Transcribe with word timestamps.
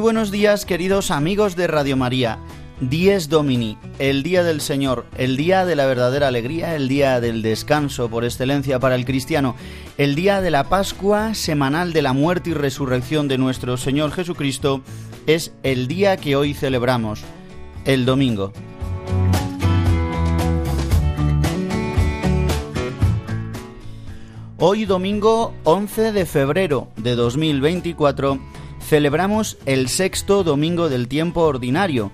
Buenos 0.00 0.30
días 0.30 0.64
queridos 0.64 1.10
amigos 1.10 1.56
de 1.56 1.66
Radio 1.66 1.94
María. 1.94 2.38
Dies 2.80 3.28
Domini, 3.28 3.76
el 3.98 4.22
día 4.22 4.42
del 4.42 4.62
Señor, 4.62 5.04
el 5.18 5.36
día 5.36 5.66
de 5.66 5.76
la 5.76 5.84
verdadera 5.84 6.28
alegría, 6.28 6.74
el 6.74 6.88
día 6.88 7.20
del 7.20 7.42
descanso 7.42 8.08
por 8.08 8.24
excelencia 8.24 8.80
para 8.80 8.94
el 8.94 9.04
cristiano, 9.04 9.56
el 9.98 10.14
día 10.14 10.40
de 10.40 10.50
la 10.50 10.70
Pascua 10.70 11.34
semanal 11.34 11.92
de 11.92 12.00
la 12.00 12.14
muerte 12.14 12.50
y 12.50 12.54
resurrección 12.54 13.28
de 13.28 13.36
nuestro 13.36 13.76
Señor 13.76 14.12
Jesucristo, 14.12 14.80
es 15.26 15.52
el 15.62 15.86
día 15.86 16.16
que 16.16 16.34
hoy 16.34 16.54
celebramos, 16.54 17.22
el 17.84 18.06
domingo. 18.06 18.52
Hoy 24.56 24.86
domingo 24.86 25.52
11 25.64 26.12
de 26.12 26.24
febrero 26.24 26.88
de 26.96 27.14
2024 27.16 28.38
celebramos 28.90 29.56
el 29.66 29.86
sexto 29.86 30.42
domingo 30.42 30.88
del 30.88 31.06
tiempo 31.06 31.42
ordinario, 31.42 32.10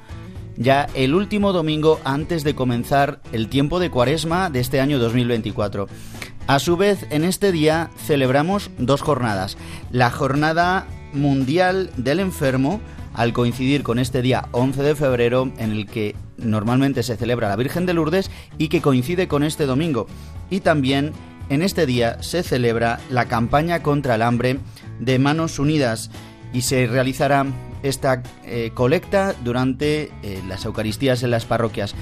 ya 0.58 0.86
el 0.92 1.14
último 1.14 1.54
domingo 1.54 1.98
antes 2.04 2.44
de 2.44 2.54
comenzar 2.54 3.22
el 3.32 3.48
tiempo 3.48 3.78
de 3.78 3.88
cuaresma 3.90 4.50
de 4.50 4.60
este 4.60 4.78
año 4.78 4.98
2024. 4.98 5.88
A 6.46 6.58
su 6.58 6.76
vez, 6.76 7.06
en 7.08 7.24
este 7.24 7.50
día 7.50 7.88
celebramos 7.96 8.70
dos 8.76 9.00
jornadas. 9.00 9.56
La 9.90 10.10
jornada 10.10 10.86
mundial 11.14 11.90
del 11.96 12.20
enfermo, 12.20 12.82
al 13.14 13.32
coincidir 13.32 13.82
con 13.82 13.98
este 13.98 14.20
día 14.20 14.46
11 14.52 14.82
de 14.82 14.94
febrero, 14.94 15.50
en 15.56 15.72
el 15.72 15.86
que 15.86 16.14
normalmente 16.36 17.02
se 17.02 17.16
celebra 17.16 17.48
la 17.48 17.56
Virgen 17.56 17.86
de 17.86 17.94
Lourdes 17.94 18.30
y 18.58 18.68
que 18.68 18.82
coincide 18.82 19.28
con 19.28 19.44
este 19.44 19.64
domingo. 19.64 20.08
Y 20.50 20.60
también 20.60 21.12
en 21.48 21.62
este 21.62 21.86
día 21.86 22.22
se 22.22 22.42
celebra 22.42 23.00
la 23.08 23.28
campaña 23.28 23.82
contra 23.82 24.16
el 24.16 24.20
hambre 24.20 24.58
de 25.00 25.18
Manos 25.18 25.58
Unidas 25.58 26.10
y 26.56 26.62
se 26.62 26.86
realizará 26.86 27.44
esta 27.82 28.22
eh, 28.46 28.70
colecta 28.72 29.34
durante 29.44 30.10
eh, 30.22 30.42
las 30.48 30.64
Eucaristías 30.64 31.22
en 31.22 31.30
las 31.30 31.44
parroquias. 31.44 31.94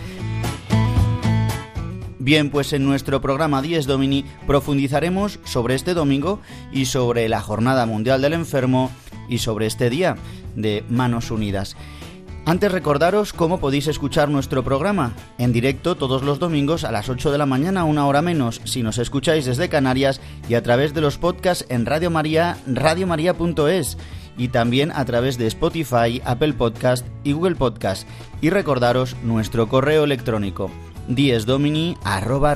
Bien, 2.21 2.51
pues 2.51 2.73
en 2.73 2.85
nuestro 2.85 3.21
programa 3.21 3.63
Dies 3.63 3.87
Domini 3.87 4.25
profundizaremos 4.47 5.41
sobre 5.43 5.75
este 5.75 5.93
domingo 5.93 6.39
y 6.71 6.85
sobre 6.85 7.29
la 7.29 7.41
Jornada 7.41 7.85
Mundial 7.85 8.23
del 8.23 8.33
Enfermo 8.33 8.93
y 9.29 9.39
sobre 9.39 9.67
este 9.67 9.91
día 9.91 10.17
de 10.55 10.85
Manos 10.89 11.33
Unidas. 11.33 11.77
Antes 12.47 12.71
recordaros 12.71 13.33
cómo 13.33 13.59
podéis 13.59 13.89
escuchar 13.89 14.29
nuestro 14.29 14.63
programa 14.63 15.15
en 15.39 15.53
directo 15.53 15.97
todos 15.97 16.23
los 16.23 16.39
domingos 16.39 16.85
a 16.85 16.93
las 16.93 17.09
8 17.09 17.33
de 17.33 17.39
la 17.39 17.47
mañana, 17.47 17.85
una 17.85 18.07
hora 18.07 18.23
menos, 18.23 18.61
si 18.65 18.83
nos 18.83 18.99
escucháis 18.99 19.47
desde 19.47 19.69
Canarias 19.69 20.21
y 20.49 20.55
a 20.55 20.63
través 20.63 20.95
de 20.95 21.01
los 21.01 21.19
podcasts 21.19 21.65
en 21.71 21.87
Radio 21.87 22.11
María, 22.11 22.59
radiomaria.es 22.67 23.97
y 24.37 24.49
también 24.49 24.91
a 24.93 25.05
través 25.05 25.39
de 25.39 25.47
Spotify, 25.47 26.21
Apple 26.25 26.55
Podcast 26.55 27.07
y 27.23 27.33
Google 27.33 27.55
Podcast. 27.55 28.09
Y 28.41 28.51
recordaros 28.51 29.17
nuestro 29.23 29.69
correo 29.69 30.05
electrónico 30.05 30.71
diesdomini 31.09 31.97
arroba 32.03 32.55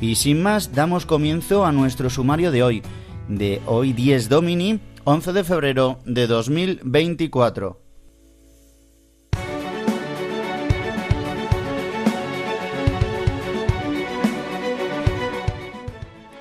y 0.00 0.14
sin 0.16 0.42
más 0.42 0.72
damos 0.72 1.06
comienzo 1.06 1.64
a 1.64 1.72
nuestro 1.72 2.10
sumario 2.10 2.50
de 2.50 2.62
hoy 2.62 2.82
de 3.28 3.60
hoy 3.66 3.92
10 3.92 4.28
domini 4.28 4.80
11 5.04 5.32
de 5.32 5.44
febrero 5.44 5.98
de 6.04 6.26
2024 6.26 7.83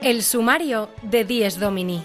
El 0.03 0.21
sumario 0.21 0.89
de 1.01 1.23
Dies 1.23 1.57
Domini. 1.57 2.03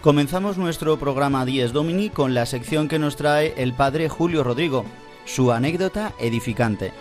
Comenzamos 0.00 0.56
nuestro 0.56 0.98
programa 0.98 1.44
Dies 1.44 1.74
Domini 1.74 2.08
con 2.08 2.32
la 2.32 2.46
sección 2.46 2.88
que 2.88 2.98
nos 2.98 3.16
trae 3.16 3.52
el 3.58 3.74
padre 3.74 4.08
Julio 4.08 4.42
Rodrigo, 4.42 4.86
su 5.26 5.52
anécdota 5.52 6.14
edificante. 6.18 6.94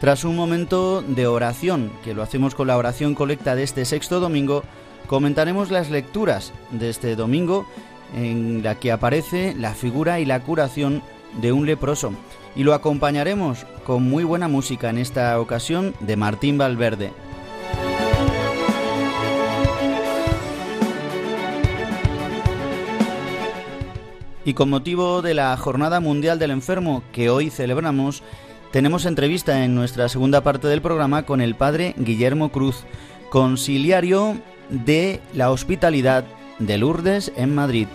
Tras 0.00 0.24
un 0.24 0.34
momento 0.34 1.00
de 1.02 1.28
oración, 1.28 1.92
que 2.02 2.12
lo 2.12 2.22
hacemos 2.22 2.56
con 2.56 2.66
la 2.66 2.76
oración 2.76 3.14
colecta 3.14 3.54
de 3.54 3.62
este 3.62 3.84
sexto 3.84 4.18
domingo, 4.18 4.64
comentaremos 5.06 5.70
las 5.70 5.90
lecturas 5.90 6.52
de 6.70 6.90
este 6.90 7.16
domingo 7.16 7.66
en 8.14 8.62
la 8.62 8.76
que 8.76 8.92
aparece 8.92 9.54
la 9.56 9.74
figura 9.74 10.20
y 10.20 10.24
la 10.24 10.40
curación 10.40 11.02
de 11.40 11.52
un 11.52 11.66
leproso. 11.66 12.12
Y 12.54 12.64
lo 12.64 12.74
acompañaremos 12.74 13.66
con 13.84 14.02
muy 14.04 14.24
buena 14.24 14.48
música 14.48 14.90
en 14.90 14.98
esta 14.98 15.38
ocasión 15.40 15.94
de 16.00 16.16
Martín 16.16 16.58
Valverde. 16.58 17.12
Y 24.44 24.54
con 24.54 24.70
motivo 24.70 25.22
de 25.22 25.34
la 25.34 25.56
Jornada 25.56 25.98
Mundial 25.98 26.38
del 26.38 26.52
Enfermo 26.52 27.02
que 27.12 27.30
hoy 27.30 27.50
celebramos, 27.50 28.22
tenemos 28.70 29.04
entrevista 29.04 29.64
en 29.64 29.74
nuestra 29.74 30.08
segunda 30.08 30.42
parte 30.42 30.68
del 30.68 30.80
programa 30.80 31.24
con 31.24 31.40
el 31.40 31.56
padre 31.56 31.94
Guillermo 31.98 32.50
Cruz, 32.50 32.84
conciliario 33.28 34.36
de 34.70 35.20
la 35.32 35.50
Hospitalidad 35.50 36.24
de 36.58 36.78
Lourdes 36.78 37.32
en 37.36 37.54
Madrid. 37.54 37.88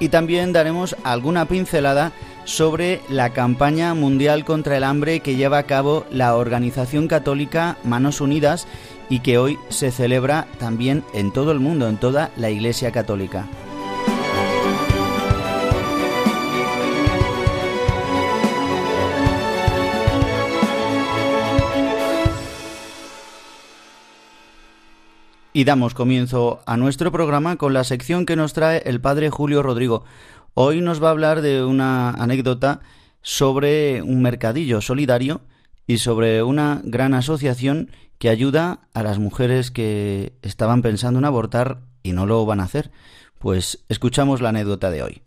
Y 0.00 0.10
también 0.10 0.52
daremos 0.52 0.96
alguna 1.02 1.46
pincelada 1.46 2.12
sobre 2.44 3.00
la 3.08 3.30
campaña 3.30 3.92
mundial 3.94 4.44
contra 4.44 4.76
el 4.76 4.84
hambre 4.84 5.20
que 5.20 5.36
lleva 5.36 5.58
a 5.58 5.64
cabo 5.64 6.06
la 6.10 6.36
organización 6.36 7.08
católica 7.08 7.76
Manos 7.84 8.20
Unidas 8.20 8.66
y 9.10 9.20
que 9.20 9.38
hoy 9.38 9.58
se 9.68 9.90
celebra 9.90 10.46
también 10.58 11.04
en 11.14 11.32
todo 11.32 11.52
el 11.52 11.60
mundo, 11.60 11.88
en 11.88 11.98
toda 11.98 12.30
la 12.36 12.50
Iglesia 12.50 12.92
Católica. 12.92 13.46
Y 25.58 25.64
damos 25.64 25.92
comienzo 25.92 26.60
a 26.66 26.76
nuestro 26.76 27.10
programa 27.10 27.56
con 27.56 27.72
la 27.72 27.82
sección 27.82 28.26
que 28.26 28.36
nos 28.36 28.52
trae 28.52 28.80
el 28.86 29.00
padre 29.00 29.28
Julio 29.28 29.60
Rodrigo. 29.60 30.04
Hoy 30.54 30.80
nos 30.80 31.02
va 31.02 31.08
a 31.08 31.10
hablar 31.10 31.40
de 31.40 31.64
una 31.64 32.10
anécdota 32.10 32.78
sobre 33.22 34.00
un 34.02 34.22
mercadillo 34.22 34.80
solidario 34.80 35.40
y 35.84 35.98
sobre 35.98 36.44
una 36.44 36.80
gran 36.84 37.12
asociación 37.12 37.90
que 38.18 38.28
ayuda 38.28 38.82
a 38.94 39.02
las 39.02 39.18
mujeres 39.18 39.72
que 39.72 40.38
estaban 40.42 40.80
pensando 40.80 41.18
en 41.18 41.24
abortar 41.24 41.80
y 42.04 42.12
no 42.12 42.24
lo 42.24 42.46
van 42.46 42.60
a 42.60 42.62
hacer. 42.62 42.92
Pues 43.40 43.84
escuchamos 43.88 44.40
la 44.40 44.50
anécdota 44.50 44.92
de 44.92 45.02
hoy. 45.02 45.22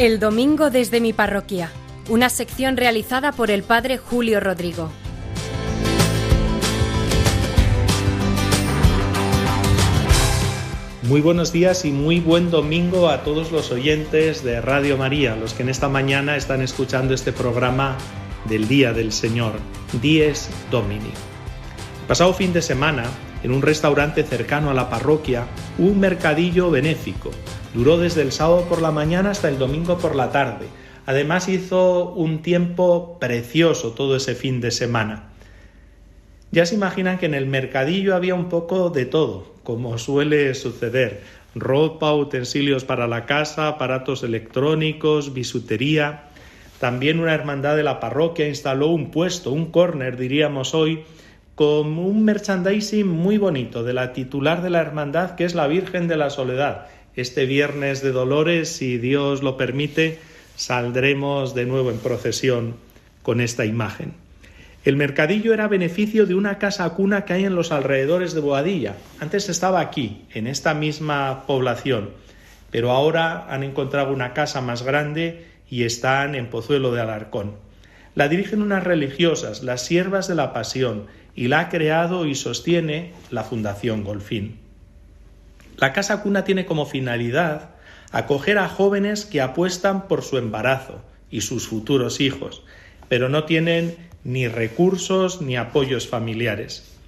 El 0.00 0.18
domingo 0.18 0.70
desde 0.70 0.98
mi 0.98 1.12
parroquia, 1.12 1.70
una 2.08 2.30
sección 2.30 2.78
realizada 2.78 3.32
por 3.32 3.50
el 3.50 3.62
padre 3.62 3.98
Julio 3.98 4.40
Rodrigo. 4.40 4.90
Muy 11.02 11.20
buenos 11.20 11.52
días 11.52 11.84
y 11.84 11.90
muy 11.90 12.18
buen 12.18 12.50
domingo 12.50 13.10
a 13.10 13.24
todos 13.24 13.52
los 13.52 13.70
oyentes 13.72 14.42
de 14.42 14.62
Radio 14.62 14.96
María, 14.96 15.36
los 15.36 15.52
que 15.52 15.64
en 15.64 15.68
esta 15.68 15.90
mañana 15.90 16.34
están 16.34 16.62
escuchando 16.62 17.12
este 17.12 17.34
programa 17.34 17.98
del 18.48 18.68
Día 18.68 18.94
del 18.94 19.12
Señor, 19.12 19.52
Dies 20.00 20.48
Domini. 20.70 21.12
pasado 22.08 22.32
fin 22.32 22.54
de 22.54 22.62
semana, 22.62 23.04
en 23.42 23.52
un 23.52 23.60
restaurante 23.60 24.22
cercano 24.22 24.70
a 24.70 24.74
la 24.74 24.88
parroquia, 24.88 25.44
un 25.76 26.00
mercadillo 26.00 26.70
benéfico. 26.70 27.32
Duró 27.74 27.98
desde 27.98 28.22
el 28.22 28.32
sábado 28.32 28.64
por 28.68 28.82
la 28.82 28.90
mañana 28.90 29.30
hasta 29.30 29.48
el 29.48 29.58
domingo 29.58 29.98
por 29.98 30.16
la 30.16 30.30
tarde. 30.30 30.66
Además 31.06 31.48
hizo 31.48 32.10
un 32.10 32.42
tiempo 32.42 33.18
precioso 33.20 33.92
todo 33.92 34.16
ese 34.16 34.34
fin 34.34 34.60
de 34.60 34.70
semana. 34.70 35.30
Ya 36.50 36.66
se 36.66 36.74
imaginan 36.74 37.18
que 37.18 37.26
en 37.26 37.34
el 37.34 37.46
mercadillo 37.46 38.16
había 38.16 38.34
un 38.34 38.48
poco 38.48 38.90
de 38.90 39.06
todo, 39.06 39.54
como 39.62 39.98
suele 39.98 40.52
suceder. 40.54 41.22
Ropa, 41.54 42.12
utensilios 42.12 42.84
para 42.84 43.06
la 43.06 43.24
casa, 43.24 43.68
aparatos 43.68 44.24
electrónicos, 44.24 45.32
bisutería. 45.32 46.24
También 46.80 47.20
una 47.20 47.34
hermandad 47.34 47.76
de 47.76 47.84
la 47.84 48.00
parroquia 48.00 48.48
instaló 48.48 48.88
un 48.88 49.12
puesto, 49.12 49.52
un 49.52 49.66
corner 49.66 50.16
diríamos 50.16 50.74
hoy, 50.74 51.04
con 51.54 51.98
un 51.98 52.24
merchandising 52.24 53.06
muy 53.06 53.38
bonito 53.38 53.84
de 53.84 53.92
la 53.92 54.12
titular 54.12 54.62
de 54.62 54.70
la 54.70 54.80
hermandad 54.80 55.34
que 55.36 55.44
es 55.44 55.54
la 55.54 55.66
Virgen 55.68 56.08
de 56.08 56.16
la 56.16 56.30
Soledad. 56.30 56.86
Este 57.16 57.44
viernes 57.44 58.02
de 58.02 58.12
Dolores, 58.12 58.68
si 58.68 58.96
Dios 58.98 59.42
lo 59.42 59.56
permite, 59.56 60.18
saldremos 60.56 61.54
de 61.54 61.66
nuevo 61.66 61.90
en 61.90 61.98
procesión 61.98 62.76
con 63.22 63.40
esta 63.40 63.64
imagen. 63.64 64.14
El 64.84 64.96
mercadillo 64.96 65.52
era 65.52 65.68
beneficio 65.68 66.24
de 66.24 66.34
una 66.34 66.58
casa 66.58 66.88
cuna 66.90 67.24
que 67.24 67.32
hay 67.34 67.44
en 67.44 67.54
los 67.54 67.72
alrededores 67.72 68.32
de 68.32 68.40
Boadilla. 68.40 68.94
Antes 69.18 69.48
estaba 69.48 69.80
aquí, 69.80 70.22
en 70.32 70.46
esta 70.46 70.72
misma 70.72 71.46
población, 71.46 72.10
pero 72.70 72.90
ahora 72.90 73.52
han 73.52 73.62
encontrado 73.62 74.12
una 74.12 74.32
casa 74.32 74.60
más 74.60 74.82
grande 74.82 75.46
y 75.68 75.82
están 75.82 76.34
en 76.34 76.48
Pozuelo 76.48 76.92
de 76.92 77.00
Alarcón. 77.00 77.56
La 78.14 78.28
dirigen 78.28 78.62
unas 78.62 78.84
religiosas, 78.84 79.62
las 79.62 79.84
siervas 79.84 80.28
de 80.28 80.36
la 80.36 80.52
Pasión, 80.52 81.06
y 81.34 81.48
la 81.48 81.60
ha 81.60 81.68
creado 81.68 82.26
y 82.26 82.34
sostiene 82.34 83.12
la 83.30 83.44
Fundación 83.44 84.04
Golfín. 84.04 84.69
La 85.80 85.94
Casa 85.94 86.20
Cuna 86.22 86.44
tiene 86.44 86.66
como 86.66 86.84
finalidad 86.84 87.70
acoger 88.12 88.58
a 88.58 88.68
jóvenes 88.68 89.24
que 89.24 89.40
apuestan 89.40 90.08
por 90.08 90.22
su 90.22 90.36
embarazo 90.36 91.00
y 91.30 91.40
sus 91.40 91.68
futuros 91.68 92.20
hijos, 92.20 92.62
pero 93.08 93.30
no 93.30 93.44
tienen 93.44 93.96
ni 94.22 94.46
recursos 94.46 95.40
ni 95.40 95.56
apoyos 95.56 96.06
familiares. 96.06 96.98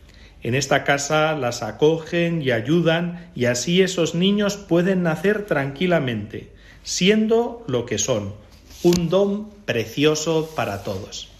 En 0.42 0.54
esta 0.54 0.84
casa 0.84 1.36
las 1.36 1.62
acogen 1.62 2.40
y 2.40 2.50
ayudan 2.50 3.30
y 3.34 3.44
así 3.44 3.82
esos 3.82 4.14
niños 4.14 4.56
pueden 4.56 5.02
nacer 5.02 5.44
tranquilamente, 5.44 6.50
siendo 6.82 7.64
lo 7.68 7.84
que 7.84 7.98
son, 7.98 8.32
un 8.82 9.10
don 9.10 9.50
precioso 9.66 10.50
para 10.56 10.82
todos. 10.82 11.31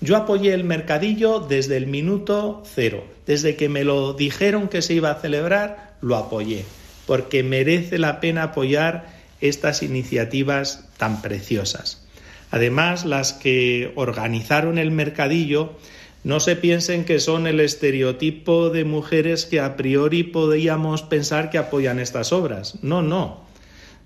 Yo 0.00 0.16
apoyé 0.16 0.52
el 0.52 0.64
mercadillo 0.64 1.40
desde 1.40 1.76
el 1.76 1.86
minuto 1.86 2.62
cero. 2.66 3.04
Desde 3.26 3.56
que 3.56 3.68
me 3.68 3.84
lo 3.84 4.12
dijeron 4.12 4.68
que 4.68 4.82
se 4.82 4.94
iba 4.94 5.10
a 5.10 5.20
celebrar, 5.20 5.94
lo 6.00 6.16
apoyé, 6.16 6.64
porque 7.06 7.42
merece 7.42 7.98
la 7.98 8.20
pena 8.20 8.44
apoyar 8.44 9.06
estas 9.40 9.82
iniciativas 9.82 10.84
tan 10.98 11.22
preciosas. 11.22 12.06
Además, 12.50 13.04
las 13.04 13.32
que 13.32 13.92
organizaron 13.96 14.78
el 14.78 14.90
mercadillo 14.90 15.76
no 16.24 16.40
se 16.40 16.56
piensen 16.56 17.04
que 17.04 17.20
son 17.20 17.46
el 17.46 17.60
estereotipo 17.60 18.70
de 18.70 18.84
mujeres 18.84 19.46
que 19.46 19.60
a 19.60 19.76
priori 19.76 20.24
podíamos 20.24 21.02
pensar 21.02 21.50
que 21.50 21.58
apoyan 21.58 22.00
estas 22.00 22.32
obras. 22.32 22.82
No, 22.82 23.02
no. 23.02 23.44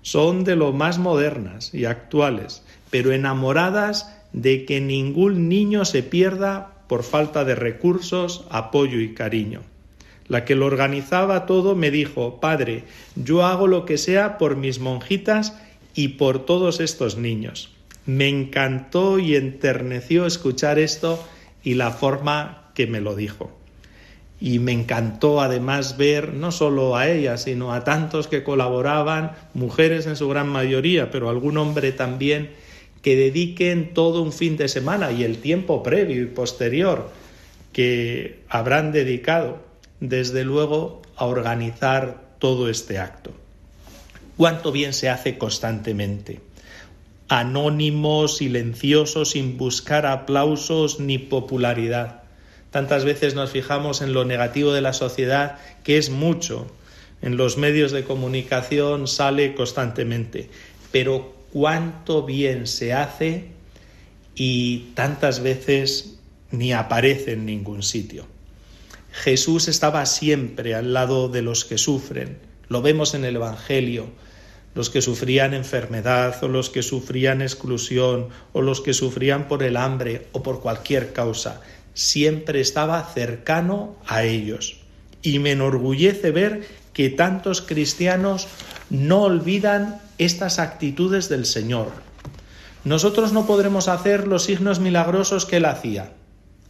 Son 0.03 0.43
de 0.43 0.55
lo 0.55 0.71
más 0.71 0.97
modernas 0.97 1.73
y 1.73 1.85
actuales, 1.85 2.63
pero 2.89 3.11
enamoradas 3.11 4.20
de 4.33 4.65
que 4.65 4.81
ningún 4.81 5.49
niño 5.49 5.85
se 5.85 6.03
pierda 6.03 6.83
por 6.87 7.03
falta 7.03 7.45
de 7.45 7.55
recursos, 7.55 8.45
apoyo 8.49 8.99
y 8.99 9.13
cariño. 9.13 9.61
La 10.27 10.45
que 10.45 10.55
lo 10.55 10.65
organizaba 10.65 11.45
todo 11.45 11.75
me 11.75 11.91
dijo, 11.91 12.39
Padre, 12.39 12.85
yo 13.15 13.45
hago 13.45 13.67
lo 13.67 13.85
que 13.85 13.97
sea 13.97 14.37
por 14.37 14.55
mis 14.55 14.79
monjitas 14.79 15.57
y 15.93 16.09
por 16.09 16.45
todos 16.45 16.79
estos 16.79 17.17
niños. 17.17 17.71
Me 18.05 18.27
encantó 18.27 19.19
y 19.19 19.35
enterneció 19.35 20.25
escuchar 20.25 20.79
esto 20.79 21.23
y 21.63 21.75
la 21.75 21.91
forma 21.91 22.71
que 22.73 22.87
me 22.87 23.01
lo 23.01 23.15
dijo. 23.15 23.51
Y 24.39 24.59
me 24.59 24.71
encantó 24.71 25.39
además 25.39 25.97
ver 25.97 26.33
no 26.33 26.51
solo 26.51 26.95
a 26.95 27.07
ella, 27.07 27.37
sino 27.37 27.73
a 27.73 27.83
tantos 27.83 28.27
que 28.27 28.43
colaboraban, 28.43 29.33
mujeres 29.53 30.07
en 30.07 30.15
su 30.15 30.27
gran 30.29 30.49
mayoría, 30.49 31.11
pero 31.11 31.29
algún 31.29 31.57
hombre 31.57 31.91
también, 31.91 32.51
que 33.01 33.15
dediquen 33.15 33.93
todo 33.93 34.21
un 34.21 34.31
fin 34.31 34.57
de 34.57 34.67
semana 34.67 35.11
y 35.11 35.23
el 35.23 35.37
tiempo 35.37 35.83
previo 35.83 36.21
y 36.21 36.27
posterior 36.27 37.09
que 37.73 38.41
habrán 38.49 38.91
dedicado, 38.91 39.59
desde 39.99 40.43
luego, 40.43 41.01
a 41.15 41.25
organizar 41.25 42.35
todo 42.39 42.69
este 42.69 42.99
acto. 42.99 43.31
Cuánto 44.37 44.71
bien 44.71 44.93
se 44.93 45.09
hace 45.09 45.37
constantemente. 45.37 46.41
Anónimo, 47.27 48.27
silencioso, 48.27 49.23
sin 49.23 49.57
buscar 49.57 50.05
aplausos 50.05 50.99
ni 50.99 51.17
popularidad. 51.17 52.23
Tantas 52.71 53.05
veces 53.05 53.35
nos 53.35 53.51
fijamos 53.51 54.01
en 54.01 54.13
lo 54.13 54.25
negativo 54.25 54.73
de 54.73 54.81
la 54.81 54.93
sociedad, 54.93 55.59
que 55.83 55.97
es 55.97 56.09
mucho. 56.09 56.67
En 57.21 57.37
los 57.37 57.57
medios 57.57 57.91
de 57.91 58.03
comunicación 58.03 59.07
sale 59.07 59.53
constantemente. 59.53 60.49
Pero 60.91 61.40
cuánto 61.51 62.23
bien 62.25 62.67
se 62.67 62.93
hace 62.93 63.47
y 64.35 64.91
tantas 64.95 65.41
veces 65.41 66.15
ni 66.51 66.73
aparece 66.73 67.33
en 67.33 67.45
ningún 67.45 67.83
sitio. 67.83 68.25
Jesús 69.11 69.67
estaba 69.67 70.05
siempre 70.05 70.73
al 70.73 70.93
lado 70.93 71.27
de 71.29 71.41
los 71.41 71.65
que 71.65 71.77
sufren. 71.77 72.37
Lo 72.69 72.81
vemos 72.81 73.13
en 73.13 73.25
el 73.25 73.35
Evangelio. 73.35 74.07
Los 74.73 74.89
que 74.89 75.01
sufrían 75.01 75.53
enfermedad 75.53 76.41
o 76.41 76.47
los 76.47 76.69
que 76.69 76.81
sufrían 76.81 77.41
exclusión 77.41 78.29
o 78.53 78.61
los 78.61 78.79
que 78.79 78.93
sufrían 78.93 79.49
por 79.49 79.63
el 79.63 79.75
hambre 79.75 80.27
o 80.31 80.43
por 80.43 80.61
cualquier 80.61 81.11
causa. 81.11 81.59
Siempre 81.93 82.61
estaba 82.61 83.03
cercano 83.13 83.97
a 84.07 84.23
ellos. 84.23 84.77
Y 85.21 85.39
me 85.39 85.51
enorgullece 85.51 86.31
ver 86.31 86.65
que 86.93 87.09
tantos 87.09 87.61
cristianos 87.61 88.47
no 88.89 89.21
olvidan 89.21 90.01
estas 90.17 90.59
actitudes 90.59 91.29
del 91.29 91.45
Señor. 91.45 91.91
Nosotros 92.83 93.31
no 93.31 93.45
podremos 93.45 93.87
hacer 93.87 94.27
los 94.27 94.43
signos 94.43 94.79
milagrosos 94.79 95.45
que 95.45 95.57
Él 95.57 95.65
hacía. 95.65 96.11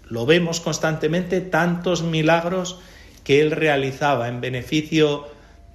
Lo 0.07 0.25
vemos 0.25 0.59
constantemente, 0.59 1.39
tantos 1.39 2.03
milagros 2.03 2.79
que 3.23 3.41
Él 3.41 3.51
realizaba 3.51 4.27
en 4.27 4.41
beneficio 4.41 5.27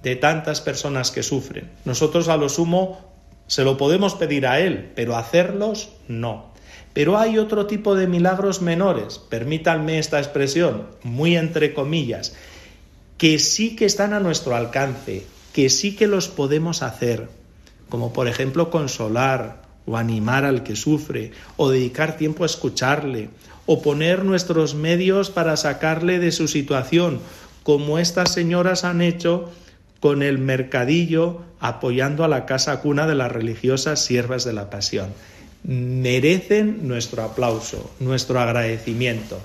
de 0.03 0.15
tantas 0.15 0.61
personas 0.61 1.11
que 1.11 1.23
sufren. 1.23 1.71
Nosotros 1.85 2.27
a 2.27 2.37
lo 2.37 2.49
sumo 2.49 2.99
se 3.47 3.63
lo 3.63 3.77
podemos 3.77 4.13
pedir 4.13 4.45
a 4.45 4.59
Él, 4.59 4.91
pero 4.95 5.15
hacerlos 5.15 5.89
no. 6.07 6.53
Pero 6.93 7.17
hay 7.17 7.37
otro 7.37 7.65
tipo 7.65 7.95
de 7.95 8.07
milagros 8.07 8.61
menores, 8.61 9.19
permítanme 9.19 9.99
esta 9.99 10.19
expresión, 10.19 10.87
muy 11.03 11.35
entre 11.35 11.73
comillas, 11.73 12.35
que 13.17 13.39
sí 13.39 13.75
que 13.75 13.85
están 13.85 14.13
a 14.13 14.19
nuestro 14.19 14.55
alcance, 14.55 15.25
que 15.53 15.69
sí 15.69 15.95
que 15.95 16.07
los 16.07 16.27
podemos 16.27 16.83
hacer 16.83 17.29
como 17.89 18.13
por 18.13 18.27
ejemplo 18.27 18.69
consolar 18.69 19.63
o 19.85 19.95
animar 19.95 20.43
al 20.43 20.63
que 20.63 20.75
sufre, 20.75 21.31
o 21.55 21.69
dedicar 21.69 22.17
tiempo 22.17 22.43
a 22.43 22.47
escucharle, 22.47 23.29
o 23.65 23.81
poner 23.81 24.25
nuestros 24.25 24.75
medios 24.75 25.29
para 25.29 25.55
sacarle 25.55 26.19
de 26.19 26.33
su 26.33 26.49
situación, 26.49 27.21
como 27.63 27.97
estas 27.97 28.33
señoras 28.33 28.83
han 28.83 29.01
hecho 29.01 29.49
con 30.01 30.23
el 30.23 30.39
mercadillo 30.39 31.41
apoyando 31.59 32.25
a 32.25 32.27
la 32.27 32.45
casa 32.45 32.81
cuna 32.81 33.07
de 33.07 33.15
las 33.15 33.31
religiosas 33.31 34.03
siervas 34.03 34.43
de 34.43 34.53
la 34.53 34.69
pasión. 34.69 35.13
Merecen 35.63 36.85
nuestro 36.87 37.23
aplauso, 37.23 37.89
nuestro 37.99 38.41
agradecimiento. 38.41 39.39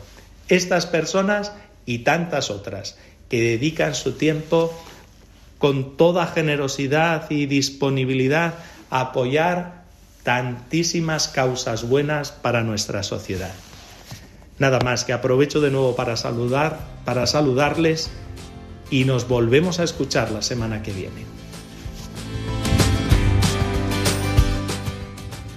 Estas 0.49 0.87
personas 0.87 1.53
y 1.87 1.99
tantas 2.01 2.51
otras 2.51 2.97
que 3.33 3.41
dedican 3.41 3.95
su 3.95 4.13
tiempo 4.13 4.71
con 5.57 5.97
toda 5.97 6.27
generosidad 6.27 7.31
y 7.31 7.47
disponibilidad 7.47 8.57
a 8.91 9.01
apoyar 9.01 9.85
tantísimas 10.23 11.29
causas 11.29 11.89
buenas 11.89 12.31
para 12.31 12.63
nuestra 12.63 13.03
sociedad. 13.03 13.55
Nada 14.59 14.81
más 14.81 15.05
que 15.05 15.15
aprovecho 15.15 15.63
de 15.63 15.71
nuevo 15.71 15.97
para 15.97 16.19
saludar, 16.19 16.79
para 17.07 17.27
saludarles 17.27 18.11
y 18.91 19.07
nos 19.07 19.27
volvemos 19.27 19.81
a 19.81 19.85
escuchar 19.85 20.31
la 20.31 20.43
semana 20.43 20.83
que 20.83 20.93
viene. 20.93 21.25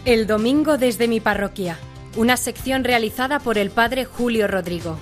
El 0.06 0.28
domingo 0.28 0.78
desde 0.78 1.10
mi 1.10 1.20
parroquia, 1.20 1.78
una 2.16 2.38
sección 2.38 2.86
realizada 2.86 3.40
por 3.40 3.58
el 3.58 3.70
padre 3.70 4.06
Julio 4.06 4.48
Rodrigo. 4.48 4.98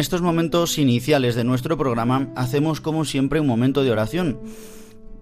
En 0.00 0.02
estos 0.02 0.22
momentos 0.22 0.78
iniciales 0.78 1.34
de 1.34 1.44
nuestro 1.44 1.76
programa 1.76 2.32
hacemos 2.34 2.80
como 2.80 3.04
siempre 3.04 3.38
un 3.38 3.46
momento 3.46 3.84
de 3.84 3.90
oración 3.90 4.40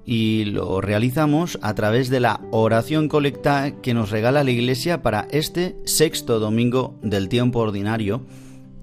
y 0.04 0.44
lo 0.44 0.80
realizamos 0.80 1.58
a 1.62 1.75
través 1.75 2.11
de 2.11 2.20
la 2.20 2.40
oración 2.52 3.08
colecta 3.08 3.73
que 3.82 3.92
nos 3.92 4.11
regala 4.11 4.44
la 4.44 4.52
Iglesia 4.52 5.02
para 5.02 5.26
este 5.32 5.75
sexto 5.85 6.38
domingo 6.38 6.94
del 7.02 7.28
tiempo 7.28 7.58
ordinario 7.58 8.25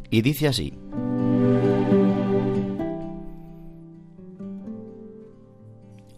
y 0.09 0.21
dice 0.21 0.49
así. 0.49 0.73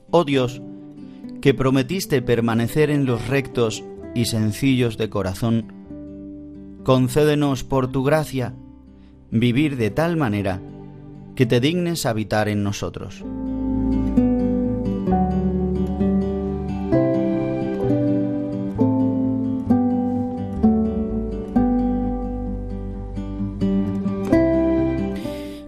Oh 0.10 0.24
Dios, 0.24 0.60
que 1.39 1.53
prometiste 1.53 2.24
permanecer 2.24 2.89
en 2.89 3.05
los 3.05 3.27
rectos 3.27 3.84
y 4.15 4.25
sencillos 4.25 4.98
de 4.98 5.12
corazón, 5.12 6.81
concédenos 6.84 7.63
por 7.63 7.91
tu 7.91 8.03
gracia 8.03 8.55
vivir 9.31 9.77
de 9.77 9.89
tal 9.89 10.17
manera 10.17 10.62
que 11.36 11.46
te 11.46 11.60
dignes 11.60 12.05
habitar 12.05 12.50
en 12.50 12.63
nosotros. 12.63 13.24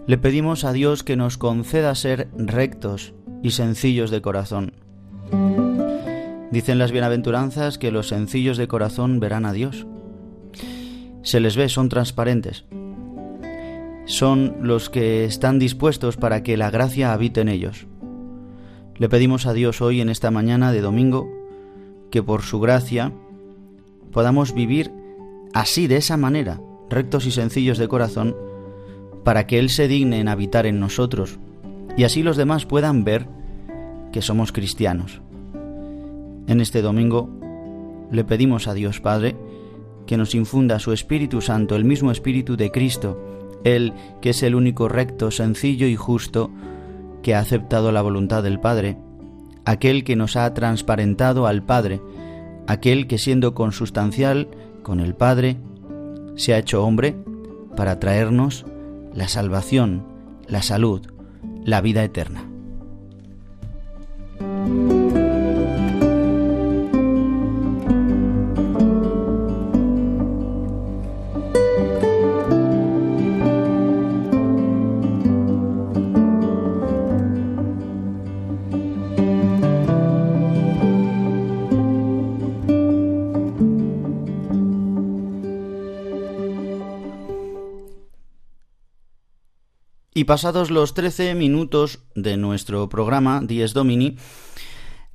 Le 0.06 0.18
pedimos 0.18 0.64
a 0.64 0.72
Dios 0.72 1.04
que 1.04 1.14
nos 1.14 1.38
conceda 1.38 1.94
ser 1.94 2.28
rectos 2.36 3.14
y 3.44 3.52
sencillos 3.52 4.10
de 4.10 4.20
corazón. 4.20 4.72
Dicen 6.50 6.80
las 6.80 6.90
bienaventuranzas 6.90 7.78
que 7.78 7.92
los 7.92 8.08
sencillos 8.08 8.56
de 8.56 8.66
corazón 8.66 9.20
verán 9.20 9.46
a 9.46 9.52
Dios. 9.52 9.86
Se 11.22 11.38
les 11.38 11.54
ve, 11.54 11.68
son 11.68 11.88
transparentes 11.88 12.64
son 14.10 14.56
los 14.60 14.90
que 14.90 15.24
están 15.24 15.58
dispuestos 15.58 16.16
para 16.16 16.42
que 16.42 16.56
la 16.56 16.70
gracia 16.70 17.12
habite 17.12 17.40
en 17.40 17.48
ellos. 17.48 17.86
Le 18.96 19.08
pedimos 19.08 19.46
a 19.46 19.52
Dios 19.52 19.80
hoy, 19.80 20.00
en 20.00 20.08
esta 20.08 20.30
mañana 20.30 20.72
de 20.72 20.80
domingo, 20.80 21.30
que 22.10 22.22
por 22.22 22.42
su 22.42 22.60
gracia 22.60 23.12
podamos 24.12 24.52
vivir 24.52 24.90
así, 25.54 25.86
de 25.86 25.96
esa 25.96 26.16
manera, 26.16 26.60
rectos 26.90 27.24
y 27.26 27.30
sencillos 27.30 27.78
de 27.78 27.88
corazón, 27.88 28.36
para 29.24 29.46
que 29.46 29.58
Él 29.58 29.70
se 29.70 29.86
digne 29.88 30.18
en 30.18 30.28
habitar 30.28 30.66
en 30.66 30.80
nosotros 30.80 31.38
y 31.96 32.04
así 32.04 32.22
los 32.22 32.36
demás 32.36 32.66
puedan 32.66 33.04
ver 33.04 33.26
que 34.12 34.22
somos 34.22 34.52
cristianos. 34.52 35.20
En 36.46 36.60
este 36.60 36.82
domingo 36.82 37.28
le 38.10 38.24
pedimos 38.24 38.66
a 38.66 38.74
Dios 38.74 39.00
Padre 39.00 39.36
que 40.06 40.16
nos 40.16 40.34
infunda 40.34 40.78
su 40.78 40.92
Espíritu 40.92 41.40
Santo, 41.40 41.76
el 41.76 41.84
mismo 41.84 42.10
Espíritu 42.10 42.56
de 42.56 42.70
Cristo, 42.70 43.39
él, 43.64 43.92
que 44.20 44.30
es 44.30 44.42
el 44.42 44.54
único 44.54 44.88
recto, 44.88 45.30
sencillo 45.30 45.86
y 45.86 45.96
justo, 45.96 46.50
que 47.22 47.34
ha 47.34 47.40
aceptado 47.40 47.92
la 47.92 48.02
voluntad 48.02 48.42
del 48.42 48.60
Padre, 48.60 48.96
aquel 49.64 50.04
que 50.04 50.16
nos 50.16 50.36
ha 50.36 50.52
transparentado 50.54 51.46
al 51.46 51.62
Padre, 51.62 52.00
aquel 52.66 53.06
que 53.06 53.18
siendo 53.18 53.54
consustancial 53.54 54.48
con 54.82 55.00
el 55.00 55.14
Padre, 55.14 55.56
se 56.36 56.54
ha 56.54 56.58
hecho 56.58 56.84
hombre 56.84 57.16
para 57.76 58.00
traernos 58.00 58.64
la 59.14 59.28
salvación, 59.28 60.04
la 60.46 60.62
salud, 60.62 61.02
la 61.64 61.80
vida 61.80 62.02
eterna. 62.04 62.44
Y 90.20 90.24
pasados 90.24 90.70
los 90.70 90.92
13 90.92 91.34
minutos 91.34 92.00
de 92.14 92.36
nuestro 92.36 92.90
programa 92.90 93.40
Dies 93.42 93.72
Domini, 93.72 94.18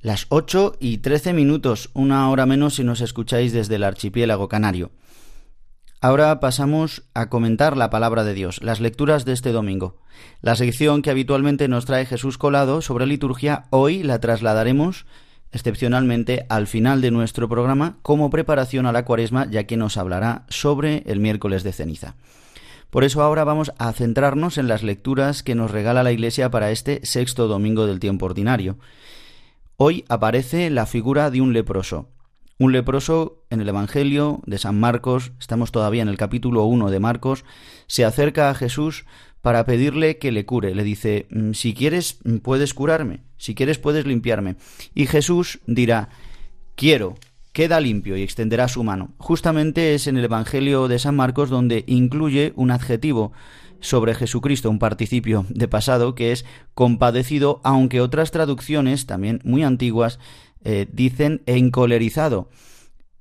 las 0.00 0.26
8 0.30 0.78
y 0.80 0.98
13 0.98 1.32
minutos, 1.32 1.90
una 1.94 2.28
hora 2.28 2.44
menos 2.44 2.74
si 2.74 2.82
nos 2.82 3.00
escucháis 3.00 3.52
desde 3.52 3.76
el 3.76 3.84
archipiélago 3.84 4.48
canario. 4.48 4.90
Ahora 6.00 6.40
pasamos 6.40 7.04
a 7.14 7.28
comentar 7.28 7.76
la 7.76 7.88
palabra 7.88 8.24
de 8.24 8.34
Dios, 8.34 8.60
las 8.64 8.80
lecturas 8.80 9.24
de 9.24 9.34
este 9.34 9.52
domingo. 9.52 10.00
La 10.40 10.56
sección 10.56 11.02
que 11.02 11.10
habitualmente 11.10 11.68
nos 11.68 11.84
trae 11.84 12.04
Jesús 12.04 12.36
Colado 12.36 12.82
sobre 12.82 13.06
liturgia, 13.06 13.66
hoy 13.70 14.02
la 14.02 14.18
trasladaremos 14.18 15.06
excepcionalmente 15.52 16.46
al 16.48 16.66
final 16.66 17.00
de 17.00 17.12
nuestro 17.12 17.48
programa 17.48 17.98
como 18.02 18.28
preparación 18.28 18.86
a 18.86 18.92
la 18.92 19.04
cuaresma, 19.04 19.48
ya 19.48 19.68
que 19.68 19.76
nos 19.76 19.98
hablará 19.98 20.46
sobre 20.48 21.04
el 21.06 21.20
miércoles 21.20 21.62
de 21.62 21.72
ceniza. 21.72 22.16
Por 22.96 23.04
eso 23.04 23.20
ahora 23.20 23.44
vamos 23.44 23.72
a 23.76 23.92
centrarnos 23.92 24.56
en 24.56 24.68
las 24.68 24.82
lecturas 24.82 25.42
que 25.42 25.54
nos 25.54 25.70
regala 25.70 26.02
la 26.02 26.12
Iglesia 26.12 26.50
para 26.50 26.70
este 26.70 27.04
sexto 27.04 27.46
domingo 27.46 27.86
del 27.86 28.00
tiempo 28.00 28.24
ordinario. 28.24 28.78
Hoy 29.76 30.06
aparece 30.08 30.70
la 30.70 30.86
figura 30.86 31.30
de 31.30 31.42
un 31.42 31.52
leproso. 31.52 32.08
Un 32.58 32.72
leproso 32.72 33.44
en 33.50 33.60
el 33.60 33.68
Evangelio 33.68 34.40
de 34.46 34.56
San 34.56 34.80
Marcos, 34.80 35.32
estamos 35.38 35.72
todavía 35.72 36.00
en 36.00 36.08
el 36.08 36.16
capítulo 36.16 36.64
1 36.64 36.90
de 36.90 36.98
Marcos, 36.98 37.44
se 37.86 38.06
acerca 38.06 38.48
a 38.48 38.54
Jesús 38.54 39.04
para 39.42 39.66
pedirle 39.66 40.16
que 40.16 40.32
le 40.32 40.46
cure. 40.46 40.74
Le 40.74 40.82
dice, 40.82 41.26
mm, 41.28 41.52
si 41.52 41.74
quieres 41.74 42.20
puedes 42.42 42.72
curarme, 42.72 43.24
si 43.36 43.54
quieres 43.54 43.76
puedes 43.76 44.06
limpiarme. 44.06 44.56
Y 44.94 45.04
Jesús 45.04 45.60
dirá, 45.66 46.08
quiero, 46.76 47.16
queda 47.56 47.80
limpio 47.80 48.18
y 48.18 48.22
extenderá 48.22 48.68
su 48.68 48.84
mano. 48.84 49.14
Justamente 49.16 49.94
es 49.94 50.08
en 50.08 50.18
el 50.18 50.24
Evangelio 50.26 50.88
de 50.88 50.98
San 50.98 51.16
Marcos 51.16 51.48
donde 51.48 51.84
incluye 51.86 52.52
un 52.54 52.70
adjetivo 52.70 53.32
sobre 53.80 54.14
Jesucristo, 54.14 54.68
un 54.68 54.78
participio 54.78 55.46
de 55.48 55.66
pasado 55.66 56.14
que 56.14 56.32
es 56.32 56.44
compadecido, 56.74 57.62
aunque 57.64 58.02
otras 58.02 58.30
traducciones, 58.30 59.06
también 59.06 59.40
muy 59.42 59.62
antiguas, 59.62 60.18
eh, 60.64 60.86
dicen 60.92 61.40
encolerizado 61.46 62.50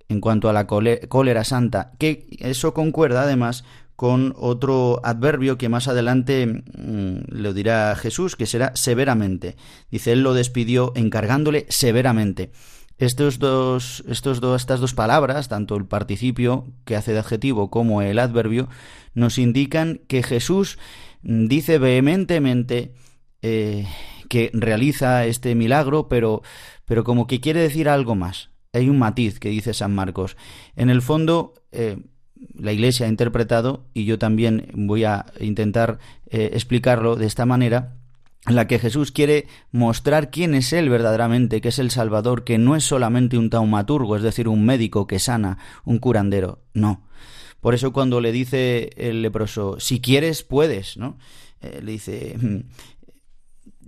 en 0.10 0.20
cuanto 0.20 0.50
a 0.50 0.54
la 0.54 0.68
cólera 0.68 1.46
santa, 1.46 1.94
que 1.98 2.27
eso 2.39 2.74
concuerda 2.74 3.22
además 3.22 3.63
con 3.96 4.36
otro 4.38 5.00
adverbio 5.06 5.58
que 5.58 5.70
más 5.70 5.88
adelante 5.88 6.46
mm, 6.46 7.20
lo 7.30 7.54
dirá 7.54 7.96
Jesús, 7.96 8.36
que 8.36 8.48
será 8.48 8.75
severamente. 8.75 9.56
Dice, 9.92 10.12
él 10.12 10.24
lo 10.24 10.34
despidió 10.34 10.92
encargándole 10.96 11.65
severamente. 11.70 12.51
Estos 12.98 13.40
dos, 13.40 14.04
estas 14.08 14.40
dos 14.80 14.94
palabras, 14.94 15.50
tanto 15.50 15.75
el 15.75 15.86
participio 15.86 16.68
que 16.86 16.96
hace 16.96 17.12
de 17.12 17.20
adjetivo 17.20 17.70
como 17.70 18.02
el 18.02 18.20
adverbio, 18.20 18.70
nos 19.14 19.38
indican 19.38 20.00
que 20.08 20.24
Jesús 20.24 20.78
dice 21.22 21.78
vehementemente 21.78 22.94
eh, 23.42 23.86
que 24.30 24.50
realiza 24.54 25.25
este 25.25 25.56
milagro, 25.56 26.08
pero, 26.08 26.42
pero 26.86 27.04
como 27.04 27.28
que 27.28 27.42
quiere 27.42 27.60
decir 27.62 27.90
algo 27.90 28.16
más. 28.16 28.50
Hay 28.72 28.90
un 28.90 29.00
matiz 29.00 29.40
que 29.40 29.50
dice 29.50 29.74
San 29.74 29.94
Marcos. 29.94 30.38
En 30.75 30.90
el 30.90 31.02
fondo, 31.02 31.54
eh, 31.72 31.98
la 32.54 32.72
Iglesia 32.72 33.06
ha 33.06 33.10
interpretado, 33.10 33.88
y 33.94 34.06
yo 34.06 34.20
también 34.20 34.70
voy 34.74 35.04
a 35.04 35.25
intentar 35.40 36.00
eh, 36.28 36.52
explicarlo 36.54 37.16
de 37.16 37.25
esta 37.25 37.46
manera, 37.46 37.98
en 38.48 38.56
la 38.56 38.68
que 38.68 38.80
Jesús 38.80 39.12
quiere 39.12 39.48
mostrar 39.72 40.30
quién 40.30 40.54
es 40.54 40.72
Él 40.74 40.90
verdaderamente, 40.90 41.62
que 41.62 41.70
es 41.70 41.80
el 41.80 41.92
Salvador, 41.92 42.44
que 42.44 42.58
no 42.58 42.75
es 42.75 42.84
solamente 42.84 43.38
un 43.38 43.50
taumaturgo, 43.50 44.16
es 44.16 44.24
decir, 44.24 44.48
un 44.48 44.66
médico 44.66 45.08
que 45.08 45.20
sana, 45.20 45.58
un 45.84 46.00
curandero, 46.00 46.60
no. 46.74 47.08
Por 47.60 47.74
eso 47.74 47.92
cuando 47.92 48.22
le 48.22 48.32
dice 48.32 48.92
el 48.96 49.24
leproso, 49.24 49.80
si 49.80 50.00
quieres, 50.00 50.44
puedes, 50.44 50.98
¿no? 50.98 51.18
Eh, 51.62 51.80
le 51.82 51.94
dice, 51.94 52.38
mm, 52.40 52.60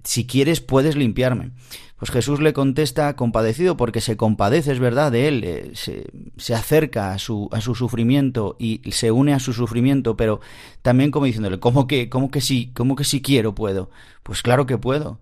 si 0.08 0.26
quieres, 0.26 0.62
puedes 0.62 0.96
limpiarme. 0.96 1.52
Pues 1.98 2.12
Jesús 2.12 2.40
le 2.40 2.54
contesta 2.54 3.14
compadecido 3.18 3.76
porque 3.76 4.00
se 4.00 4.16
compadece, 4.16 4.72
es 4.72 4.80
verdad, 4.80 5.12
de 5.12 5.28
él, 5.28 5.44
eh, 5.44 5.72
se, 5.74 6.54
acerca 6.54 7.12
a 7.12 7.18
su, 7.18 7.50
a 7.52 7.60
su 7.60 7.76
sufrimiento 7.76 8.56
y 8.58 8.90
se 8.94 9.12
une 9.12 9.34
a 9.34 9.40
su 9.40 9.52
sufrimiento, 9.52 10.16
pero 10.16 10.40
también 10.82 11.12
como 11.12 11.26
diciéndole, 11.26 11.60
¿cómo 11.60 11.88
que, 11.88 12.08
cómo 12.08 12.32
que 12.32 12.40
sí, 12.40 12.72
cómo 12.74 12.96
que 12.96 13.04
si 13.04 13.22
quiero 13.22 13.54
puedo? 13.54 13.90
Pues 14.24 14.44
claro 14.44 14.66
que 14.66 14.78
puedo, 14.78 15.20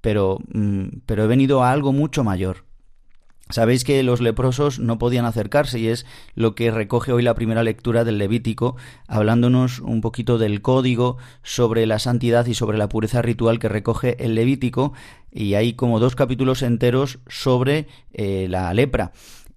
pero, 0.00 0.38
mm, 0.52 1.00
pero 1.06 1.24
he 1.24 1.26
venido 1.26 1.64
a 1.64 1.72
algo 1.72 1.92
mucho 1.92 2.22
mayor. 2.22 2.69
Sabéis 3.50 3.84
que 3.84 4.02
los 4.02 4.20
leprosos 4.20 4.78
no 4.78 4.98
podían 4.98 5.24
acercarse 5.24 5.78
y 5.78 5.88
es 5.88 6.06
lo 6.34 6.54
que 6.54 6.70
recoge 6.70 7.12
hoy 7.12 7.22
la 7.22 7.34
primera 7.34 7.62
lectura 7.62 8.04
del 8.04 8.18
Levítico, 8.18 8.76
hablándonos 9.08 9.80
un 9.80 10.00
poquito 10.00 10.38
del 10.38 10.62
código 10.62 11.16
sobre 11.42 11.86
la 11.86 11.98
santidad 11.98 12.46
y 12.46 12.54
sobre 12.54 12.78
la 12.78 12.88
pureza 12.88 13.22
ritual 13.22 13.58
que 13.58 13.68
recoge 13.68 14.24
el 14.24 14.34
Levítico 14.34 14.92
y 15.32 15.54
hay 15.54 15.74
como 15.74 16.00
dos 16.00 16.14
capítulos 16.14 16.62
enteros 16.62 17.18
sobre 17.26 17.86
eh, 18.12 18.46
la 18.48 18.72
lepra. 18.74 19.12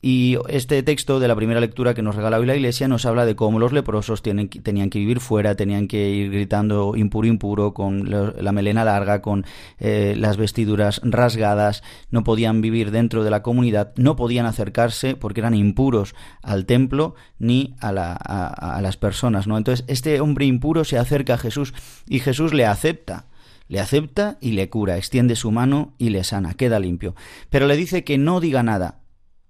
Y 0.05 0.37
este 0.49 0.83
texto 0.83 1.21
de 1.21 1.29
la 1.29 1.35
primera 1.37 1.61
lectura 1.61 1.93
que 1.93 2.01
nos 2.01 2.17
regala 2.17 2.37
hoy 2.37 2.45
la 2.45 2.57
Iglesia 2.57 2.89
nos 2.89 3.05
habla 3.05 3.25
de 3.25 3.37
cómo 3.37 3.57
los 3.57 3.71
leprosos 3.71 4.21
tenían 4.21 4.49
que 4.49 4.99
vivir 4.99 5.21
fuera, 5.21 5.55
tenían 5.55 5.87
que 5.87 6.09
ir 6.09 6.29
gritando 6.29 6.97
impuro, 6.97 7.25
impuro, 7.25 7.73
con 7.73 8.09
la 8.09 8.51
melena 8.51 8.83
larga, 8.83 9.21
con 9.21 9.45
eh, 9.79 10.15
las 10.17 10.35
vestiduras 10.35 10.99
rasgadas, 11.05 11.83
no 12.11 12.25
podían 12.25 12.59
vivir 12.59 12.91
dentro 12.91 13.23
de 13.23 13.29
la 13.29 13.41
comunidad, 13.43 13.93
no 13.95 14.17
podían 14.17 14.45
acercarse 14.45 15.15
porque 15.15 15.39
eran 15.39 15.55
impuros 15.55 16.15
al 16.41 16.65
templo 16.65 17.15
ni 17.39 17.73
a, 17.79 17.87
a 17.91 18.81
las 18.81 18.97
personas. 18.97 19.47
¿no? 19.47 19.57
Entonces, 19.57 19.85
este 19.87 20.19
hombre 20.19 20.45
impuro 20.45 20.83
se 20.83 20.97
acerca 20.97 21.35
a 21.35 21.37
Jesús 21.37 21.73
y 22.09 22.19
Jesús 22.19 22.53
le 22.53 22.65
acepta 22.65 23.27
le 23.69 23.79
acepta 23.79 24.37
y 24.41 24.51
le 24.51 24.69
cura, 24.69 24.97
extiende 24.97 25.37
su 25.37 25.49
mano 25.49 25.93
y 25.97 26.09
le 26.09 26.25
sana, 26.25 26.53
queda 26.53 26.79
limpio. 26.79 27.15
Pero 27.49 27.65
le 27.65 27.77
dice 27.77 28.03
que 28.03 28.17
no 28.17 28.41
diga 28.41 28.61
nada, 28.61 28.99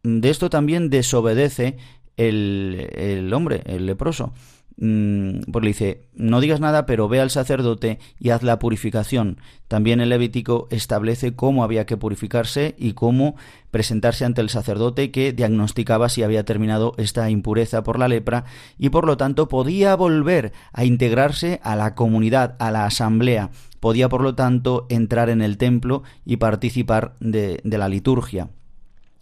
de 0.04 0.30
esto 0.30 0.50
también 0.50 0.90
desobedece 0.90 1.78
el, 2.18 2.90
el 2.94 3.34
hombre, 3.34 3.64
el 3.66 3.86
leproso. 3.86 4.34
Mm, 4.78 5.42
pues 5.52 5.64
le 5.64 5.70
dice, 5.70 6.02
no 6.16 6.42
digas 6.42 6.60
nada, 6.60 6.86
pero 6.86 7.08
ve 7.08 7.20
al 7.20 7.30
sacerdote 7.30 8.00
y 8.20 8.32
haz 8.32 8.42
la 8.42 8.58
purificación. 8.58 9.38
También 9.68 10.02
el 10.02 10.10
Levítico 10.10 10.68
establece 10.72 11.36
cómo 11.36 11.64
había 11.64 11.86
que 11.86 11.98
purificarse 11.98 12.76
y 12.78 12.94
cómo 12.94 13.36
presentarse 13.70 14.26
ante 14.26 14.42
el 14.42 14.50
sacerdote 14.50 15.12
que 15.12 15.32
diagnosticaba 15.32 16.10
si 16.10 16.24
había 16.24 16.44
terminado 16.44 16.94
esta 16.98 17.30
impureza 17.30 17.84
por 17.84 18.00
la 18.00 18.08
lepra 18.08 18.46
y 18.78 18.90
por 18.90 19.06
lo 19.06 19.16
tanto 19.16 19.48
podía 19.48 19.96
volver 19.96 20.54
a 20.74 20.86
integrarse 20.86 21.60
a 21.64 21.76
la 21.76 21.94
comunidad, 21.94 22.56
a 22.60 22.72
la 22.72 22.86
asamblea. 22.86 23.52
Podía 23.80 24.10
por 24.10 24.22
lo 24.22 24.34
tanto 24.34 24.88
entrar 24.90 25.30
en 25.30 25.42
el 25.42 25.58
templo 25.58 26.04
y 26.26 26.38
participar 26.38 27.16
de 27.20 27.62
la 27.64 27.90
liturgia. 27.90 28.50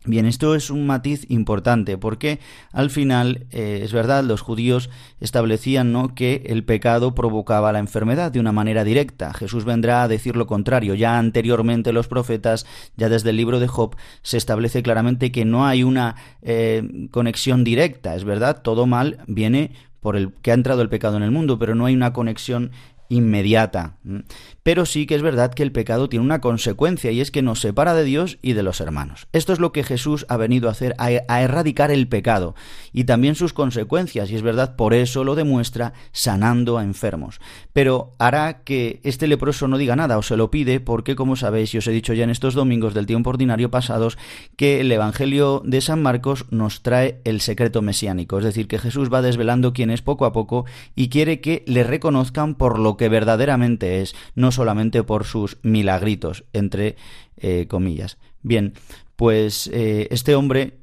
Bien, 0.03 0.25
esto 0.25 0.55
es 0.55 0.72
un 0.72 0.88
matiz 0.88 1.29
importante 1.29 1.96
porque 1.96 2.39
al 2.72 2.89
final 2.89 3.46
eh, 3.51 3.81
es 3.84 3.93
verdad, 3.93 4.24
los 4.24 4.41
judíos 4.41 4.89
establecían 5.20 5.91
¿no? 5.91 6.15
que 6.15 6.41
el 6.48 6.63
pecado 6.63 7.13
provocaba 7.13 7.72
la 7.72 7.77
enfermedad 7.77 8.31
de 8.31 8.39
una 8.39 8.51
manera 8.51 8.84
directa. 8.84 9.31
Jesús 9.31 9.63
vendrá 9.63 10.01
a 10.01 10.08
decir 10.08 10.36
lo 10.36 10.48
contrario. 10.48 10.96
Ya 10.96 11.20
anteriormente 11.20 11.94
los 11.94 12.07
profetas, 12.07 12.66
ya 12.98 13.09
desde 13.09 13.29
el 13.29 13.37
libro 13.37 13.59
de 13.59 13.68
Job, 13.68 13.96
se 14.24 14.37
establece 14.37 14.81
claramente 14.81 15.31
que 15.31 15.46
no 15.46 15.68
hay 15.68 15.83
una 15.83 16.16
eh, 16.42 17.07
conexión 17.11 17.64
directa. 17.64 18.16
Es 18.16 18.24
verdad, 18.24 18.64
todo 18.64 18.87
mal 18.87 19.20
viene 19.27 19.70
por 20.00 20.16
el 20.16 20.33
que 20.42 20.50
ha 20.50 20.55
entrado 20.55 20.81
el 20.81 20.90
pecado 20.90 21.18
en 21.18 21.24
el 21.24 21.29
mundo, 21.29 21.59
pero 21.59 21.75
no 21.75 21.85
hay 21.85 21.94
una 21.94 22.11
conexión 22.11 22.72
inmediata. 23.07 23.98
Pero 24.63 24.85
sí 24.85 25.07
que 25.07 25.15
es 25.15 25.21
verdad 25.24 25.53
que 25.53 25.63
el 25.63 25.71
pecado 25.71 26.07
tiene 26.07 26.25
una 26.25 26.41
consecuencia 26.41 27.11
y 27.11 27.19
es 27.19 27.31
que 27.31 27.41
nos 27.41 27.61
separa 27.61 27.95
de 27.95 28.03
Dios 28.03 28.37
y 28.41 28.53
de 28.53 28.61
los 28.61 28.79
hermanos. 28.79 29.27
Esto 29.33 29.53
es 29.53 29.59
lo 29.59 29.71
que 29.71 29.83
Jesús 29.83 30.25
ha 30.29 30.37
venido 30.37 30.67
a 30.67 30.71
hacer, 30.71 30.95
a, 31.00 31.41
erradicar 31.41 31.91
el 31.91 32.07
pecado 32.07 32.53
y 32.93 33.05
también 33.05 33.35
sus 33.35 33.53
consecuencias 33.53 34.29
y 34.29 34.35
es 34.35 34.43
verdad, 34.43 34.75
por 34.75 34.93
eso 34.93 35.24
lo 35.24 35.35
demuestra 35.35 35.93
sanando 36.11 36.77
a 36.77 36.83
enfermos. 36.83 37.39
Pero 37.74 38.11
hará 38.19 38.63
que 38.63 39.00
este 39.03 39.27
leproso 39.27 39.67
no 39.67 39.77
diga 39.77 39.95
nada 39.95 40.17
o 40.17 40.21
se 40.21 40.37
lo 40.37 40.51
pide 40.51 40.79
porque, 40.79 41.15
como 41.15 41.35
sabéis, 41.35 41.74
y 41.74 41.79
os 41.79 41.87
he 41.87 41.91
dicho 41.91 42.13
ya 42.13 42.24
en 42.24 42.29
estos 42.29 42.53
domingos 42.53 42.93
del 42.93 43.07
tiempo 43.07 43.31
ordinario 43.31 43.71
pasados, 43.71 44.17
que 44.55 44.81
el 44.81 44.91
Evangelio 44.91 45.63
de 45.65 45.81
San 45.81 46.01
Marcos 46.03 46.45
nos 46.51 46.83
trae 46.83 47.19
el 47.24 47.41
secreto 47.41 47.81
mesiánico, 47.81 48.37
es 48.37 48.43
decir, 48.43 48.67
que 48.67 48.79
Jesús 48.79 49.11
va 49.11 49.21
desvelando 49.21 49.74
quién 49.74 49.89
es 49.89 50.01
poco 50.01 50.25
a 50.25 50.33
poco 50.33 50.65
y 50.95 51.09
quiere 51.09 51.41
que 51.41 51.63
le 51.65 51.83
reconozcan 51.83 52.55
por 52.55 52.77
lo 52.77 52.97
que 52.97 53.09
verdaderamente 53.09 54.01
es, 54.01 54.15
solamente 54.51 55.03
por 55.03 55.25
sus 55.25 55.57
milagritos, 55.64 56.46
entre 56.53 56.96
eh, 57.37 57.68
comillas. 57.68 58.18
Bien, 58.42 58.74
pues 59.16 59.68
eh, 59.74 60.07
este 60.11 60.35
hombre 60.35 60.81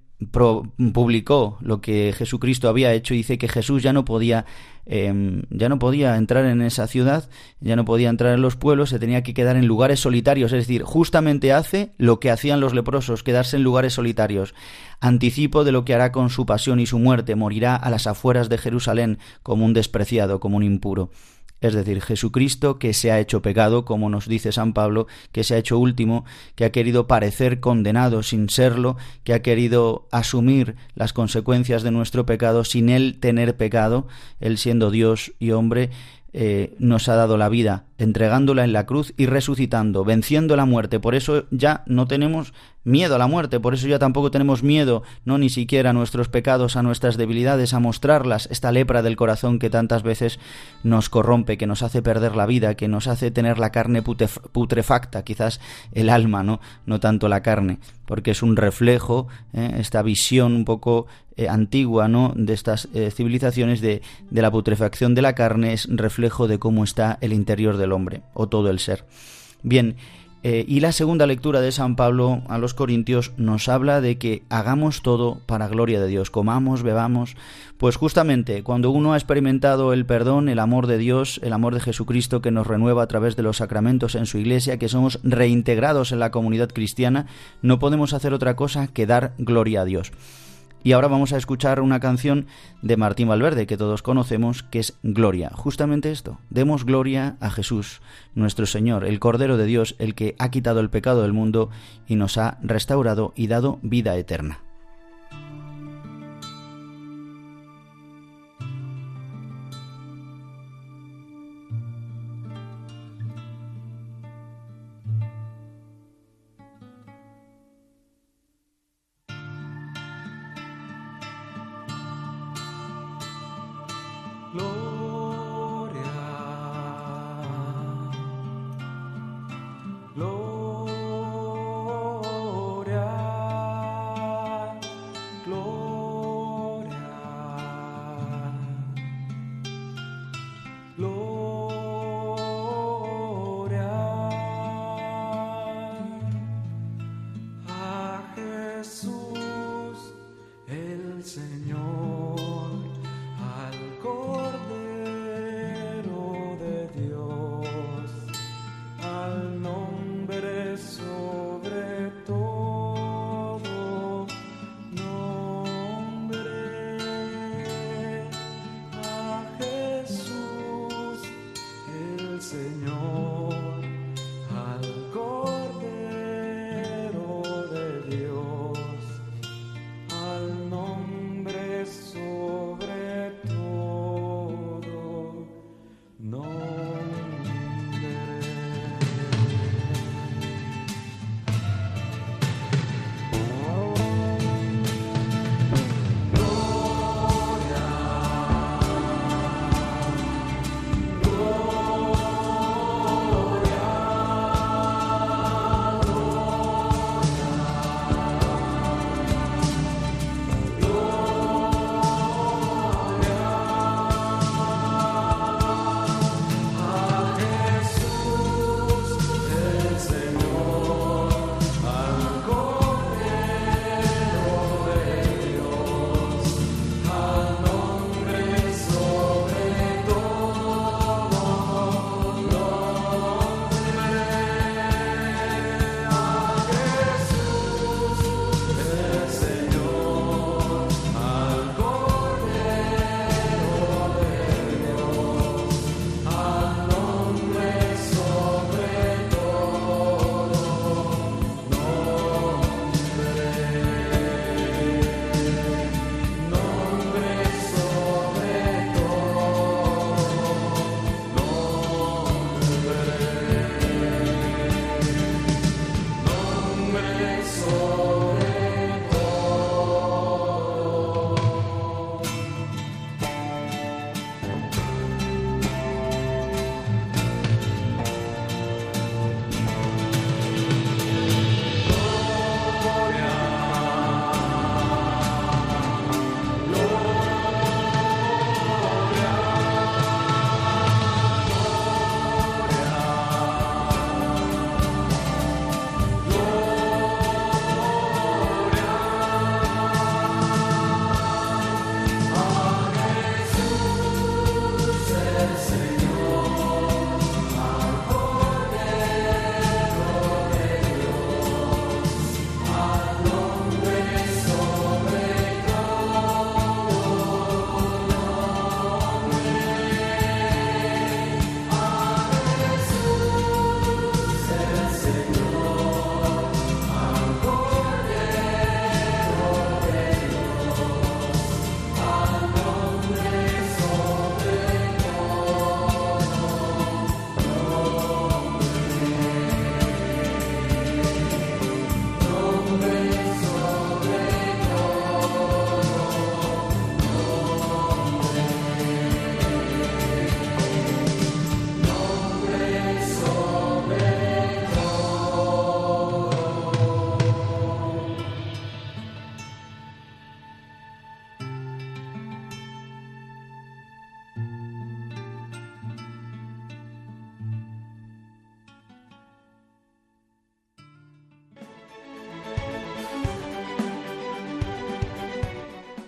publicó 0.93 1.59
lo 1.61 1.81
que 1.81 2.13
Jesucristo 2.17 2.69
había 2.69 2.93
hecho 2.93 3.15
y 3.15 3.19
dice 3.19 3.39
que 3.39 3.47
Jesús 3.47 3.85
ya 3.85 3.93
no 3.93 4.05
podía 4.05 4.47
em, 4.85 5.43
ya 5.49 5.69
no 5.69 5.79
podía 5.79 6.17
entrar 6.17 6.45
en 6.47 6.61
esa 6.61 6.89
ciudad 6.89 7.29
ya 7.61 7.77
no 7.77 7.85
podía 7.85 8.09
entrar 8.09 8.35
en 8.35 8.43
los 8.43 8.57
pueblos 8.57 8.91
se 8.91 8.99
tenía 8.99 9.23
que 9.23 9.33
quedar 9.33 9.57
en 9.57 9.67
lugares 9.67 10.01
solitarios. 10.01 10.53
Es 10.53 10.67
decir 10.67 10.83
justamente 10.83 11.53
hace 11.53 11.93
lo 11.99 12.19
que 12.19 12.33
hacían 12.33 12.59
los 12.59 12.75
leprosos 12.75 13.23
quedarse 13.23 13.57
en 13.57 13.63
lugares 13.63 13.93
solitarios. 13.93 14.55
Anticipo 15.01 15.63
de 15.63 15.71
lo 15.71 15.85
que 15.85 15.95
hará 15.95 16.11
con 16.11 16.31
su 16.31 16.47
pasión 16.47 16.81
y 16.81 16.87
su 16.87 16.99
muerte. 16.99 17.37
Morirá 17.37 17.77
a 17.77 17.89
las 17.89 18.09
afueras 18.09 18.49
de 18.49 18.59
Jerusalén 18.59 19.19
como 19.45 19.65
un 19.65 19.73
despreciado 19.73 20.41
como 20.41 20.57
un 20.57 20.65
impuro 20.65 21.11
es 21.61 21.75
decir, 21.75 22.01
Jesucristo 22.01 22.79
que 22.79 22.95
se 22.95 23.11
ha 23.11 23.21
hecho 23.21 23.43
pecado, 23.43 23.85
como 23.85 24.09
nos 24.09 24.29
dice 24.29 24.53
San 24.53 24.73
Pablo, 24.73 25.07
que 25.33 25.45
se 25.45 25.55
ha 25.55 25.59
hecho 25.59 25.79
último, 25.79 26.25
que 26.55 26.65
ha 26.65 26.73
querido 26.73 27.07
parecer 27.07 27.61
condenado 27.61 28.23
sin 28.23 28.49
serlo, 28.49 28.97
que 29.25 29.35
ha 29.35 29.43
querido 29.43 30.07
asumir 30.11 30.77
las 30.95 31.13
consecuencias 31.13 31.83
de 31.83 31.91
nuestro 31.91 32.27
pecado 32.27 32.65
sin 32.65 32.89
él 32.89 33.19
tener 33.21 33.57
pecado, 33.57 34.07
él 34.41 34.59
siendo 34.59 34.91
Dios 34.91 35.33
y 35.39 35.51
hombre, 35.51 35.91
eh, 36.35 36.77
nos 36.79 37.09
ha 37.09 37.15
dado 37.15 37.39
la 37.39 37.49
vida, 37.49 37.87
entregándola 37.97 38.63
en 38.63 38.75
la 38.75 38.85
cruz 38.85 39.15
y 39.17 39.27
resucitando, 39.27 40.05
venciendo 40.05 40.57
la 40.57 40.67
muerte. 40.67 41.01
Por 41.01 41.15
eso 41.15 41.47
ya 41.51 41.83
no 41.87 42.07
tenemos 42.07 42.53
miedo 42.89 43.15
a 43.15 43.19
la 43.19 43.27
muerte, 43.27 43.61
por 43.61 43.75
eso 43.75 43.87
ya 43.87 43.99
tampoco 43.99 44.31
tenemos 44.31 44.63
miedo, 44.63 45.03
no 45.25 45.39
ni 45.39 45.51
siquiera 45.51 45.91
a 45.91 45.93
nuestros 45.93 46.29
pecados, 46.29 46.77
a 46.77 46.83
nuestras 46.83 47.17
debilidades, 47.17 47.75
a 47.75 47.81
mostrarlas, 47.81 48.49
esta 48.51 48.73
lepra 48.73 49.03
del 49.03 49.17
corazón 49.17 49.59
que 49.59 49.71
tantas 49.71 50.03
veces 50.03 50.41
nos 50.83 51.11
corrompe, 51.11 51.59
que 51.59 51.67
nos 51.67 51.83
hace 51.83 52.03
perder 52.03 52.35
la 52.35 52.47
vida, 52.47 52.75
que 52.75 52.89
nos 52.89 53.07
hace 53.07 53.31
tener 53.31 53.59
la 53.59 53.71
carne 53.71 54.03
putrefacta, 54.03 55.23
quizás 55.23 55.61
el 55.93 56.09
alma, 56.09 56.43
no, 56.43 56.61
no 56.87 56.99
tanto 56.99 57.29
la 57.29 57.43
carne, 57.43 57.79
porque 58.07 58.31
es 58.31 58.43
un 58.43 58.57
reflejo, 58.57 59.29
¿eh? 59.53 59.77
esta 59.79 60.03
visión 60.03 60.55
un 60.55 60.65
poco 60.65 61.07
eh, 61.37 61.49
antigua, 61.49 62.09
¿no? 62.09 62.33
de 62.35 62.55
estas 62.55 62.89
eh, 62.95 63.11
civilizaciones 63.11 63.83
de, 63.83 64.01
de 64.31 64.43
la 64.43 64.51
putrefacción 64.51 65.15
de 65.15 65.23
la 65.23 65.35
carne 65.35 65.75
es 65.75 65.87
reflejo 65.91 66.49
de 66.49 66.59
cómo 66.59 66.85
está 66.85 67.19
el 67.21 67.35
interior 67.35 67.77
del 67.77 67.93
hombre 67.93 68.23
o 68.33 68.49
todo 68.49 68.71
el 68.71 68.79
ser. 68.79 69.05
Bien, 69.63 69.97
eh, 70.43 70.65
y 70.69 70.81
la 70.81 70.93
segunda 70.93 71.27
lectura 71.27 71.61
de 71.61 71.73
San 71.73 71.97
Pablo 71.97 72.43
a 72.49 72.59
los 72.59 72.73
Corintios 72.73 73.33
nos 73.37 73.69
habla 73.69 74.01
de 74.01 74.19
que 74.19 74.45
hagamos 74.49 75.03
todo 75.03 75.41
para 75.47 75.67
gloria 75.67 76.01
de 76.01 76.07
Dios, 76.07 76.31
comamos, 76.31 76.83
bebamos, 76.83 77.37
pues 77.77 77.97
justamente 77.97 78.63
cuando 78.63 78.91
uno 78.91 79.13
ha 79.13 79.17
experimentado 79.17 79.93
el 79.93 80.07
perdón, 80.07 80.49
el 80.49 80.61
amor 80.61 80.87
de 80.87 80.99
Dios, 80.99 81.41
el 81.43 81.53
amor 81.53 81.75
de 81.75 81.81
Jesucristo 81.81 82.41
que 82.41 82.53
nos 82.53 82.67
renueva 82.67 83.03
a 83.03 83.09
través 83.09 83.35
de 83.35 83.43
los 83.43 83.57
sacramentos 83.57 84.15
en 84.15 84.27
su 84.27 84.39
iglesia, 84.39 84.79
que 84.79 84.89
somos 84.89 85.19
reintegrados 85.25 86.13
en 86.13 86.21
la 86.21 86.31
comunidad 86.31 86.71
cristiana, 86.71 87.27
no 87.61 87.79
podemos 87.79 88.13
hacer 88.13 88.33
otra 88.33 88.55
cosa 88.55 88.87
que 88.87 89.07
dar 89.07 89.35
gloria 89.39 89.81
a 89.81 89.85
Dios. 89.85 90.13
Y 90.83 90.93
ahora 90.93 91.09
vamos 91.09 91.33
a 91.33 91.37
escuchar 91.37 91.81
una 91.81 92.01
canción 92.01 92.47
de 92.83 92.97
Martín 92.97 93.29
Valverde 93.29 93.67
que 93.67 93.77
todos 93.77 94.03
conocemos, 94.03 94.63
que 94.63 94.79
es 94.79 94.99
Gloria. 95.03 95.51
Justamente 95.55 96.13
esto, 96.13 96.39
demos 96.51 96.85
gloria 96.85 97.37
a 97.41 97.51
Jesús, 97.51 98.01
nuestro 98.35 98.67
Señor, 98.67 99.05
el 99.05 99.19
Cordero 99.19 99.57
de 99.57 99.67
Dios, 99.67 99.97
el 99.99 100.15
que 100.15 100.37
ha 100.39 100.51
quitado 100.51 100.81
el 100.81 100.91
pecado 100.91 101.23
del 101.23 101.33
mundo 101.33 101.71
y 102.07 102.17
nos 102.17 102.39
ha 102.39 102.59
restaurado 102.63 103.33
y 103.37 103.49
dado 103.49 103.81
vida 103.83 104.17
eterna. 104.17 104.61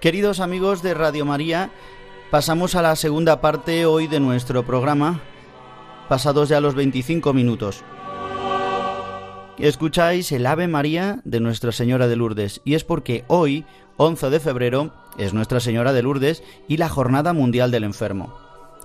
Queridos 0.00 0.38
amigos 0.38 0.80
de 0.80 0.94
Radio 0.94 1.24
María, 1.24 1.72
pasamos 2.30 2.76
a 2.76 2.82
la 2.82 2.94
segunda 2.94 3.40
parte 3.40 3.84
hoy 3.84 4.06
de 4.06 4.20
nuestro 4.20 4.64
programa, 4.64 5.20
pasados 6.08 6.48
ya 6.48 6.60
los 6.60 6.76
25 6.76 7.32
minutos. 7.32 7.82
Escucháis 9.58 10.30
el 10.30 10.46
Ave 10.46 10.68
María 10.68 11.20
de 11.24 11.40
Nuestra 11.40 11.72
Señora 11.72 12.06
de 12.06 12.14
Lourdes 12.14 12.60
y 12.64 12.74
es 12.74 12.84
porque 12.84 13.24
hoy, 13.26 13.64
11 13.96 14.30
de 14.30 14.38
febrero, 14.38 14.94
es 15.18 15.34
Nuestra 15.34 15.58
Señora 15.58 15.92
de 15.92 16.02
Lourdes 16.04 16.44
y 16.68 16.76
la 16.76 16.88
Jornada 16.88 17.32
Mundial 17.32 17.72
del 17.72 17.82
Enfermo. 17.82 18.38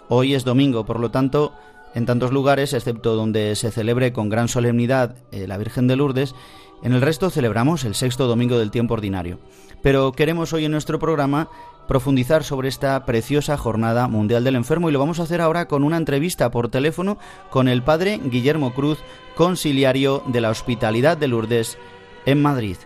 Hoy 0.09 0.33
es 0.33 0.43
domingo, 0.43 0.83
por 0.83 0.99
lo 0.99 1.11
tanto, 1.11 1.53
en 1.93 2.05
tantos 2.05 2.31
lugares, 2.31 2.73
excepto 2.73 3.15
donde 3.15 3.55
se 3.55 3.71
celebre 3.71 4.13
con 4.13 4.29
gran 4.29 4.47
solemnidad 4.47 5.15
eh, 5.31 5.47
la 5.47 5.57
Virgen 5.57 5.87
de 5.87 5.95
Lourdes, 5.95 6.35
en 6.83 6.93
el 6.93 7.01
resto 7.01 7.29
celebramos 7.29 7.85
el 7.85 7.95
sexto 7.95 8.27
domingo 8.27 8.57
del 8.57 8.71
tiempo 8.71 8.93
ordinario. 8.93 9.39
Pero 9.81 10.11
queremos 10.11 10.53
hoy 10.53 10.65
en 10.65 10.71
nuestro 10.71 10.99
programa 10.99 11.49
profundizar 11.87 12.43
sobre 12.43 12.69
esta 12.69 13.05
preciosa 13.05 13.57
Jornada 13.57 14.07
Mundial 14.07 14.43
del 14.43 14.55
Enfermo 14.55 14.89
y 14.89 14.93
lo 14.93 14.99
vamos 14.99 15.19
a 15.19 15.23
hacer 15.23 15.41
ahora 15.41 15.67
con 15.67 15.83
una 15.83 15.97
entrevista 15.97 16.51
por 16.51 16.69
teléfono 16.69 17.17
con 17.49 17.67
el 17.67 17.83
padre 17.83 18.19
Guillermo 18.23 18.73
Cruz, 18.73 18.99
conciliario 19.35 20.23
de 20.27 20.41
la 20.41 20.49
Hospitalidad 20.49 21.17
de 21.17 21.27
Lourdes 21.27 21.77
en 22.25 22.41
Madrid. 22.41 22.77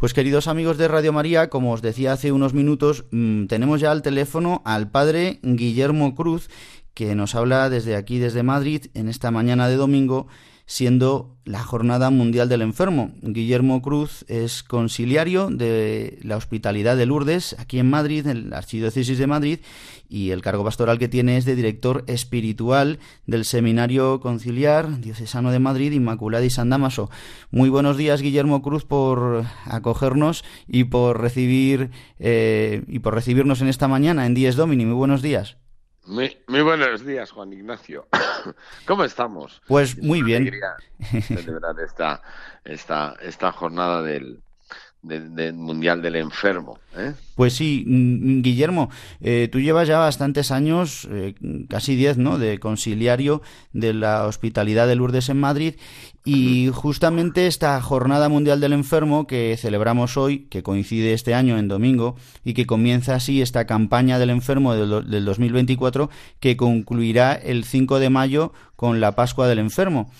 Pues 0.00 0.14
queridos 0.14 0.48
amigos 0.48 0.78
de 0.78 0.88
Radio 0.88 1.12
María, 1.12 1.50
como 1.50 1.72
os 1.72 1.82
decía 1.82 2.14
hace 2.14 2.32
unos 2.32 2.54
minutos, 2.54 3.04
mm, 3.10 3.48
tenemos 3.48 3.82
ya 3.82 3.90
al 3.90 4.00
teléfono 4.00 4.62
al 4.64 4.90
padre 4.90 5.40
Guillermo 5.42 6.14
Cruz, 6.14 6.48
que 6.94 7.14
nos 7.14 7.34
habla 7.34 7.68
desde 7.68 7.96
aquí, 7.96 8.18
desde 8.18 8.42
Madrid, 8.42 8.86
en 8.94 9.10
esta 9.10 9.30
mañana 9.30 9.68
de 9.68 9.76
domingo, 9.76 10.26
siendo 10.70 11.34
la 11.44 11.64
Jornada 11.64 12.10
Mundial 12.10 12.48
del 12.48 12.62
Enfermo. 12.62 13.10
Guillermo 13.22 13.82
Cruz 13.82 14.24
es 14.28 14.62
conciliario 14.62 15.50
de 15.50 16.20
la 16.22 16.36
Hospitalidad 16.36 16.96
de 16.96 17.06
Lourdes, 17.06 17.56
aquí 17.58 17.80
en 17.80 17.90
Madrid, 17.90 18.24
en 18.28 18.50
la 18.50 18.58
Archidiócesis 18.58 19.18
de 19.18 19.26
Madrid, 19.26 19.58
y 20.08 20.30
el 20.30 20.42
cargo 20.42 20.62
pastoral 20.62 21.00
que 21.00 21.08
tiene 21.08 21.36
es 21.36 21.44
de 21.44 21.56
director 21.56 22.04
espiritual 22.06 23.00
del 23.26 23.44
Seminario 23.44 24.20
Conciliar 24.20 25.00
Diocesano 25.00 25.50
de 25.50 25.58
Madrid, 25.58 25.90
Inmaculada 25.90 26.44
y 26.44 26.50
San 26.50 26.70
Damaso. 26.70 27.10
Muy 27.50 27.68
buenos 27.68 27.96
días, 27.96 28.22
Guillermo 28.22 28.62
Cruz, 28.62 28.84
por 28.84 29.46
acogernos 29.64 30.44
y 30.68 30.84
por 30.84 31.20
recibir 31.20 31.90
eh, 32.20 32.84
y 32.86 33.00
por 33.00 33.14
recibirnos 33.14 33.60
en 33.60 33.66
esta 33.66 33.88
mañana 33.88 34.24
en 34.24 34.34
Dies 34.34 34.54
Domini. 34.54 34.86
Muy 34.86 34.94
buenos 34.94 35.20
días. 35.20 35.59
Muy, 36.10 36.62
buenos 36.62 37.06
días, 37.06 37.30
Juan 37.30 37.52
Ignacio. 37.52 38.08
¿Cómo 38.86 39.04
estamos? 39.04 39.62
Pues 39.68 39.96
muy 40.02 40.22
bien. 40.22 40.50
celebrar 41.22 41.78
esta, 41.78 42.20
esta, 42.64 43.14
esta 43.22 43.52
jornada 43.52 44.02
del, 44.02 44.42
del, 45.02 45.54
Mundial 45.54 46.02
del 46.02 46.16
Enfermo. 46.16 46.78
¿eh? 46.96 47.12
Pues 47.34 47.54
sí, 47.54 47.84
mm, 47.86 48.42
Guillermo, 48.42 48.90
eh, 49.20 49.48
tú 49.50 49.60
llevas 49.60 49.88
ya 49.88 49.98
bastantes 49.98 50.50
años, 50.50 51.08
eh, 51.10 51.34
casi 51.68 51.96
diez, 51.96 52.18
¿no?, 52.18 52.38
de 52.38 52.58
conciliario 52.58 53.42
de 53.72 53.94
la 53.94 54.26
Hospitalidad 54.26 54.86
de 54.86 54.96
Lourdes 54.96 55.28
en 55.28 55.38
Madrid 55.38 55.74
y 56.24 56.68
justamente 56.72 57.46
esta 57.46 57.80
Jornada 57.80 58.28
Mundial 58.28 58.60
del 58.60 58.74
Enfermo 58.74 59.26
que 59.26 59.56
celebramos 59.58 60.18
hoy, 60.18 60.40
que 60.50 60.62
coincide 60.62 61.14
este 61.14 61.34
año 61.34 61.56
en 61.56 61.68
domingo 61.68 62.16
y 62.44 62.52
que 62.52 62.66
comienza 62.66 63.14
así 63.14 63.40
esta 63.40 63.66
campaña 63.66 64.18
del 64.18 64.30
enfermo 64.30 64.74
del, 64.74 65.08
del 65.08 65.24
2024 65.24 66.10
que 66.38 66.58
concluirá 66.58 67.32
el 67.32 67.64
5 67.64 68.00
de 68.00 68.10
mayo 68.10 68.52
con 68.76 69.00
la 69.00 69.14
Pascua 69.14 69.48
del 69.48 69.60
Enfermo. 69.60 70.10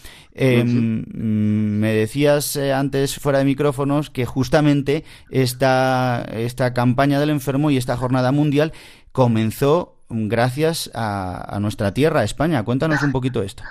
Em, 0.42 1.04
me 1.12 1.92
decías 1.92 2.56
eh, 2.56 2.72
antes 2.72 3.18
fuera 3.18 3.40
de 3.40 3.44
micrófonos 3.44 4.08
que 4.08 4.24
justamente 4.24 5.04
esta, 5.28 6.26
esta 6.32 6.72
campaña 6.72 7.20
del 7.20 7.28
enfermo 7.28 7.70
y 7.70 7.76
esta 7.76 7.94
jornada 7.98 8.32
mundial 8.32 8.72
comenzó 9.12 9.98
gracias 10.08 10.90
a, 10.94 11.58
nuestra 11.60 11.92
tierra, 11.92 12.24
España. 12.24 12.64
Cuéntanos 12.64 13.02
un 13.02 13.12
poquito 13.12 13.42
esto. 13.42 13.64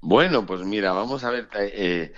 Bueno, 0.00 0.44
pues 0.44 0.62
mira, 0.62 0.90
vamos 0.90 1.22
a 1.22 1.30
ver 1.30 1.48
eh, 1.54 2.12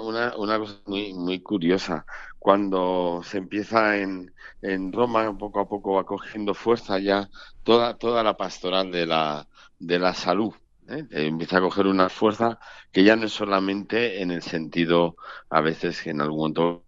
una, 0.00 0.36
una, 0.36 0.58
cosa 0.60 0.76
muy, 0.86 1.14
muy 1.14 1.40
curiosa. 1.40 2.06
Cuando 2.38 3.22
se 3.24 3.38
empieza 3.38 3.96
en, 3.96 4.32
en 4.62 4.92
Roma, 4.92 5.36
poco 5.36 5.58
a 5.58 5.68
poco 5.68 5.94
va 5.94 6.04
cogiendo 6.04 6.54
fuerza 6.54 7.00
ya 7.00 7.28
toda, 7.64 7.98
toda 7.98 8.22
la 8.22 8.36
pastoral 8.36 8.92
de 8.92 9.06
la, 9.06 9.48
de 9.80 9.98
la 9.98 10.14
salud 10.14 10.54
¿eh? 10.88 11.06
empieza 11.10 11.58
a 11.58 11.60
coger 11.60 11.86
una 11.86 12.08
fuerza 12.08 12.58
que 12.92 13.04
ya 13.04 13.16
no 13.16 13.26
es 13.26 13.32
solamente 13.32 14.22
en 14.22 14.30
el 14.30 14.42
sentido, 14.42 15.16
a 15.50 15.60
veces 15.60 16.02
que 16.02 16.10
en 16.10 16.20
algún 16.20 16.38
momento 16.38 16.84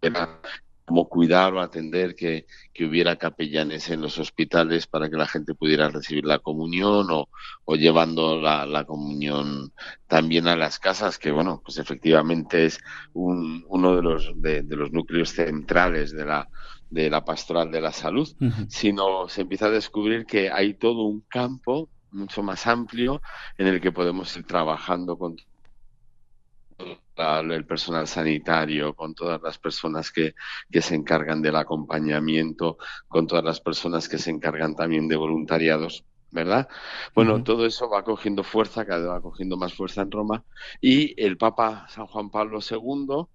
era 0.00 0.40
como 0.84 1.08
cuidar 1.08 1.54
o 1.54 1.60
atender 1.60 2.14
que, 2.14 2.46
hubiera 2.80 3.16
capellanes 3.16 3.88
en 3.90 4.00
los 4.00 4.18
hospitales 4.18 4.88
para 4.88 5.08
que 5.08 5.16
la 5.16 5.28
gente 5.28 5.54
pudiera 5.54 5.88
recibir 5.88 6.26
la 6.26 6.40
comunión 6.40 7.06
o, 7.10 7.28
o 7.64 7.76
llevando 7.76 8.40
la, 8.40 8.66
la, 8.66 8.84
comunión 8.84 9.72
también 10.08 10.48
a 10.48 10.56
las 10.56 10.80
casas, 10.80 11.16
que 11.18 11.30
bueno, 11.30 11.62
pues 11.64 11.78
efectivamente 11.78 12.66
es 12.66 12.80
un, 13.12 13.64
uno 13.68 13.94
de 13.94 14.02
los, 14.02 14.32
de, 14.34 14.64
los 14.68 14.90
núcleos 14.90 15.30
centrales 15.30 16.10
de 16.10 16.26
la, 16.26 16.48
de 16.90 17.08
la 17.08 17.24
pastoral 17.24 17.70
de 17.70 17.80
la 17.80 17.92
salud, 17.92 18.28
sino 18.68 19.28
se 19.28 19.42
empieza 19.42 19.66
a 19.66 19.70
descubrir 19.70 20.26
que 20.26 20.50
hay 20.50 20.74
todo 20.74 21.04
un 21.04 21.20
campo 21.28 21.88
mucho 22.12 22.42
más 22.42 22.66
amplio 22.66 23.20
en 23.58 23.66
el 23.66 23.80
que 23.80 23.92
podemos 23.92 24.36
ir 24.36 24.46
trabajando 24.46 25.16
con 25.18 25.36
el 27.16 27.66
personal 27.66 28.06
sanitario, 28.08 28.94
con 28.94 29.14
todas 29.14 29.40
las 29.42 29.58
personas 29.58 30.10
que, 30.10 30.34
que, 30.70 30.82
se 30.82 30.94
encargan 30.94 31.42
del 31.42 31.56
acompañamiento, 31.56 32.78
con 33.08 33.26
todas 33.26 33.44
las 33.44 33.60
personas 33.60 34.08
que 34.08 34.18
se 34.18 34.30
encargan 34.30 34.74
también 34.74 35.08
de 35.08 35.16
voluntariados, 35.16 36.04
¿verdad? 36.30 36.68
Bueno, 37.14 37.42
todo 37.44 37.66
eso 37.66 37.88
va 37.88 38.02
cogiendo 38.02 38.42
fuerza, 38.42 38.84
cada 38.86 39.00
vez 39.00 39.10
va 39.10 39.20
cogiendo 39.20 39.56
más 39.56 39.74
fuerza 39.74 40.02
en 40.02 40.10
Roma, 40.10 40.42
y 40.80 41.14
el 41.22 41.36
Papa 41.36 41.86
San 41.88 42.06
Juan 42.06 42.30
Pablo 42.30 42.58
II, 42.68 43.26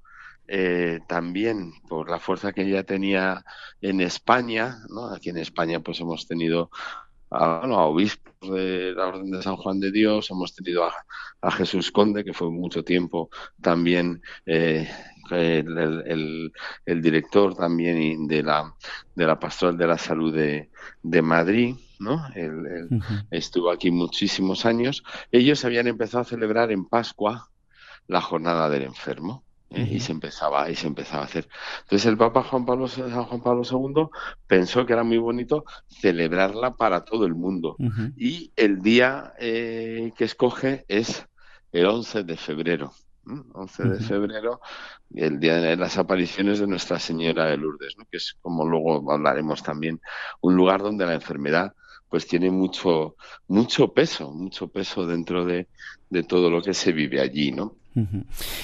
eh, 0.50 1.00
también 1.08 1.74
por 1.88 2.10
la 2.10 2.20
fuerza 2.20 2.54
que 2.54 2.70
ya 2.70 2.84
tenía 2.84 3.44
en 3.82 4.02
España, 4.02 4.78
¿no? 4.90 5.14
Aquí 5.14 5.30
en 5.30 5.38
España 5.38 5.82
pues 5.82 6.00
hemos 6.00 6.26
tenido 6.26 6.72
a, 7.30 7.68
obispos 7.86 8.50
de 8.52 8.94
la 8.94 9.08
Orden 9.08 9.32
de 9.32 9.42
San 9.42 9.56
Juan 9.56 9.80
de 9.80 9.92
Dios, 9.92 10.30
hemos 10.32 10.54
tenido 10.56 10.84
a, 10.86 11.52
Jesús 11.52 11.92
Conde, 11.92 12.24
que 12.24 12.34
fue 12.34 12.50
mucho 12.50 12.84
tiempo 12.84 13.30
también 13.62 14.22
eh, 14.46 14.90
el, 15.32 16.52
director 17.02 17.56
también 17.56 18.28
de 18.28 18.44
la, 18.44 18.74
de 19.16 19.26
la 19.26 19.40
Pastoral 19.40 19.78
de 19.78 19.88
la 19.88 19.98
Salud 19.98 20.34
de, 20.34 20.70
de 21.04 21.22
Madrid, 21.22 21.76
¿no? 22.00 22.22
Estuvo 23.32 23.72
aquí 23.72 23.92
muchísimos 23.92 24.66
años. 24.66 25.04
Ellos 25.32 25.64
habían 25.64 25.88
empezado 25.88 26.22
a 26.22 26.26
celebrar 26.26 26.72
en 26.72 26.86
Pascua 26.86 27.50
la 28.08 28.22
jornada 28.22 28.70
del 28.70 28.84
enfermo. 28.84 29.44
¿Eh? 29.72 29.88
y 29.92 30.00
se 30.00 30.12
empezaba 30.12 30.70
y 30.70 30.76
se 30.76 30.88
empezaba 30.88 31.24
a 31.24 31.26
hacer. 31.26 31.48
Entonces 31.84 32.06
el 32.06 32.18
Papa 32.18 32.44
Juan 32.44 32.66
Pablo, 32.66 32.88
Juan 32.88 33.42
Pablo 33.42 33.64
II 33.70 34.08
pensó 34.48 34.86
que 34.86 34.94
era 34.94 35.04
muy 35.04 35.18
bonito 35.18 35.66
celebrarla 35.88 36.76
para 36.76 37.04
todo 37.04 37.26
el 37.26 37.36
mundo 37.36 37.76
y 38.16 38.52
el 38.56 38.82
día 38.82 39.34
eh, 39.40 40.12
que 40.18 40.26
escoge 40.26 40.86
es 40.88 41.26
el 41.72 41.86
11 41.86 42.24
de 42.24 42.38
febrero. 42.38 42.94
11 43.54 43.84
de 43.84 44.00
febrero, 44.00 44.62
el 45.14 45.38
día 45.38 45.56
de 45.58 45.76
las 45.76 45.98
apariciones 45.98 46.60
de 46.60 46.68
Nuestra 46.68 46.98
Señora 46.98 47.48
de 47.48 47.58
Lourdes, 47.58 47.96
que 48.10 48.16
es 48.16 48.38
como 48.42 48.66
luego 48.66 49.12
hablaremos 49.12 49.62
también, 49.62 50.00
un 50.40 50.56
lugar 50.56 50.82
donde 50.82 51.06
la 51.06 51.14
enfermedad 51.14 51.74
pues 52.08 52.26
tiene 52.26 52.50
mucho 52.52 53.18
mucho 53.50 53.94
peso, 53.94 54.32
mucho 54.32 54.70
peso 54.70 55.06
dentro 55.06 55.44
de, 55.44 55.68
de 56.10 56.24
todo 56.24 56.50
lo 56.50 56.62
que 56.62 56.74
se 56.74 56.94
vive 56.94 57.20
allí, 57.20 57.52
¿no? 57.52 57.76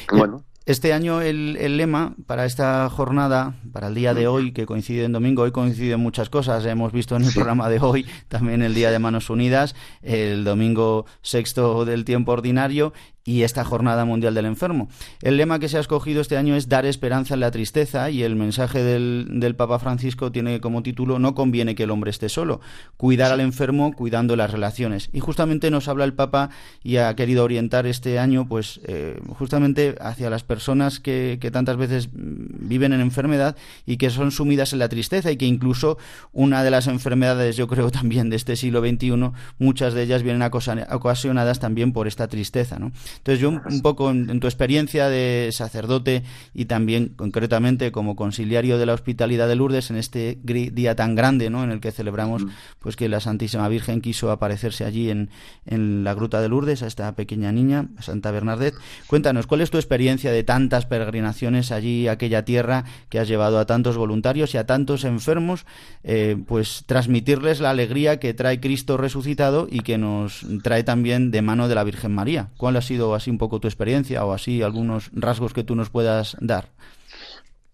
Bueno. 0.09 0.45
Este 0.65 0.93
año 0.93 1.19
el, 1.19 1.75
lema 1.75 2.15
para 2.25 2.45
esta 2.45 2.89
jornada, 2.89 3.55
para 3.73 3.89
el 3.89 3.95
día 3.95 4.13
de 4.13 4.27
hoy, 4.27 4.53
que 4.53 4.65
coincide 4.65 5.03
en 5.03 5.11
domingo, 5.11 5.41
hoy 5.41 5.51
coinciden 5.51 5.99
muchas 5.99 6.29
cosas. 6.29 6.65
Hemos 6.65 6.93
visto 6.93 7.17
en 7.17 7.25
el 7.25 7.33
programa 7.33 7.67
de 7.67 7.79
hoy 7.81 8.05
también 8.29 8.61
el 8.61 8.73
Día 8.73 8.89
de 8.89 8.97
Manos 8.97 9.29
Unidas, 9.29 9.75
el 10.01 10.45
domingo 10.45 11.05
sexto 11.21 11.83
del 11.83 12.05
tiempo 12.05 12.31
ordinario 12.31 12.93
y 13.25 13.43
esta 13.43 13.63
Jornada 13.63 14.05
Mundial 14.05 14.33
del 14.33 14.45
Enfermo. 14.45 14.89
El 15.21 15.37
lema 15.37 15.59
que 15.59 15.69
se 15.69 15.77
ha 15.77 15.79
escogido 15.79 16.21
este 16.21 16.37
año 16.37 16.55
es 16.55 16.69
Dar 16.69 16.85
esperanza 16.85 17.33
en 17.33 17.39
la 17.39 17.51
tristeza 17.51 18.09
y 18.09 18.23
el 18.23 18.35
mensaje 18.35 18.83
del, 18.83 19.27
del, 19.29 19.55
Papa 19.55 19.79
Francisco 19.79 20.31
tiene 20.31 20.59
como 20.59 20.83
título 20.83 21.19
No 21.19 21.35
conviene 21.35 21.75
que 21.75 21.83
el 21.83 21.91
hombre 21.91 22.11
esté 22.11 22.29
solo, 22.29 22.61
cuidar 22.97 23.31
al 23.31 23.39
enfermo 23.39 23.93
cuidando 23.93 24.35
las 24.35 24.51
relaciones. 24.51 25.09
Y 25.13 25.19
justamente 25.19 25.71
nos 25.71 25.87
habla 25.87 26.05
el 26.05 26.13
Papa 26.13 26.49
y 26.83 26.97
ha 26.97 27.15
querido 27.15 27.43
orientar 27.43 27.85
este 27.85 28.19
año 28.19 28.47
pues 28.47 28.81
eh, 28.85 29.19
justamente 29.37 29.95
hacia 30.01 30.29
las 30.29 30.43
personas 30.43 30.99
que, 30.99 31.39
tantas 31.53 31.77
veces 31.77 32.09
viven 32.13 32.93
en 32.93 33.01
enfermedad 33.01 33.55
y 33.85 33.97
que 33.97 34.09
son 34.09 34.31
sumidas 34.31 34.73
en 34.73 34.79
la 34.79 34.89
tristeza 34.89 35.31
y 35.31 35.37
que 35.37 35.45
incluso 35.45 35.97
una 36.31 36.63
de 36.63 36.71
las 36.71 36.87
enfermedades 36.87 37.55
yo 37.55 37.67
creo 37.67 37.91
también 37.91 38.29
de 38.29 38.35
este 38.35 38.55
siglo 38.55 38.81
XXI, 38.81 39.31
muchas 39.59 39.93
de 39.93 40.03
ellas 40.03 40.23
vienen 40.23 40.41
ocasionadas 40.89 41.59
también 41.59 41.93
por 41.93 42.07
esta 42.07 42.27
tristeza. 42.27 42.79
¿no? 42.79 42.91
Entonces 43.17 43.39
yo 43.39 43.49
un, 43.49 43.81
poco 43.81 44.11
en, 44.11 44.39
tu 44.39 44.47
experiencia 44.47 45.09
de 45.09 45.49
sacerdote 45.51 46.23
y 46.53 46.65
también 46.65 47.09
concretamente 47.15 47.91
como 47.91 48.15
conciliario 48.15 48.77
de 48.77 48.85
la 48.85 48.93
hospitalidad 48.93 49.47
de 49.47 49.55
Lourdes 49.55 49.89
en 49.89 49.97
este 49.97 50.37
día 50.43 50.95
tan 50.95 51.15
grande 51.15 51.49
¿no? 51.49 51.63
en 51.63 51.71
el 51.71 51.79
que 51.79 51.91
celebramos 51.91 52.43
pues 52.79 52.95
que 52.95 53.09
la 53.09 53.19
Santísima 53.19 53.67
Virgen 53.69 54.01
quiso 54.01 54.31
aparecerse 54.31 54.85
allí 54.85 55.09
en, 55.09 55.29
en 55.65 56.03
la 56.03 56.13
Gruta 56.13 56.41
de 56.41 56.49
Lourdes 56.49 56.83
a 56.83 56.87
esta 56.87 57.13
pequeña 57.15 57.51
niña, 57.51 57.87
Santa 57.99 58.31
Bernadette. 58.31 58.75
Cuéntanos, 59.07 59.47
¿cuál 59.47 59.61
es 59.61 59.71
tu 59.71 59.77
experiencia 59.77 60.31
de 60.31 60.43
tantas 60.43 60.85
peregrinaciones 60.85 61.71
allí, 61.71 62.07
aquella 62.07 62.45
tierra 62.45 62.85
que 63.09 63.19
has 63.19 63.27
llevado 63.27 63.59
a 63.59 63.65
tantos 63.65 63.97
voluntarios 63.97 64.53
y 64.53 64.57
a 64.57 64.65
tantos 64.65 65.03
enfermos, 65.03 65.65
eh, 66.03 66.37
pues 66.47 66.83
transmitirles 66.85 67.59
la 67.59 67.69
alegría 67.71 68.19
que 68.19 68.33
trae 68.33 68.59
Cristo 68.59 68.97
resucitado 68.97 69.67
y 69.69 69.79
que 69.81 69.97
nos 69.97 70.45
trae 70.63 70.83
también 70.83 71.31
de 71.31 71.41
mano 71.41 71.67
de 71.67 71.75
la 71.75 71.83
Virgen 71.83 72.13
María? 72.13 72.49
¿Cuál 72.57 72.77
ha 72.77 72.81
sido 72.81 73.02
así 73.15 73.29
un 73.29 73.37
poco 73.37 73.59
tu 73.59 73.67
experiencia 73.67 74.25
o 74.25 74.33
así 74.33 74.61
algunos 74.61 75.11
rasgos 75.13 75.53
que 75.53 75.63
tú 75.63 75.75
nos 75.75 75.89
puedas 75.89 76.37
dar? 76.39 76.69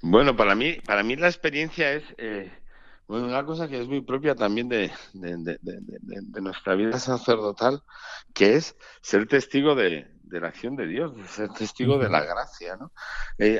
Bueno, 0.01 0.35
para 0.35 0.55
mí, 0.55 0.77
para 0.85 1.03
mí 1.03 1.15
la 1.15 1.27
experiencia 1.27 1.93
es 1.93 2.03
eh, 2.17 2.51
bueno, 3.09 3.25
una 3.25 3.43
cosa 3.43 3.67
que 3.67 3.81
es 3.81 3.87
muy 3.87 4.01
propia 4.01 4.35
también 4.35 4.69
de, 4.69 4.91
nuestra 6.39 6.75
vida 6.75 6.99
sacerdotal, 6.99 7.81
que 8.35 8.53
es 8.53 8.77
ser 9.01 9.27
testigo 9.27 9.73
de, 9.73 10.07
la 10.29 10.47
acción 10.47 10.75
de 10.75 10.85
Dios, 10.85 11.13
ser 11.27 11.49
testigo 11.49 11.97
de 11.97 12.07
la 12.07 12.23
gracia. 12.23 12.77
¿no? 12.77 12.91
Eh, 13.39 13.59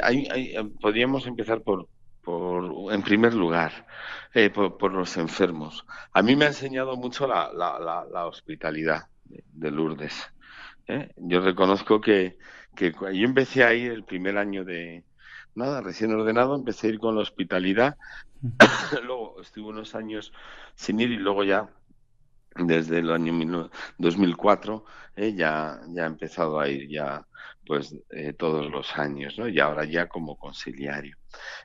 podríamos 0.80 1.26
empezar 1.26 1.64
por, 1.64 1.88
por, 2.22 2.94
en 2.94 3.02
primer 3.02 3.34
lugar, 3.34 3.88
eh, 4.36 4.52
por, 4.52 4.94
los 4.94 5.18
enfermos. 5.18 5.84
A 6.14 6.22
mí 6.22 6.36
me 6.36 6.46
ha 6.46 6.50
enseñado 6.50 6.96
mucho 6.96 7.26
la, 7.26 7.52
la 7.52 8.28
hospitalidad 8.28 9.08
de 9.26 9.72
Lourdes. 9.72 10.32
¿Eh? 10.90 11.12
Yo 11.18 11.42
reconozco 11.42 12.02
que, 12.02 12.38
que 12.76 12.92
yo 12.92 13.26
empecé 13.26 13.64
a 13.64 13.74
ir 13.74 13.92
el 13.92 14.04
primer 14.04 14.38
año 14.38 14.66
de, 14.66 15.06
nada, 15.56 15.82
recién 15.82 16.14
ordenado, 16.14 16.56
empecé 16.56 16.88
a 16.88 16.90
ir 16.92 17.00
con 17.00 17.16
la 17.16 17.22
hospitalidad, 17.22 17.96
luego 19.04 19.42
estuve 19.42 19.70
unos 19.70 19.96
años 19.96 20.34
sin 20.76 21.00
ir 21.00 21.12
y 21.12 21.18
luego 21.18 21.44
ya 21.44 21.70
desde 22.68 23.00
el 23.00 23.12
año 23.12 23.70
2004 23.98 24.86
eh, 25.16 25.34
ya, 25.36 25.80
ya 25.90 26.04
he 26.04 26.08
empezado 26.08 26.60
a 26.60 26.70
ir 26.70 26.90
ya 26.90 27.26
pues 27.66 27.96
eh, 28.10 28.34
todos 28.34 28.70
los 28.72 28.98
años, 28.98 29.38
¿no? 29.38 29.48
Y 29.48 29.60
ahora 29.60 29.86
ya 29.86 30.08
como 30.08 30.38
conciliario. 30.38 31.16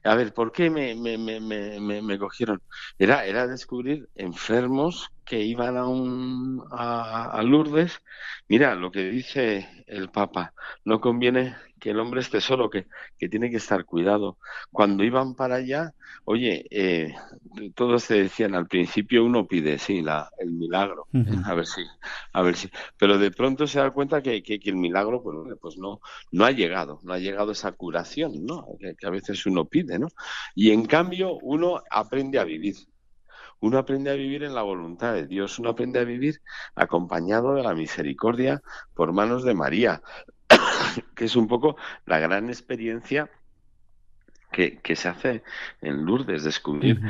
A 0.04 0.14
ver, 0.14 0.34
¿por 0.34 0.52
qué 0.52 0.68
me, 0.68 0.94
me, 0.94 1.16
me, 1.16 1.40
me, 1.40 2.02
me 2.02 2.18
cogieron? 2.18 2.60
Era, 2.98 3.24
era 3.24 3.46
descubrir 3.46 4.08
enfermos 4.14 5.08
que 5.24 5.40
iban 5.40 5.78
a, 5.78 5.86
un, 5.86 6.62
a, 6.70 7.30
a 7.30 7.42
Lourdes. 7.42 8.00
Mira, 8.48 8.74
lo 8.74 8.90
que 8.90 9.04
dice 9.04 9.66
el 9.86 10.10
Papa, 10.10 10.52
no 10.84 11.00
conviene 11.00 11.56
que 11.84 11.90
el 11.90 12.00
hombre 12.00 12.22
esté 12.22 12.40
solo, 12.40 12.70
que, 12.70 12.86
que 13.18 13.28
tiene 13.28 13.50
que 13.50 13.58
estar 13.58 13.84
cuidado. 13.84 14.38
Cuando 14.72 15.04
iban 15.04 15.34
para 15.34 15.56
allá, 15.56 15.92
oye, 16.24 16.64
eh, 16.70 17.14
todos 17.74 18.04
se 18.04 18.22
decían 18.22 18.54
al 18.54 18.66
principio 18.66 19.22
uno 19.22 19.46
pide, 19.46 19.78
sí, 19.78 20.00
la, 20.00 20.30
el 20.38 20.50
milagro, 20.52 21.08
a 21.44 21.52
ver 21.52 21.66
si, 21.66 21.82
a 22.32 22.40
ver 22.40 22.56
si, 22.56 22.70
pero 22.96 23.18
de 23.18 23.30
pronto 23.30 23.66
se 23.66 23.80
da 23.80 23.90
cuenta 23.90 24.22
que, 24.22 24.42
que, 24.42 24.58
el 24.64 24.76
milagro, 24.76 25.22
pues, 25.22 25.36
pues, 25.60 25.76
no, 25.76 26.00
no 26.32 26.46
ha 26.46 26.52
llegado, 26.52 27.00
no 27.02 27.12
ha 27.12 27.18
llegado 27.18 27.52
esa 27.52 27.72
curación, 27.72 28.46
¿no? 28.46 28.66
Que, 28.80 28.94
que 28.96 29.06
a 29.06 29.10
veces 29.10 29.44
uno 29.44 29.66
pide, 29.66 29.98
¿no? 29.98 30.08
Y 30.54 30.70
en 30.70 30.86
cambio 30.86 31.36
uno 31.42 31.82
aprende 31.90 32.38
a 32.38 32.44
vivir. 32.44 32.76
Uno 33.60 33.76
aprende 33.76 34.10
a 34.10 34.14
vivir 34.14 34.42
en 34.42 34.54
la 34.54 34.62
voluntad 34.62 35.12
de 35.12 35.26
Dios, 35.26 35.58
uno 35.58 35.68
aprende 35.68 35.98
a 35.98 36.04
vivir 36.04 36.40
acompañado 36.74 37.54
de 37.54 37.62
la 37.62 37.74
misericordia 37.74 38.62
por 38.94 39.12
manos 39.12 39.44
de 39.44 39.54
María. 39.54 40.02
que 41.14 41.24
es 41.24 41.36
un 41.36 41.48
poco 41.48 41.76
la 42.06 42.18
gran 42.18 42.48
experiencia 42.48 43.30
que, 44.52 44.78
que, 44.78 44.94
se 44.94 45.08
hace 45.08 45.42
en 45.80 46.04
Lourdes, 46.04 46.44
descubrir 46.44 47.00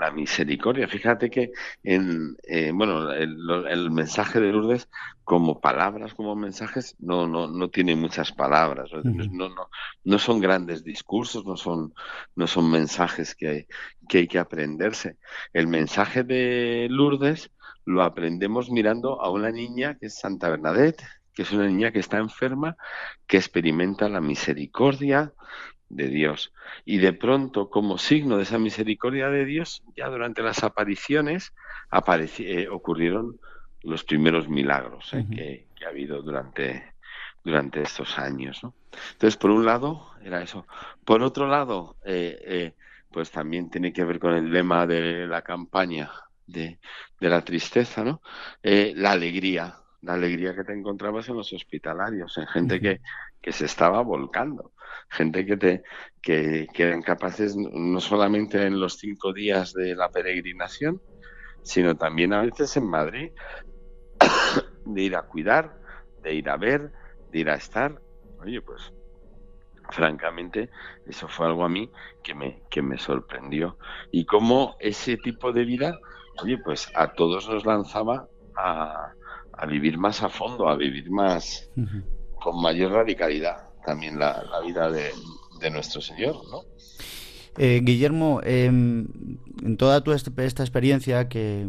la 0.00 0.10
misericordia. 0.10 0.88
Fíjate 0.88 1.28
que 1.28 1.52
en 1.82 2.34
eh, 2.44 2.70
bueno 2.72 3.12
el, 3.12 3.90
mensaje 3.90 4.40
de 4.40 4.50
Lourdes 4.50 4.88
como 5.22 5.60
palabras, 5.60 6.14
como 6.14 6.34
mensajes, 6.34 6.96
no, 6.98 7.28
no, 7.28 7.46
no 7.46 7.68
tiene 7.68 7.94
muchas 7.94 8.32
palabras, 8.32 8.90
no, 9.04 9.50
no, 9.50 9.68
no 10.02 10.18
son 10.18 10.40
grandes 10.40 10.82
discursos, 10.82 11.44
no 11.44 11.58
son, 11.58 11.92
no 12.36 12.46
son 12.46 12.70
mensajes 12.70 13.34
que 13.34 13.66
que 14.08 14.18
hay 14.18 14.28
que 14.28 14.38
aprenderse. 14.38 15.18
El 15.52 15.66
mensaje 15.66 16.24
de 16.24 16.88
Lourdes 16.90 17.50
lo 17.84 18.02
aprendemos 18.02 18.70
mirando 18.70 19.20
a 19.20 19.30
una 19.30 19.50
niña 19.50 19.96
que 19.98 20.06
es 20.06 20.18
Santa 20.18 20.48
Bernadette, 20.48 21.02
que 21.34 21.42
es 21.42 21.52
una 21.52 21.66
niña 21.66 21.90
que 21.90 21.98
está 21.98 22.18
enferma, 22.18 22.76
que 23.26 23.36
experimenta 23.36 24.08
la 24.08 24.20
misericordia 24.20 25.32
de 25.88 26.08
Dios. 26.08 26.52
Y 26.84 26.98
de 26.98 27.12
pronto, 27.12 27.70
como 27.70 27.98
signo 27.98 28.36
de 28.36 28.44
esa 28.44 28.58
misericordia 28.58 29.28
de 29.28 29.44
Dios, 29.44 29.82
ya 29.96 30.08
durante 30.08 30.42
las 30.42 30.62
apariciones 30.64 31.52
eh, 32.38 32.68
ocurrieron 32.68 33.38
los 33.82 34.04
primeros 34.04 34.48
milagros 34.48 35.12
eh, 35.12 35.66
que, 35.76 35.84
ha 35.84 35.88
habido 35.88 36.22
durante, 36.22 36.94
durante 37.44 37.82
estos 37.82 38.18
años. 38.18 38.60
Entonces, 39.12 39.36
por 39.36 39.50
un 39.50 39.66
lado, 39.66 40.12
era 40.22 40.42
eso. 40.42 40.66
Por 41.04 41.22
otro 41.22 41.46
lado, 41.46 41.96
eh, 42.04 42.72
pues 43.10 43.30
también 43.30 43.70
tiene 43.70 43.92
que 43.92 44.04
ver 44.04 44.18
con 44.18 44.34
el 44.34 44.50
lema 44.50 44.86
de 44.86 45.26
la 45.26 45.42
campaña 45.42 46.10
de, 46.46 46.78
de 47.20 47.28
la 47.28 47.44
tristeza, 47.44 48.02
¿no? 48.02 48.20
la 48.62 49.12
alegría 49.12 49.83
la 50.04 50.14
alegría 50.14 50.54
que 50.54 50.64
te 50.64 50.72
encontrabas 50.72 51.28
en 51.28 51.36
los 51.36 51.52
hospitalarios, 51.52 52.36
en 52.38 52.46
gente 52.46 52.80
que, 52.80 53.00
que 53.40 53.52
se 53.52 53.64
estaba 53.64 54.02
volcando, 54.02 54.72
gente 55.08 55.46
que 55.46 55.56
te 55.56 55.82
que, 56.20 56.66
que, 56.72 56.82
eran 56.82 57.02
capaces 57.02 57.56
no 57.56 58.00
solamente 58.00 58.62
en 58.66 58.80
los 58.80 58.98
cinco 58.98 59.32
días 59.32 59.72
de 59.72 59.94
la 59.94 60.10
peregrinación, 60.10 61.00
sino 61.62 61.96
también 61.96 62.32
a 62.32 62.42
veces 62.42 62.76
en 62.76 62.88
Madrid 62.88 63.32
de 64.84 65.02
ir 65.02 65.16
a 65.16 65.22
cuidar, 65.22 65.80
de 66.22 66.34
ir 66.34 66.48
a 66.50 66.56
ver, 66.56 66.92
de 67.30 67.38
ir 67.38 67.50
a 67.50 67.54
estar. 67.54 68.00
Oye, 68.38 68.60
pues 68.60 68.92
francamente 69.90 70.70
eso 71.06 71.28
fue 71.28 71.46
algo 71.46 71.64
a 71.64 71.68
mí 71.68 71.90
que 72.22 72.34
me 72.34 72.62
que 72.70 72.80
me 72.80 72.96
sorprendió 72.96 73.76
y 74.10 74.24
cómo 74.24 74.76
ese 74.80 75.18
tipo 75.18 75.52
de 75.52 75.64
vida, 75.64 75.98
oye, 76.42 76.58
pues 76.58 76.90
a 76.94 77.12
todos 77.12 77.48
nos 77.48 77.66
lanzaba 77.66 78.26
a 78.56 79.12
a 79.56 79.66
vivir 79.66 79.98
más 79.98 80.22
a 80.22 80.28
fondo, 80.28 80.68
a 80.68 80.76
vivir 80.76 81.10
más 81.10 81.68
con 82.40 82.60
mayor 82.60 82.92
radicalidad 82.92 83.74
también 83.84 84.18
la, 84.18 84.42
vida 84.64 84.90
de, 84.90 85.12
nuestro 85.70 86.00
Señor, 86.00 86.36
¿no? 86.50 86.62
Eh, 87.56 87.80
Guillermo, 87.84 88.40
em, 88.42 89.06
en 89.62 89.76
toda 89.76 90.02
tu 90.02 90.12
esta 90.12 90.62
experiencia 90.62 91.28
que, 91.28 91.64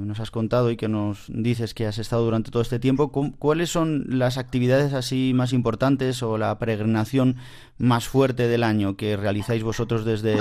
nos 0.00 0.18
has 0.18 0.30
contado 0.32 0.70
y 0.70 0.76
que 0.76 0.88
nos 0.88 1.26
dices 1.28 1.72
que 1.72 1.86
has 1.86 1.98
estado 1.98 2.24
durante 2.24 2.50
todo 2.50 2.62
este 2.62 2.80
tiempo, 2.80 3.12
¿cuáles 3.38 3.70
son 3.70 4.04
las 4.08 4.38
actividades 4.38 4.92
así 4.92 5.32
más 5.32 5.52
importantes 5.52 6.22
o 6.22 6.36
la 6.36 6.58
peregrinación 6.58 7.36
más 7.78 8.08
fuerte 8.08 8.48
del 8.48 8.64
año 8.64 8.96
que 8.96 9.16
realizáis 9.16 9.62
vosotros 9.62 10.04
desde, 10.04 10.36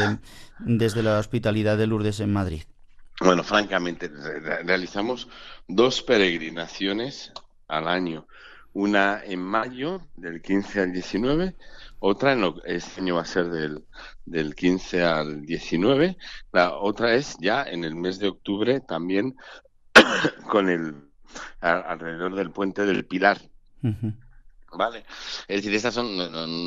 desde 0.59 1.03
la 1.03 1.19
Hospitalidad 1.19 1.77
de 1.77 1.87
Lourdes 1.87 2.19
en 2.19 2.33
Madrid? 2.33 2.63
Bueno, 3.19 3.43
francamente, 3.43 4.11
realizamos 4.65 5.29
dos 5.67 6.01
peregrinaciones 6.01 7.31
al 7.67 7.87
año. 7.87 8.27
Una 8.73 9.21
en 9.23 9.39
mayo, 9.39 10.01
del 10.15 10.41
15 10.41 10.81
al 10.81 10.93
19, 10.93 11.55
otra 11.99 12.33
en 12.33 12.53
este 12.65 13.01
año 13.01 13.15
va 13.15 13.21
a 13.21 13.25
ser 13.25 13.49
del, 13.49 13.85
del 14.25 14.55
15 14.55 15.03
al 15.03 15.45
19, 15.45 16.17
la 16.51 16.73
otra 16.73 17.13
es 17.13 17.37
ya 17.39 17.63
en 17.63 17.83
el 17.83 17.95
mes 17.95 18.19
de 18.19 18.29
octubre 18.29 18.79
también 18.79 19.37
con 20.49 20.69
el 20.69 20.95
alrededor 21.61 22.35
del 22.35 22.51
puente 22.51 22.85
del 22.85 23.05
Pilar. 23.05 23.39
Vale. 24.71 25.05
Es 25.47 25.57
decir, 25.57 25.73
estas 25.75 25.93
son 25.93 26.17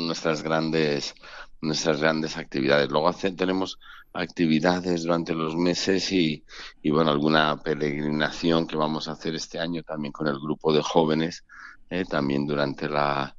nuestras 0.07 0.41
grandes 0.41 1.13
nuestras 1.61 2.01
grandes 2.01 2.37
actividades. 2.37 2.89
Luego 2.89 3.11
tenemos 3.13 3.79
actividades 4.13 5.03
durante 5.03 5.33
los 5.33 5.55
meses 5.55 6.11
y, 6.11 6.43
y, 6.81 6.89
bueno, 6.91 7.11
alguna 7.11 7.57
peregrinación 7.61 8.67
que 8.67 8.75
vamos 8.75 9.07
a 9.07 9.13
hacer 9.13 9.35
este 9.35 9.59
año 9.59 9.83
también 9.83 10.11
con 10.11 10.27
el 10.27 10.39
grupo 10.39 10.73
de 10.73 10.81
jóvenes, 10.81 11.43
eh, 11.89 12.05
también 12.05 12.45
durante 12.45 12.89
la 12.89 13.35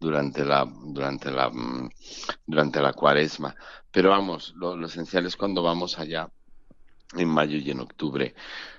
durante 0.00 0.44
la 0.44 0.66
durante 0.66 1.30
la 1.30 1.48
mm, 1.50 1.90
durante 2.46 2.80
la 2.80 2.92
cuaresma. 2.92 3.54
Pero 3.90 4.10
vamos, 4.10 4.54
lo, 4.56 4.84
esencial 4.86 5.26
es 5.26 5.36
cuando 5.36 5.62
vamos 5.62 5.98
allá 5.98 6.30
en 7.14 7.28
mayo 7.28 7.58
y 7.58 7.70
en 7.70 7.80
octubre. 7.80 8.34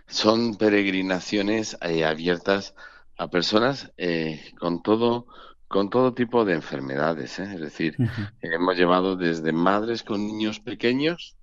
Son 0.07 0.55
peregrinaciones 0.55 1.77
eh, 1.81 2.03
abiertas 2.03 2.75
a 3.17 3.29
personas 3.29 3.91
eh, 3.97 4.53
con 4.59 4.81
todo 4.81 5.27
con 5.67 5.89
todo 5.89 6.13
tipo 6.13 6.45
de 6.45 6.53
enfermedades, 6.53 7.39
¿eh? 7.39 7.49
es 7.55 7.61
decir, 7.61 7.97
hemos 8.41 8.77
llevado 8.77 9.15
desde 9.15 9.51
madres 9.51 10.03
con 10.03 10.25
niños 10.25 10.59
pequeños, 10.59 11.35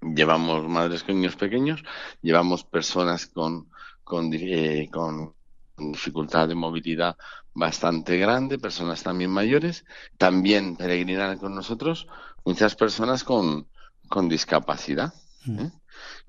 llevamos 0.00 0.68
madres 0.68 1.02
con 1.02 1.16
niños 1.16 1.36
pequeños, 1.36 1.82
llevamos 2.22 2.64
personas 2.64 3.26
con, 3.26 3.68
con, 4.04 4.30
eh, 4.32 4.88
con 4.92 5.34
dificultad 5.76 6.48
de 6.48 6.54
movilidad 6.54 7.16
bastante 7.52 8.16
grande, 8.16 8.58
personas 8.58 9.02
también 9.02 9.30
mayores, 9.30 9.84
también 10.16 10.76
peregrinan 10.76 11.38
con 11.38 11.54
nosotros 11.54 12.06
muchas 12.44 12.76
personas 12.76 13.24
con, 13.24 13.68
con 14.08 14.28
discapacidad, 14.28 15.12
¿eh? 15.48 15.70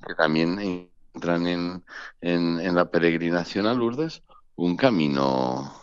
que 0.06 0.16
también 0.16 0.92
entran 1.14 1.48
en, 1.48 1.86
en, 2.22 2.60
en 2.60 2.76
la 2.76 2.90
peregrinación 2.90 3.68
a 3.68 3.74
Lourdes 3.74 4.24
un 4.56 4.76
camino 4.78 5.81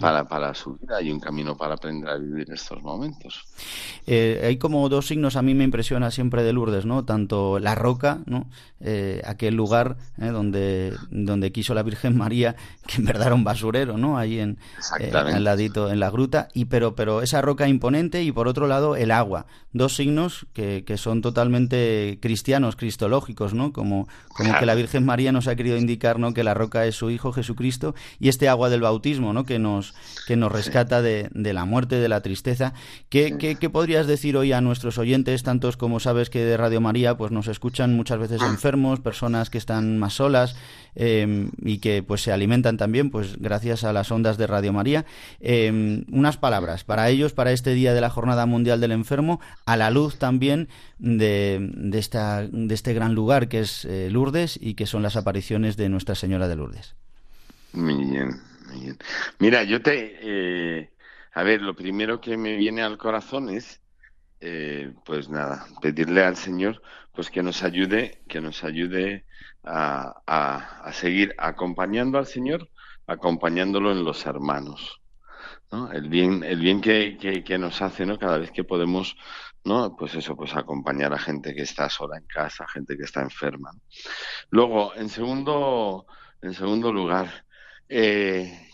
Para, 0.00 0.28
para 0.28 0.54
su 0.54 0.74
vida 0.74 1.00
y 1.02 1.10
un 1.10 1.20
camino 1.20 1.56
para 1.56 1.74
aprender 1.74 2.08
a 2.10 2.16
vivir 2.16 2.50
estos 2.50 2.82
momentos. 2.82 3.44
Eh, 4.06 4.42
hay 4.44 4.56
como 4.56 4.88
dos 4.88 5.06
signos, 5.06 5.36
a 5.36 5.42
mí 5.42 5.54
me 5.54 5.64
impresiona 5.64 6.10
siempre 6.10 6.42
de 6.42 6.52
Lourdes, 6.52 6.86
¿no? 6.86 7.04
Tanto 7.04 7.58
la 7.58 7.74
roca, 7.74 8.20
¿no? 8.26 8.48
Eh, 8.80 9.20
aquel 9.26 9.54
lugar 9.54 9.96
eh, 10.18 10.26
donde, 10.26 10.94
donde 11.10 11.52
quiso 11.52 11.74
la 11.74 11.82
Virgen 11.82 12.16
María, 12.16 12.56
que 12.86 12.96
en 12.96 13.04
verdad 13.04 13.28
era 13.28 13.34
un 13.34 13.44
basurero, 13.44 13.98
¿no? 13.98 14.18
Ahí 14.18 14.38
en, 14.38 14.58
al 15.12 15.44
ladito, 15.44 15.90
en 15.90 16.00
la 16.00 16.10
gruta, 16.10 16.48
y 16.54 16.64
pero, 16.64 16.94
pero 16.94 17.22
esa 17.22 17.42
roca 17.42 17.68
imponente 17.68 18.22
y 18.22 18.32
por 18.32 18.48
otro 18.48 18.66
lado 18.66 18.96
el 18.96 19.10
agua. 19.10 19.46
Dos 19.72 19.94
signos 19.94 20.46
que, 20.52 20.84
que 20.84 20.96
son 20.96 21.22
totalmente 21.22 22.18
cristianos, 22.20 22.74
cristológicos, 22.76 23.54
¿no? 23.54 23.72
Como, 23.72 24.08
como 24.28 24.58
que 24.58 24.66
la 24.66 24.74
Virgen 24.74 25.04
María 25.04 25.30
nos 25.30 25.46
ha 25.46 25.56
querido 25.56 25.76
indicar, 25.76 26.18
¿no? 26.18 26.34
Que 26.34 26.42
la 26.42 26.54
roca 26.54 26.86
es 26.86 26.96
su 26.96 27.10
Hijo 27.10 27.32
Jesucristo 27.32 27.94
y 28.18 28.28
este 28.28 28.48
agua 28.48 28.70
del 28.70 28.80
bautismo, 28.80 29.32
¿no? 29.32 29.44
Que 29.44 29.58
nos, 29.70 29.94
que 30.26 30.36
nos 30.36 30.52
rescata 30.52 31.02
de, 31.02 31.28
de 31.32 31.52
la 31.52 31.64
muerte, 31.64 31.96
de 31.96 32.08
la 32.08 32.20
tristeza. 32.20 32.72
¿Qué, 33.08 33.36
qué, 33.38 33.56
¿Qué, 33.56 33.70
podrías 33.70 34.06
decir 34.06 34.36
hoy 34.36 34.52
a 34.52 34.60
nuestros 34.60 34.98
oyentes, 34.98 35.42
tantos 35.42 35.76
como 35.76 36.00
sabes 36.00 36.30
que 36.30 36.44
de 36.44 36.56
Radio 36.56 36.80
María 36.80 37.16
pues 37.16 37.32
nos 37.32 37.48
escuchan 37.48 37.96
muchas 37.96 38.18
veces 38.18 38.42
enfermos, 38.42 39.00
personas 39.00 39.50
que 39.50 39.58
están 39.58 39.98
más 39.98 40.14
solas 40.14 40.56
em, 40.94 41.50
y 41.62 41.78
que 41.78 42.02
pues 42.02 42.22
se 42.22 42.32
alimentan 42.32 42.76
también 42.76 43.10
pues 43.10 43.36
gracias 43.38 43.84
a 43.84 43.92
las 43.92 44.10
ondas 44.10 44.38
de 44.38 44.46
Radio 44.46 44.72
María? 44.72 45.04
Em, 45.40 46.04
unas 46.10 46.36
palabras 46.36 46.84
para 46.84 47.08
ellos, 47.08 47.32
para 47.32 47.52
este 47.52 47.74
día 47.74 47.94
de 47.94 48.00
la 48.00 48.10
Jornada 48.10 48.46
Mundial 48.46 48.80
del 48.80 48.92
Enfermo, 48.92 49.40
a 49.66 49.76
la 49.76 49.90
luz 49.90 50.16
también 50.16 50.68
de, 50.98 51.70
de, 51.74 51.98
esta, 51.98 52.46
de 52.46 52.74
este 52.74 52.94
gran 52.94 53.14
lugar 53.14 53.48
que 53.48 53.60
es 53.60 53.84
eh, 53.84 54.08
Lourdes 54.10 54.58
y 54.60 54.74
que 54.74 54.86
son 54.86 55.02
las 55.02 55.16
apariciones 55.16 55.76
de 55.76 55.88
Nuestra 55.88 56.14
Señora 56.14 56.48
de 56.48 56.56
Lourdes. 56.56 56.94
Muy 57.72 58.04
bien. 58.04 58.49
Mira, 59.38 59.62
yo 59.64 59.82
te... 59.82 60.18
Eh, 60.20 60.90
a 61.32 61.42
ver, 61.42 61.62
lo 61.62 61.74
primero 61.76 62.20
que 62.20 62.36
me 62.36 62.56
viene 62.56 62.82
al 62.82 62.98
corazón 62.98 63.50
es, 63.50 63.80
eh, 64.40 64.92
pues 65.04 65.28
nada, 65.28 65.66
pedirle 65.80 66.24
al 66.24 66.36
Señor 66.36 66.82
pues 67.12 67.30
que 67.30 67.42
nos 67.42 67.62
ayude, 67.62 68.22
que 68.28 68.40
nos 68.40 68.64
ayude 68.64 69.26
a, 69.64 70.22
a, 70.26 70.92
seguir 70.92 71.34
acompañando 71.38 72.18
al 72.18 72.26
Señor, 72.26 72.68
acompañándolo 73.06 73.92
en 73.92 74.04
los 74.04 74.24
hermanos. 74.26 75.00
¿no? 75.70 75.92
El 75.92 76.08
bien, 76.08 76.42
el 76.44 76.60
bien 76.60 76.80
que, 76.80 77.18
que, 77.44 77.58
nos 77.58 77.82
hace, 77.82 78.06
¿no? 78.06 78.18
Cada 78.18 78.38
vez 78.38 78.50
que 78.50 78.64
podemos, 78.64 79.16
¿no? 79.64 79.96
Pues 79.96 80.14
eso, 80.14 80.36
pues 80.36 80.54
acompañar 80.56 81.12
a 81.12 81.18
gente 81.18 81.54
que 81.54 81.62
está 81.62 81.88
sola 81.88 82.16
en 82.16 82.26
casa, 82.26 82.66
gente 82.66 82.96
que 82.96 83.04
está 83.04 83.22
enferma. 83.22 83.70
Luego, 84.50 84.94
en 84.96 85.08
segundo, 85.08 86.06
en 86.42 86.54
segundo 86.54 86.92
lugar, 86.92 87.44
eh, 87.90 88.68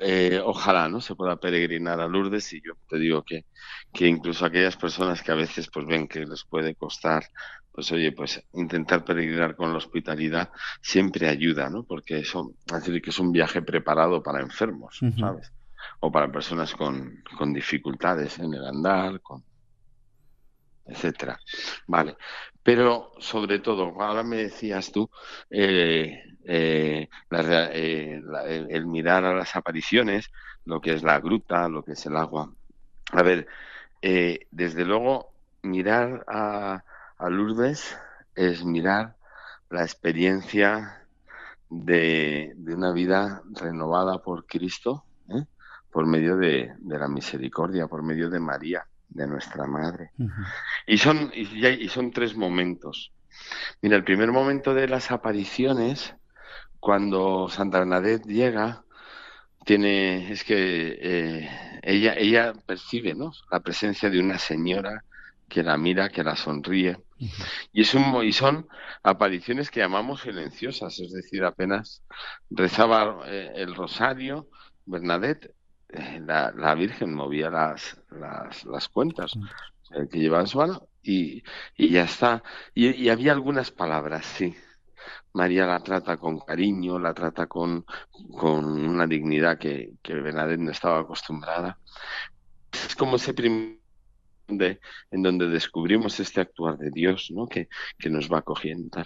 eh, 0.00 0.40
ojalá 0.44 0.88
no 0.88 1.00
se 1.00 1.16
pueda 1.16 1.36
peregrinar 1.36 2.00
a 2.00 2.06
Lourdes 2.06 2.52
y 2.52 2.62
yo 2.64 2.74
te 2.88 2.98
digo 2.98 3.24
que, 3.24 3.44
que 3.92 4.06
incluso 4.06 4.46
aquellas 4.46 4.76
personas 4.76 5.22
que 5.22 5.32
a 5.32 5.34
veces 5.34 5.68
pues 5.72 5.86
ven 5.86 6.06
que 6.06 6.24
les 6.24 6.44
puede 6.44 6.76
costar 6.76 7.24
pues 7.72 7.90
oye 7.92 8.12
pues 8.12 8.42
intentar 8.54 9.04
peregrinar 9.04 9.56
con 9.56 9.72
la 9.72 9.78
hospitalidad 9.78 10.50
siempre 10.80 11.28
ayuda 11.28 11.68
no 11.68 11.82
porque 11.82 12.20
eso 12.20 12.54
es 12.66 12.72
decir 12.72 13.02
que 13.02 13.10
es 13.10 13.18
un 13.18 13.32
viaje 13.32 13.60
preparado 13.60 14.22
para 14.22 14.40
enfermos 14.40 15.00
sabes 15.18 15.52
o 15.98 16.10
para 16.12 16.30
personas 16.30 16.72
con, 16.74 17.22
con 17.36 17.52
dificultades 17.52 18.38
en 18.38 18.54
el 18.54 18.64
andar 18.64 19.20
con 19.20 19.44
etcétera. 20.86 21.38
Vale 21.86 22.16
pero 22.62 23.12
sobre 23.18 23.58
todo 23.58 23.94
ahora 24.00 24.22
me 24.22 24.36
decías 24.36 24.92
tú 24.92 25.10
eh, 25.50 26.22
eh, 26.44 27.08
eh, 27.30 28.22
el, 28.70 28.86
mirar 28.86 29.24
a 29.24 29.34
las 29.34 29.54
apariciones, 29.56 30.30
lo 30.64 30.80
que 30.80 30.94
es 30.94 31.02
la 31.02 31.20
gruta, 31.20 31.68
lo 31.68 31.84
que 31.84 31.92
es 31.92 32.06
el 32.06 32.16
agua. 32.16 32.52
A 33.12 33.22
ver, 33.22 33.46
eh, 34.02 34.46
desde 34.50 34.84
luego, 34.84 35.32
mirar 35.62 36.24
a, 36.26 36.82
Lourdes 37.28 37.96
es 38.34 38.64
mirar 38.64 39.16
la 39.68 39.82
experiencia 39.82 41.06
de, 41.68 42.54
una 42.66 42.92
vida 42.92 43.42
renovada 43.52 44.22
por 44.22 44.46
Cristo, 44.46 45.04
por 45.92 46.06
medio 46.06 46.36
de, 46.36 46.72
la 46.80 47.08
misericordia, 47.08 47.86
por 47.86 48.02
medio 48.02 48.30
de 48.30 48.40
María, 48.40 48.86
de 49.10 49.26
nuestra 49.26 49.66
Madre. 49.66 50.10
y, 50.86 50.98
son, 50.98 51.30
y 51.34 51.88
son 51.88 52.10
tres 52.10 52.34
momentos. 52.36 53.12
Mira, 53.82 53.96
el 53.96 54.04
primer 54.04 54.32
momento 54.32 54.74
de 54.74 54.88
las 54.88 55.10
apariciones 55.10 56.14
cuando 56.80 57.48
Santa 57.48 57.78
Bernadette 57.78 58.26
llega, 58.26 58.84
tiene, 59.64 60.32
es 60.32 60.42
que 60.44 60.98
eh, 61.00 61.50
ella, 61.82 62.14
ella 62.14 62.54
percibe 62.66 63.14
¿no? 63.14 63.32
la 63.50 63.60
presencia 63.60 64.08
de 64.08 64.18
una 64.18 64.38
señora 64.38 65.04
que 65.48 65.62
la 65.62 65.76
mira, 65.76 66.08
que 66.08 66.24
la 66.24 66.36
sonríe. 66.36 66.98
Y, 67.72 67.82
es 67.82 67.94
un, 67.94 68.24
y 68.24 68.32
son 68.32 68.66
apariciones 69.02 69.70
que 69.70 69.80
llamamos 69.80 70.22
silenciosas, 70.22 70.98
es 71.00 71.12
decir, 71.12 71.44
apenas 71.44 72.02
rezaba 72.50 73.24
eh, 73.26 73.52
el 73.56 73.74
rosario, 73.74 74.48
Bernadette, 74.86 75.52
la, 76.26 76.52
la, 76.52 76.74
Virgen 76.74 77.14
movía 77.14 77.50
las, 77.50 78.00
las, 78.10 78.64
las 78.64 78.88
cuentas 78.88 79.32
que 80.10 80.18
llevaba 80.18 80.42
en 80.42 80.48
su 80.48 80.58
mano 80.58 80.88
y, 81.02 81.42
y 81.76 81.90
ya 81.90 82.04
está. 82.04 82.42
Y, 82.74 82.90
y 82.90 83.08
había 83.08 83.32
algunas 83.32 83.70
palabras, 83.70 84.24
sí, 84.26 84.54
María 85.32 85.66
la 85.66 85.80
trata 85.80 86.16
con 86.16 86.40
cariño, 86.40 86.98
la 86.98 87.14
trata 87.14 87.46
con, 87.46 87.84
con 88.38 88.64
una 88.64 89.06
dignidad 89.06 89.58
que, 89.58 89.92
que 90.02 90.14
Bernadette 90.14 90.60
no 90.60 90.70
estaba 90.70 91.00
acostumbrada. 91.00 91.78
Es 92.72 92.94
como 92.96 93.16
ese 93.16 93.34
primer 93.34 93.80
en 94.50 95.22
donde 95.22 95.48
descubrimos 95.48 96.18
este 96.18 96.40
actuar 96.40 96.76
de 96.76 96.90
Dios, 96.90 97.30
¿no? 97.30 97.46
que, 97.46 97.68
que 97.98 98.10
nos 98.10 98.28
va 98.28 98.42
cogiendo. 98.42 99.02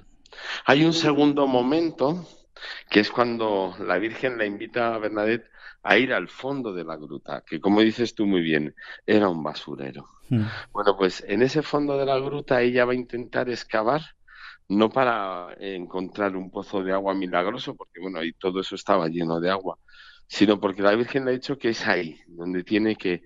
Hay 0.64 0.84
un 0.84 0.94
segundo 0.94 1.46
momento 1.46 2.26
que 2.88 3.00
es 3.00 3.10
cuando 3.10 3.74
la 3.78 3.98
Virgen 3.98 4.38
la 4.38 4.46
invita 4.46 4.94
a 4.94 4.98
Bernadette 4.98 5.50
a 5.84 5.98
ir 5.98 6.12
al 6.14 6.28
fondo 6.28 6.72
de 6.72 6.82
la 6.82 6.96
gruta, 6.96 7.44
que 7.46 7.60
como 7.60 7.80
dices 7.82 8.14
tú 8.14 8.26
muy 8.26 8.40
bien, 8.40 8.74
era 9.06 9.28
un 9.28 9.42
basurero. 9.42 10.06
Hmm. 10.30 10.46
Bueno, 10.72 10.96
pues 10.96 11.22
en 11.28 11.42
ese 11.42 11.62
fondo 11.62 11.98
de 11.98 12.06
la 12.06 12.18
gruta 12.18 12.62
ella 12.62 12.86
va 12.86 12.92
a 12.92 12.96
intentar 12.96 13.50
excavar, 13.50 14.00
no 14.66 14.88
para 14.88 15.54
encontrar 15.58 16.36
un 16.36 16.50
pozo 16.50 16.82
de 16.82 16.92
agua 16.92 17.14
milagroso, 17.14 17.76
porque 17.76 18.00
bueno, 18.00 18.18
ahí 18.18 18.32
todo 18.32 18.60
eso 18.60 18.74
estaba 18.74 19.08
lleno 19.08 19.40
de 19.40 19.50
agua, 19.50 19.78
sino 20.26 20.58
porque 20.58 20.82
la 20.82 20.94
Virgen 20.94 21.24
le 21.24 21.30
ha 21.30 21.34
dicho 21.34 21.58
que 21.58 21.70
es 21.70 21.86
ahí 21.86 22.18
donde 22.26 22.64
tiene 22.64 22.96
que, 22.96 23.22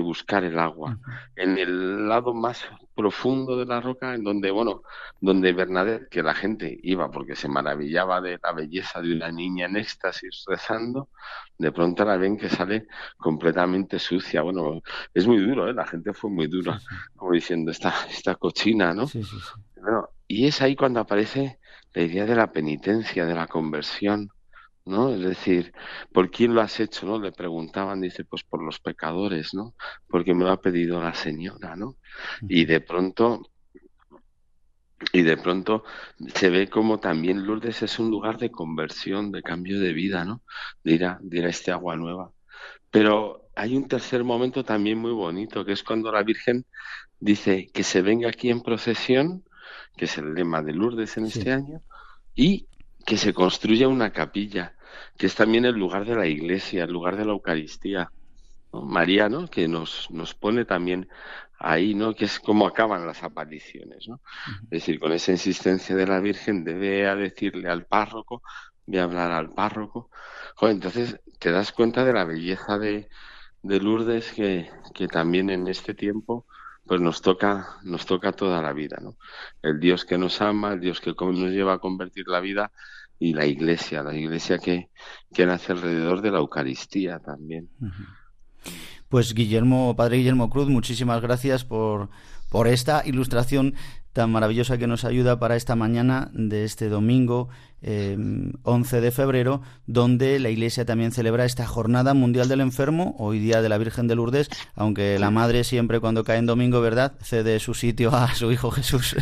buscar 0.00 0.44
el 0.44 0.58
agua, 0.58 0.98
en 1.34 1.58
el 1.58 2.08
lado 2.08 2.34
más 2.34 2.64
profundo 2.94 3.56
de 3.56 3.66
la 3.66 3.80
roca, 3.80 4.14
en 4.14 4.24
donde, 4.24 4.50
bueno, 4.50 4.82
donde 5.20 5.52
Bernadette, 5.52 6.08
que 6.08 6.22
la 6.22 6.34
gente 6.34 6.78
iba 6.82 7.10
porque 7.10 7.34
se 7.34 7.48
maravillaba 7.48 8.20
de 8.20 8.38
la 8.42 8.52
belleza 8.52 9.00
de 9.00 9.14
una 9.14 9.30
niña 9.30 9.66
en 9.66 9.76
éxtasis 9.76 10.44
rezando, 10.46 11.08
de 11.58 11.72
pronto 11.72 12.04
la 12.04 12.16
ven 12.16 12.36
que 12.36 12.48
sale 12.48 12.86
completamente 13.16 13.98
sucia. 13.98 14.42
Bueno, 14.42 14.82
es 15.14 15.26
muy 15.26 15.38
duro, 15.38 15.68
¿eh? 15.68 15.74
la 15.74 15.86
gente 15.86 16.12
fue 16.12 16.30
muy 16.30 16.46
dura, 16.46 16.80
como 17.16 17.32
diciendo, 17.32 17.70
esta, 17.70 17.94
esta 18.10 18.34
cochina, 18.34 18.92
¿no? 18.94 19.06
Bueno, 19.76 20.08
y 20.28 20.46
es 20.46 20.60
ahí 20.62 20.76
cuando 20.76 21.00
aparece 21.00 21.58
la 21.94 22.02
idea 22.02 22.26
de 22.26 22.36
la 22.36 22.52
penitencia, 22.52 23.24
de 23.24 23.34
la 23.34 23.46
conversión, 23.46 24.30
¿no? 24.86 25.10
Es 25.14 25.20
decir, 25.20 25.72
¿por 26.12 26.30
quién 26.30 26.54
lo 26.54 26.62
has 26.62 26.80
hecho, 26.80 27.06
no? 27.06 27.20
Le 27.20 27.32
preguntaban, 27.32 28.00
dice, 28.00 28.24
pues 28.24 28.44
por 28.44 28.62
los 28.62 28.80
pecadores, 28.80 29.52
¿no? 29.52 29.74
Porque 30.08 30.34
me 30.34 30.44
lo 30.44 30.50
ha 30.50 30.60
pedido 30.60 31.02
la 31.02 31.14
señora, 31.14 31.76
¿no? 31.76 31.96
Y 32.48 32.64
de 32.64 32.80
pronto 32.80 33.42
y 35.12 35.22
de 35.22 35.36
pronto 35.36 35.84
se 36.34 36.48
ve 36.48 36.68
como 36.68 36.98
también 36.98 37.46
Lourdes 37.46 37.82
es 37.82 37.98
un 37.98 38.10
lugar 38.10 38.38
de 38.38 38.50
conversión, 38.50 39.30
de 39.30 39.42
cambio 39.42 39.78
de 39.78 39.92
vida, 39.92 40.24
¿no? 40.24 40.42
De 40.82 40.92
ir 40.92 41.04
a, 41.04 41.18
de 41.20 41.38
ir 41.38 41.44
a 41.44 41.50
este 41.50 41.70
agua 41.70 41.96
nueva. 41.96 42.32
Pero 42.90 43.48
hay 43.54 43.76
un 43.76 43.88
tercer 43.88 44.24
momento 44.24 44.64
también 44.64 44.98
muy 44.98 45.12
bonito, 45.12 45.64
que 45.64 45.72
es 45.72 45.82
cuando 45.82 46.10
la 46.12 46.22
Virgen 46.22 46.64
dice 47.20 47.68
que 47.72 47.82
se 47.82 48.02
venga 48.02 48.28
aquí 48.28 48.50
en 48.50 48.62
procesión, 48.62 49.44
que 49.96 50.06
es 50.06 50.16
el 50.18 50.34
lema 50.34 50.62
de 50.62 50.72
Lourdes 50.72 51.16
en 51.16 51.26
este 51.26 51.52
año, 51.52 51.82
y 52.34 52.66
que 53.06 53.16
se 53.16 53.32
construya 53.32 53.88
una 53.88 54.12
capilla 54.12 54.74
que 55.16 55.26
es 55.26 55.34
también 55.34 55.64
el 55.64 55.74
lugar 55.74 56.04
de 56.04 56.14
la 56.14 56.26
iglesia, 56.26 56.84
el 56.84 56.92
lugar 56.92 57.16
de 57.16 57.24
la 57.24 57.32
Eucaristía. 57.32 58.10
María, 58.72 59.28
¿no? 59.30 59.48
Que 59.48 59.68
nos, 59.68 60.10
nos 60.10 60.34
pone 60.34 60.66
también 60.66 61.08
ahí, 61.58 61.94
¿no? 61.94 62.14
Que 62.14 62.26
es 62.26 62.38
como 62.38 62.66
acaban 62.66 63.06
las 63.06 63.22
apariciones, 63.22 64.06
¿no? 64.08 64.20
Es 64.64 64.70
decir, 64.70 65.00
con 65.00 65.12
esa 65.12 65.32
insistencia 65.32 65.96
de 65.96 66.06
la 66.06 66.20
Virgen 66.20 66.64
debe 66.64 67.06
a 67.06 67.14
decirle 67.14 67.70
al 67.70 67.86
párroco, 67.86 68.42
de 68.84 69.00
hablar 69.00 69.32
al 69.32 69.52
párroco. 69.52 70.10
entonces 70.60 71.20
te 71.38 71.50
das 71.50 71.72
cuenta 71.72 72.04
de 72.04 72.12
la 72.12 72.24
belleza 72.24 72.78
de, 72.78 73.08
de 73.62 73.80
Lourdes 73.80 74.32
que, 74.32 74.70
que 74.94 75.08
también 75.08 75.48
en 75.50 75.68
este 75.68 75.94
tiempo 75.94 76.46
pues 76.86 77.00
nos 77.00 77.20
toca, 77.20 77.78
nos 77.82 78.06
toca 78.06 78.32
toda 78.32 78.62
la 78.62 78.72
vida, 78.72 78.98
¿no? 79.02 79.16
El 79.62 79.80
Dios 79.80 80.04
que 80.04 80.18
nos 80.18 80.40
ama, 80.40 80.74
el 80.74 80.80
Dios 80.80 81.00
que 81.00 81.12
nos 81.18 81.50
lleva 81.50 81.74
a 81.74 81.78
convertir 81.78 82.28
la 82.28 82.40
vida 82.40 82.70
y 83.18 83.34
la 83.34 83.46
iglesia, 83.46 84.02
la 84.02 84.14
iglesia 84.14 84.58
que, 84.58 84.90
que 85.34 85.46
nace 85.46 85.72
alrededor 85.72 86.22
de 86.22 86.30
la 86.30 86.38
Eucaristía 86.38 87.18
también. 87.18 87.68
Pues 89.08 89.34
Guillermo, 89.34 89.94
Padre 89.96 90.18
Guillermo 90.18 90.50
Cruz, 90.50 90.68
muchísimas 90.68 91.20
gracias 91.22 91.64
por, 91.64 92.10
por 92.50 92.68
esta 92.68 93.02
ilustración 93.06 93.74
tan 94.16 94.32
maravillosa 94.32 94.78
que 94.78 94.86
nos 94.86 95.04
ayuda 95.04 95.38
para 95.38 95.56
esta 95.56 95.76
mañana 95.76 96.30
de 96.32 96.64
este 96.64 96.88
domingo 96.88 97.50
11 97.82 98.96
em, 98.96 99.02
de 99.02 99.10
febrero, 99.10 99.60
donde 99.86 100.40
la 100.40 100.48
Iglesia 100.48 100.86
también 100.86 101.12
celebra 101.12 101.44
esta 101.44 101.66
Jornada 101.66 102.14
Mundial 102.14 102.48
del 102.48 102.62
Enfermo, 102.62 103.14
hoy 103.18 103.40
día 103.40 103.60
de 103.60 103.68
la 103.68 103.76
Virgen 103.76 104.08
de 104.08 104.14
Lourdes, 104.14 104.48
aunque 104.74 105.18
la 105.18 105.30
Madre 105.30 105.64
siempre 105.64 106.00
cuando 106.00 106.24
cae 106.24 106.38
en 106.38 106.46
domingo, 106.46 106.80
¿verdad?, 106.80 107.12
cede 107.20 107.60
su 107.60 107.74
sitio 107.74 108.08
a 108.16 108.34
su 108.34 108.50
Hijo 108.50 108.70
Jesús 108.70 109.16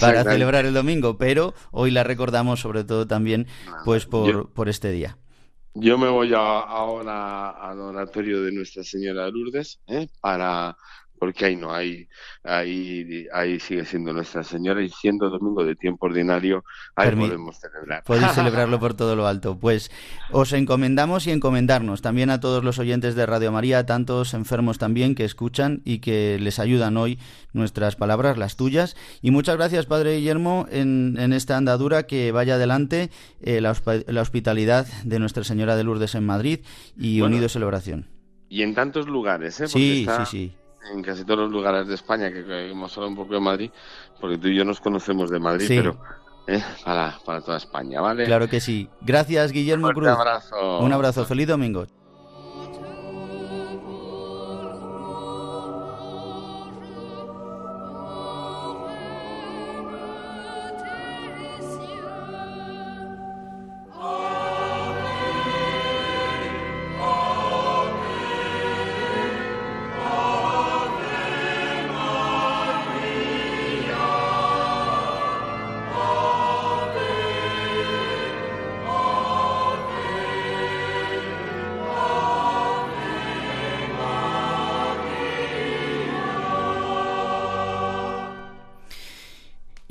para 0.00 0.22
celebrar 0.22 0.64
el 0.64 0.74
domingo, 0.74 1.18
pero 1.18 1.52
hoy 1.72 1.90
la 1.90 2.04
recordamos 2.04 2.60
sobre 2.60 2.84
todo 2.84 3.04
también 3.04 3.48
pues 3.84 4.06
por, 4.06 4.52
por 4.52 4.68
este 4.68 4.92
día. 4.92 5.18
Yo 5.74 5.98
me 5.98 6.08
voy 6.08 6.32
ahora 6.34 7.50
al 7.50 7.80
oratorio 7.80 8.42
de 8.42 8.52
Nuestra 8.52 8.84
Señora 8.84 9.24
de 9.24 9.32
Lourdes 9.32 9.80
¿eh? 9.88 10.06
para 10.20 10.76
porque 11.18 11.46
ahí 11.46 11.56
no, 11.56 11.72
hay 11.72 12.08
ahí, 12.46 13.26
ahí 13.32 13.58
sigue 13.60 13.84
siendo 13.84 14.12
Nuestra 14.12 14.42
Señora 14.44 14.82
y 14.82 14.88
siendo 14.88 15.28
domingo 15.28 15.64
de 15.64 15.74
tiempo 15.74 16.06
ordinario, 16.06 16.64
ahí 16.94 17.14
podemos 17.14 17.58
celebrar. 17.58 18.04
Podéis 18.04 18.32
celebrarlo 18.34 18.78
por 18.78 18.94
todo 18.94 19.16
lo 19.16 19.26
alto. 19.26 19.58
Pues 19.58 19.90
os 20.30 20.52
encomendamos 20.52 21.26
y 21.26 21.32
encomendarnos 21.32 22.02
también 22.02 22.30
a 22.30 22.40
todos 22.40 22.64
los 22.64 22.78
oyentes 22.78 23.14
de 23.14 23.26
Radio 23.26 23.52
María, 23.52 23.78
a 23.80 23.86
tantos 23.86 24.34
enfermos 24.34 24.78
también 24.78 25.14
que 25.14 25.24
escuchan 25.24 25.82
y 25.84 25.98
que 25.98 26.38
les 26.40 26.58
ayudan 26.58 26.96
hoy 26.96 27.18
nuestras 27.52 27.96
palabras, 27.96 28.38
las 28.38 28.56
tuyas. 28.56 28.96
Y 29.22 29.30
muchas 29.30 29.56
gracias, 29.56 29.86
Padre 29.86 30.16
Guillermo, 30.16 30.66
en, 30.70 31.16
en 31.18 31.32
esta 31.32 31.56
andadura 31.56 32.04
que 32.04 32.32
vaya 32.32 32.54
adelante 32.54 33.10
eh, 33.40 33.60
la, 33.60 33.70
hospitalidad 34.20 34.86
de 35.04 35.18
Nuestra 35.18 35.44
Señora 35.44 35.76
de 35.76 35.84
Lourdes 35.84 36.14
en 36.14 36.24
Madrid 36.24 36.60
y 36.96 37.20
unidos 37.20 37.56
en 37.56 37.60
la 37.60 37.66
oración. 37.66 38.06
Y 38.48 38.62
en 38.62 38.74
tantos 38.74 39.08
lugares, 39.08 39.60
¿eh? 39.60 39.66
sí, 39.66 40.06
sí, 40.06 40.26
sí 40.30 40.52
en 40.92 41.02
casi 41.02 41.24
todos 41.24 41.40
los 41.40 41.50
lugares 41.50 41.86
de 41.86 41.94
España, 41.94 42.32
que 42.32 42.70
hemos 42.70 42.92
hablado 42.96 43.10
un 43.10 43.16
poco 43.16 43.34
de 43.34 43.40
Madrid, 43.40 43.70
porque 44.20 44.38
tú 44.38 44.48
y 44.48 44.56
yo 44.56 44.64
nos 44.64 44.80
conocemos 44.80 45.30
de 45.30 45.38
Madrid, 45.38 45.66
pero 45.68 45.98
eh, 46.46 46.62
para, 46.84 47.18
para 47.24 47.40
toda 47.40 47.56
España, 47.56 48.00
¿vale? 48.00 48.24
Claro 48.24 48.48
que 48.48 48.60
sí. 48.60 48.88
Gracias, 49.00 49.52
Guillermo 49.52 49.88
Cruz. 49.88 50.08
Un 50.08 50.14
abrazo. 50.14 50.78
Un 50.80 50.92
abrazo. 50.92 51.24
Feliz 51.24 51.48
domingo. 51.48 51.86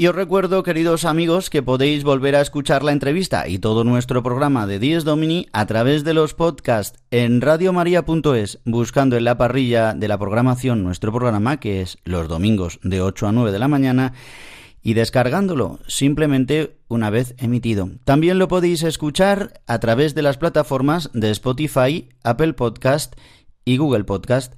Y 0.06 0.08
os 0.08 0.14
recuerdo, 0.14 0.62
queridos 0.62 1.03
amigos, 1.03 1.49
que 1.49 1.64
podéis 1.64 2.03
volver 2.03 2.36
a 2.36 2.41
escuchar 2.41 2.84
la 2.84 2.91
entrevista 2.91 3.47
y 3.47 3.58
todo 3.58 3.84
nuestro 3.84 4.22
programa 4.22 4.68
de 4.68 4.78
Dies 4.78 5.03
Domini 5.03 5.47
a 5.51 5.66
través 5.66 6.03
de 6.03 6.14
los 6.14 6.36
podcasts 6.36 6.99
en 7.10 7.41
radiomaria.es, 7.41 8.60
buscando 8.66 9.18
en 9.18 9.24
la 9.24 9.39
parrilla 9.39 9.95
de 9.95 10.08
la 10.08 10.20
programación 10.20 10.84
nuestro 10.84 11.12
programa, 11.12 11.60
que 11.60 11.82
es 11.82 11.97
los 12.03 12.28
domingos 12.28 12.80
de 12.84 13.01
8 13.01 13.26
a 13.26 13.32
9 13.32 13.51
de 13.51 13.58
la 13.58 13.68
mañana, 13.68 14.14
y 14.84 14.93
descargándolo 14.93 15.80
simplemente 15.88 16.78
una 16.88 17.10
vez 17.10 17.34
emitido. 17.39 17.89
También 18.03 18.38
lo 18.38 18.47
podéis 18.47 18.84
escuchar 18.84 19.60
a 19.66 19.80
través 19.80 20.14
de 20.14 20.22
las 20.22 20.38
plataformas 20.38 21.10
de 21.16 21.32
Spotify, 21.32 22.10
Apple 22.24 22.53
Podcast 22.53 23.16
y 23.66 23.78
Google 23.78 24.03
Podcast. 24.03 24.53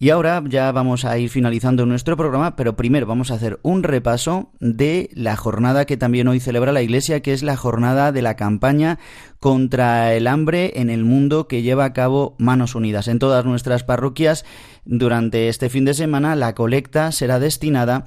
Y 0.00 0.10
ahora 0.10 0.40
ya 0.46 0.70
vamos 0.70 1.04
a 1.04 1.18
ir 1.18 1.28
finalizando 1.28 1.84
nuestro 1.84 2.16
programa, 2.16 2.54
pero 2.54 2.76
primero 2.76 3.04
vamos 3.04 3.32
a 3.32 3.34
hacer 3.34 3.58
un 3.62 3.82
repaso 3.82 4.52
de 4.60 5.10
la 5.12 5.34
jornada 5.34 5.86
que 5.86 5.96
también 5.96 6.28
hoy 6.28 6.38
celebra 6.38 6.70
la 6.70 6.82
Iglesia, 6.82 7.20
que 7.20 7.32
es 7.32 7.42
la 7.42 7.56
jornada 7.56 8.12
de 8.12 8.22
la 8.22 8.36
campaña 8.36 9.00
contra 9.40 10.14
el 10.14 10.28
hambre 10.28 10.74
en 10.76 10.88
el 10.90 11.04
mundo 11.04 11.48
que 11.48 11.62
lleva 11.62 11.84
a 11.84 11.92
cabo 11.92 12.36
Manos 12.38 12.76
Unidas. 12.76 13.08
En 13.08 13.18
todas 13.18 13.44
nuestras 13.44 13.82
parroquias, 13.82 14.44
durante 14.84 15.48
este 15.48 15.68
fin 15.68 15.84
de 15.84 15.94
semana, 15.94 16.36
la 16.36 16.54
colecta 16.54 17.10
será 17.10 17.40
destinada 17.40 18.04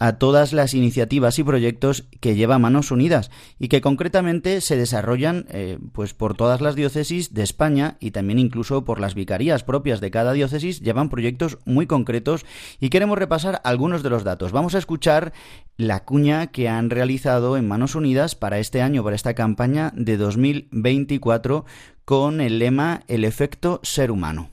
a 0.00 0.14
todas 0.14 0.54
las 0.54 0.72
iniciativas 0.74 1.38
y 1.38 1.44
proyectos 1.44 2.06
que 2.20 2.34
lleva 2.34 2.58
Manos 2.58 2.90
Unidas 2.90 3.30
y 3.58 3.68
que 3.68 3.82
concretamente 3.82 4.62
se 4.62 4.76
desarrollan 4.76 5.46
eh, 5.50 5.78
pues 5.92 6.14
por 6.14 6.34
todas 6.34 6.62
las 6.62 6.74
diócesis 6.74 7.34
de 7.34 7.42
España 7.42 7.98
y 8.00 8.10
también 8.10 8.38
incluso 8.38 8.84
por 8.84 8.98
las 8.98 9.14
vicarías 9.14 9.62
propias 9.62 10.00
de 10.00 10.10
cada 10.10 10.32
diócesis 10.32 10.80
llevan 10.80 11.10
proyectos 11.10 11.58
muy 11.66 11.86
concretos 11.86 12.46
y 12.80 12.88
queremos 12.88 13.18
repasar 13.18 13.60
algunos 13.62 14.02
de 14.02 14.10
los 14.10 14.24
datos. 14.24 14.52
Vamos 14.52 14.74
a 14.74 14.78
escuchar 14.78 15.34
la 15.76 16.04
cuña 16.04 16.46
que 16.46 16.68
han 16.70 16.88
realizado 16.88 17.58
en 17.58 17.68
Manos 17.68 17.94
Unidas 17.94 18.34
para 18.34 18.58
este 18.58 18.80
año, 18.80 19.04
para 19.04 19.16
esta 19.16 19.34
campaña 19.34 19.92
de 19.94 20.16
2024 20.16 21.66
con 22.06 22.40
el 22.40 22.58
lema 22.58 23.02
El 23.06 23.24
efecto 23.24 23.80
ser 23.82 24.10
humano. 24.10 24.50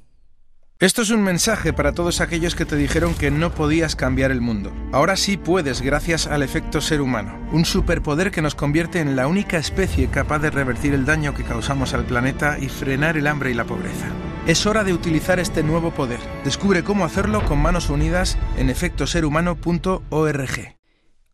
Esto 0.79 1.01
es 1.01 1.09
un 1.09 1.23
mensaje 1.23 1.73
para 1.73 1.93
todos 1.93 2.21
aquellos 2.21 2.53
que 2.53 2.63
te 2.63 2.75
dijeron 2.75 3.15
que 3.15 3.31
no 3.31 3.51
podías 3.51 3.95
cambiar 3.95 4.29
el 4.29 4.41
mundo. 4.41 4.71
Ahora 4.91 5.15
sí 5.15 5.35
puedes 5.35 5.81
gracias 5.81 6.27
al 6.27 6.43
efecto 6.43 6.81
ser 6.81 7.01
humano, 7.01 7.35
un 7.51 7.65
superpoder 7.65 8.29
que 8.29 8.43
nos 8.43 8.53
convierte 8.53 8.99
en 8.99 9.15
la 9.15 9.25
única 9.25 9.57
especie 9.57 10.07
capaz 10.07 10.37
de 10.37 10.51
revertir 10.51 10.93
el 10.93 11.03
daño 11.03 11.33
que 11.33 11.43
causamos 11.43 11.95
al 11.95 12.05
planeta 12.05 12.59
y 12.59 12.69
frenar 12.69 13.17
el 13.17 13.25
hambre 13.25 13.49
y 13.49 13.55
la 13.55 13.65
pobreza. 13.65 14.05
Es 14.45 14.67
hora 14.67 14.83
de 14.83 14.93
utilizar 14.93 15.39
este 15.39 15.63
nuevo 15.63 15.89
poder. 15.89 16.19
Descubre 16.43 16.83
cómo 16.83 17.05
hacerlo 17.05 17.43
con 17.45 17.59
manos 17.59 17.89
unidas 17.89 18.37
en 18.55 18.69
efectoserhumano.org. 18.69 20.77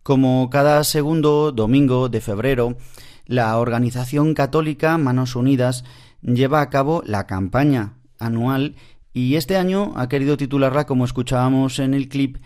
Como 0.03 0.49
cada 0.49 0.81
segundo 0.85 1.51
domingo 1.51 2.07
de 2.07 2.21
febrero, 2.21 2.77
la 3.25 3.57
organización 3.57 4.35
católica 4.35 4.97
Manos 4.97 5.35
Unidas 5.35 5.83
lleva 6.21 6.61
a 6.61 6.69
cabo 6.69 7.03
la 7.05 7.27
campaña 7.27 7.95
anual 8.19 8.75
y 9.13 9.35
este 9.35 9.57
año 9.57 9.93
ha 9.95 10.09
querido 10.09 10.37
titularla, 10.37 10.85
como 10.85 11.05
escuchábamos 11.05 11.79
en 11.79 11.93
el 11.93 12.09
clip, 12.09 12.37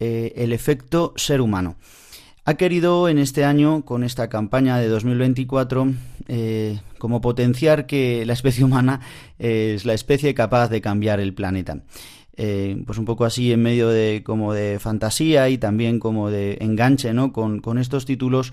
eh, 0.00 0.32
El 0.36 0.52
efecto 0.52 1.12
ser 1.16 1.40
humano. 1.40 1.76
Ha 2.44 2.54
querido 2.54 3.08
en 3.08 3.18
este 3.18 3.44
año, 3.44 3.84
con 3.84 4.04
esta 4.04 4.28
campaña 4.28 4.78
de 4.78 4.88
2024, 4.88 5.92
eh, 6.28 6.80
como 6.98 7.20
potenciar 7.20 7.86
que 7.86 8.24
la 8.24 8.32
especie 8.32 8.64
humana 8.64 9.00
es 9.38 9.84
la 9.84 9.94
especie 9.94 10.34
capaz 10.34 10.68
de 10.68 10.80
cambiar 10.80 11.20
el 11.20 11.34
planeta. 11.34 11.82
Eh, 12.36 12.80
pues 12.86 12.98
un 12.98 13.04
poco 13.04 13.24
así 13.24 13.52
en 13.52 13.62
medio 13.62 13.88
de 13.88 14.22
como 14.24 14.54
de 14.54 14.78
fantasía 14.78 15.48
y 15.48 15.58
también 15.58 15.98
como 15.98 16.30
de 16.30 16.58
enganche 16.60 17.12
¿no? 17.12 17.32
con, 17.32 17.78
estos 17.78 18.06
títulos 18.06 18.52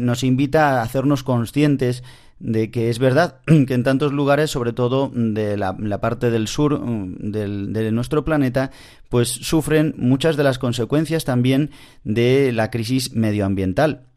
nos 0.00 0.24
invita 0.24 0.80
a 0.80 0.82
hacernos 0.82 1.22
conscientes 1.22 2.02
de 2.42 2.72
que 2.72 2.90
es 2.90 2.98
verdad 2.98 3.40
que 3.46 3.74
en 3.74 3.84
tantos 3.84 4.12
lugares, 4.12 4.50
sobre 4.50 4.72
todo 4.72 5.10
de 5.14 5.56
la, 5.56 6.00
parte 6.00 6.30
del 6.30 6.48
sur 6.48 6.80
mm, 6.80 7.30
de 7.30 7.92
nuestro 7.92 8.24
planeta, 8.24 8.70
pues 9.08 9.28
sufren 9.28 9.94
muchas 9.96 10.36
de 10.36 10.42
las 10.42 10.58
consecuencias 10.58 11.24
también 11.24 11.70
de 12.04 12.52
la 12.52 12.70
crisis 12.70 13.14
medioambiental. 13.14 14.08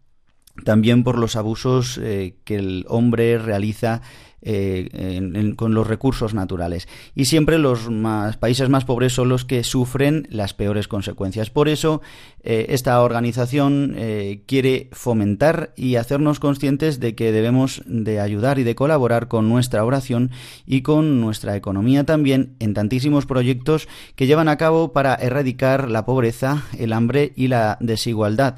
También 0.64 1.04
por 1.04 1.20
los 1.20 1.36
abusos 1.36 2.00
eh, 2.02 2.38
que 2.46 2.56
el 2.56 2.86
hombre 2.88 3.38
realiza 3.38 4.02
eh, 4.46 5.54
con 5.56 5.74
los 5.74 5.88
recursos 5.88 6.34
naturales. 6.34 6.88
Y 7.16 7.26
siempre 7.26 7.58
los 7.58 7.90
más, 7.90 8.38
países 8.38 8.70
más 8.70 8.86
pobres 8.86 9.14
son 9.14 9.28
los 9.28 9.44
que 9.44 9.64
sufren 9.64 10.28
las 10.30 10.54
peores 10.54 10.88
consecuencias. 10.88 11.50
Por 11.50 11.68
eso, 11.68 12.02
eh, 12.44 12.68
esta 12.70 13.02
organización 13.02 13.96
eh, 13.98 14.44
quiere 14.46 14.90
fomentar 14.92 15.74
y 15.76 15.96
hacernos 15.96 16.40
conscientes 16.40 17.00
de 17.00 17.16
que 17.16 17.32
debemos 17.32 17.82
de 17.88 18.20
ayudar 18.20 18.60
y 18.60 18.64
de 18.64 18.76
colaborar 18.76 19.28
con 19.28 19.50
nuestra 19.50 19.84
oración 19.84 20.30
y 20.68 20.82
con 20.82 21.20
nuestra 21.22 21.56
economía 21.56 22.04
también 22.04 22.56
en 22.60 22.76
tantísimos 22.76 23.26
proyectos 23.26 23.88
que 24.16 24.28
llevan 24.28 24.48
a 24.48 24.58
cabo 24.58 24.94
para 24.94 25.16
erradicar 25.16 25.90
la 25.90 26.06
pobreza, 26.06 26.66
el 26.78 26.94
hambre 26.94 27.34
y 27.36 27.48
la 27.48 27.78
desigualdad. 27.82 28.58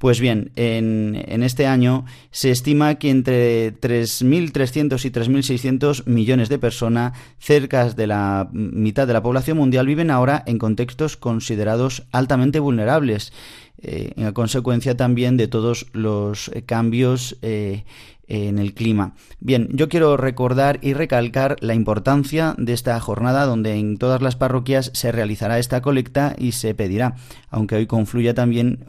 Pues 0.00 0.18
bien, 0.18 0.50
en, 0.56 1.42
este 1.42 1.66
año 1.66 2.06
se 2.30 2.50
estima 2.50 2.94
que 2.94 3.10
entre 3.10 3.78
3.300 3.78 5.04
y 5.04 5.10
3.600 5.10 6.06
millones 6.06 6.48
de 6.48 6.58
personas, 6.58 7.12
cerca 7.38 7.90
de 7.90 8.06
la 8.06 8.48
mitad 8.50 9.06
de 9.06 9.12
la 9.12 9.22
población 9.22 9.58
mundial, 9.58 9.84
viven 9.86 10.10
ahora 10.10 10.42
en 10.46 10.56
contextos 10.56 11.18
considerados 11.18 12.04
altamente 12.12 12.60
vulnerables, 12.60 13.34
eh, 13.82 14.12
en 14.16 14.32
consecuencia 14.32 14.96
también 14.96 15.36
de 15.36 15.48
todos 15.48 15.86
los 15.92 16.50
cambios 16.64 17.36
eh, 17.42 17.84
en 18.30 18.60
el 18.60 18.74
clima. 18.74 19.14
Bien, 19.40 19.68
yo 19.72 19.88
quiero 19.88 20.16
recordar 20.16 20.78
y 20.82 20.94
recalcar 20.94 21.56
la 21.60 21.74
importancia 21.74 22.54
de 22.58 22.72
esta 22.72 22.98
jornada 23.00 23.44
donde 23.44 23.74
en 23.74 23.98
todas 23.98 24.22
las 24.22 24.36
parroquias 24.36 24.92
se 24.94 25.10
realizará 25.10 25.58
esta 25.58 25.82
colecta 25.82 26.36
y 26.38 26.52
se 26.52 26.74
pedirá, 26.74 27.16
aunque 27.50 27.74
hoy 27.74 27.86
confluya 27.86 28.32
también 28.32 28.84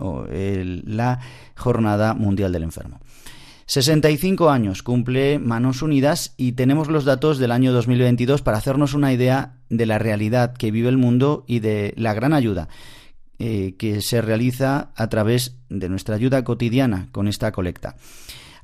la 0.85 1.19
Jornada 1.55 2.13
Mundial 2.13 2.51
del 2.51 2.63
Enfermo. 2.63 2.99
65 3.65 4.49
años 4.49 4.83
cumple 4.83 5.39
Manos 5.39 5.81
Unidas 5.81 6.33
y 6.37 6.51
tenemos 6.51 6.89
los 6.89 7.05
datos 7.05 7.39
del 7.39 7.51
año 7.51 7.71
2022 7.71 8.41
para 8.41 8.57
hacernos 8.57 8.93
una 8.93 9.13
idea 9.13 9.55
de 9.69 9.85
la 9.85 9.97
realidad 9.97 10.53
que 10.53 10.71
vive 10.71 10.89
el 10.89 10.97
mundo 10.97 11.45
y 11.47 11.59
de 11.59 11.93
la 11.95 12.13
gran 12.13 12.33
ayuda 12.33 12.67
eh, 13.39 13.75
que 13.77 14.01
se 14.01 14.21
realiza 14.21 14.91
a 14.95 15.07
través 15.07 15.55
de 15.69 15.87
nuestra 15.87 16.15
ayuda 16.15 16.43
cotidiana 16.43 17.07
con 17.11 17.27
esta 17.29 17.51
colecta 17.53 17.95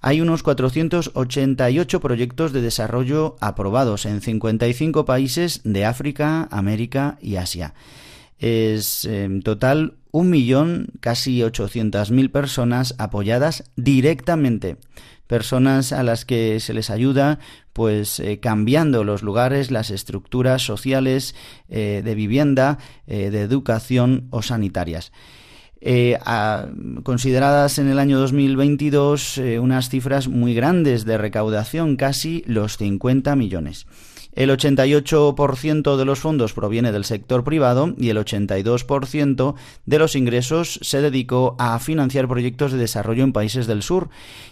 hay 0.07 0.21
unos 0.21 0.41
488 0.41 1.99
proyectos 1.99 2.53
de 2.53 2.61
desarrollo 2.61 3.35
aprobados 3.41 4.05
en 4.05 4.21
55 4.21 5.03
países 5.03 5.59
de 5.65 5.83
África, 5.83 6.47
América 6.49 7.17
y 7.21 7.35
Asia. 7.35 7.73
Es 8.39 9.03
en 9.03 9.41
total 9.41 9.95
un 10.11 10.29
millón, 10.29 10.87
casi 11.01 11.39
800.000 11.39 12.31
personas 12.31 12.95
apoyadas 12.97 13.65
directamente 13.75 14.77
personas 15.27 15.91
a 15.91 16.03
las 16.03 16.23
que 16.23 16.61
se 16.61 16.73
les 16.73 16.89
ayuda 16.89 17.39
pues 17.73 18.21
eh, 18.21 18.39
cambiando 18.39 19.03
los 19.03 19.23
lugares, 19.23 19.71
las 19.71 19.89
estructuras 19.89 20.61
sociales 20.61 21.35
eh, 21.67 22.01
de 22.03 22.15
vivienda, 22.15 22.77
eh, 23.07 23.29
de 23.29 23.41
educación 23.41 24.27
o 24.29 24.41
sanitarias. 24.41 25.11
Eh, 25.79 26.17
consideradas 27.03 27.77
en 27.77 27.87
el 27.87 27.99
año 27.99 28.19
2022 28.19 29.37
eh, 29.37 29.59
unas 29.59 29.89
cifras 29.89 30.27
muy 30.27 30.53
grandes 30.53 31.05
de 31.05 31.17
recaudación, 31.17 31.97
casi 31.97 32.43
los 32.47 32.77
50 32.77 33.35
millones. 33.35 33.85
El 34.37 34.51
88% 34.51 35.97
de 35.97 36.05
los 36.05 36.19
fondos 36.19 36.53
proviene 36.53 36.91
del 36.91 37.05
sector 37.05 37.43
privado 37.43 37.95
y 37.97 38.09
el 38.09 38.17
82% 38.17 39.55
de 39.87 39.97
los 39.97 40.15
ingresos 40.15 40.79
se 40.83 41.01
dedicó 41.01 41.55
a 41.57 41.79
financiar 41.79 42.27
proyectos 42.27 42.71
de 42.71 42.77
desarrollo 42.77 43.23
en 43.23 43.33
países 43.33 43.65
del 43.65 43.81
sur 43.81 44.09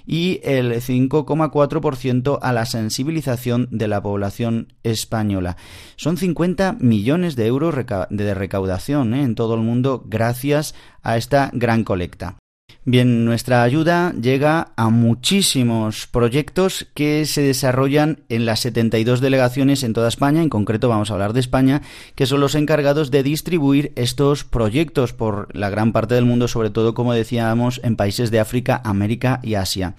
y 0.08 0.42
el 0.44 0.72
5,4% 0.74 2.40
a 2.42 2.52
la 2.52 2.66
sensibilización 2.66 3.68
de 3.70 3.88
la 3.88 4.02
población 4.02 4.74
española. 4.82 5.56
Son 5.98 6.18
50 6.18 6.78
millones 6.80 7.36
de 7.36 7.46
euros 7.46 7.76
de 8.10 8.34
recaudación 8.34 9.14
¿eh? 9.14 9.22
en 9.22 9.36
todo 9.36 9.54
el 9.54 9.62
mundo 9.62 10.04
gracias 10.04 10.74
a 11.04 11.16
esta 11.16 11.52
gran 11.54 11.84
colecta. 11.84 12.38
Bien, 12.88 13.26
nuestra 13.26 13.64
ayuda 13.64 14.14
llega 14.14 14.72
a 14.76 14.90
muchísimos 14.90 16.06
proyectos 16.06 16.86
que 16.94 17.26
se 17.26 17.42
desarrollan 17.42 18.20
en 18.30 18.46
las 18.46 18.60
72 18.60 19.22
delegaciones 19.22 19.82
en 19.82 19.94
toda 19.94 20.08
España, 20.08 20.44
en 20.44 20.50
concreto 20.50 20.88
vamos 20.88 21.10
a 21.10 21.14
hablar 21.14 21.34
de 21.34 21.40
España, 21.40 21.82
que 22.14 22.28
son 22.28 22.42
los 22.42 22.54
encargados 22.54 23.10
de 23.10 23.24
distribuir 23.24 23.92
estos 23.96 24.44
proyectos 24.44 25.14
por 25.14 25.48
la 25.58 25.72
gran 25.72 25.94
parte 25.94 26.14
del 26.14 26.26
mundo, 26.26 26.48
sobre 26.48 26.70
todo, 26.70 26.94
como 26.94 27.14
decíamos, 27.14 27.82
en 27.84 27.96
países 27.96 28.30
de 28.30 28.40
África, 28.40 28.84
América 28.86 29.40
y 29.42 29.56
Asia. 29.56 29.96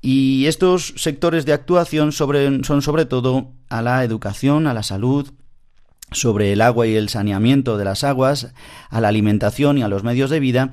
Y 0.00 0.46
estos 0.46 0.94
sectores 0.96 1.46
de 1.46 1.52
actuación 1.52 2.10
son 2.10 2.82
sobre 2.82 3.04
todo 3.04 3.52
a 3.68 3.80
la 3.80 4.02
educación, 4.02 4.66
a 4.66 4.74
la 4.74 4.82
salud, 4.82 5.30
sobre 6.14 6.52
el 6.52 6.60
agua 6.60 6.86
y 6.86 6.94
el 6.94 7.08
saneamiento 7.08 7.76
de 7.78 7.84
las 7.84 8.04
aguas, 8.04 8.52
a 8.90 9.00
la 9.00 9.08
alimentación 9.08 9.78
y 9.78 9.82
a 9.82 9.88
los 9.88 10.04
medios 10.04 10.30
de 10.30 10.40
vida, 10.40 10.72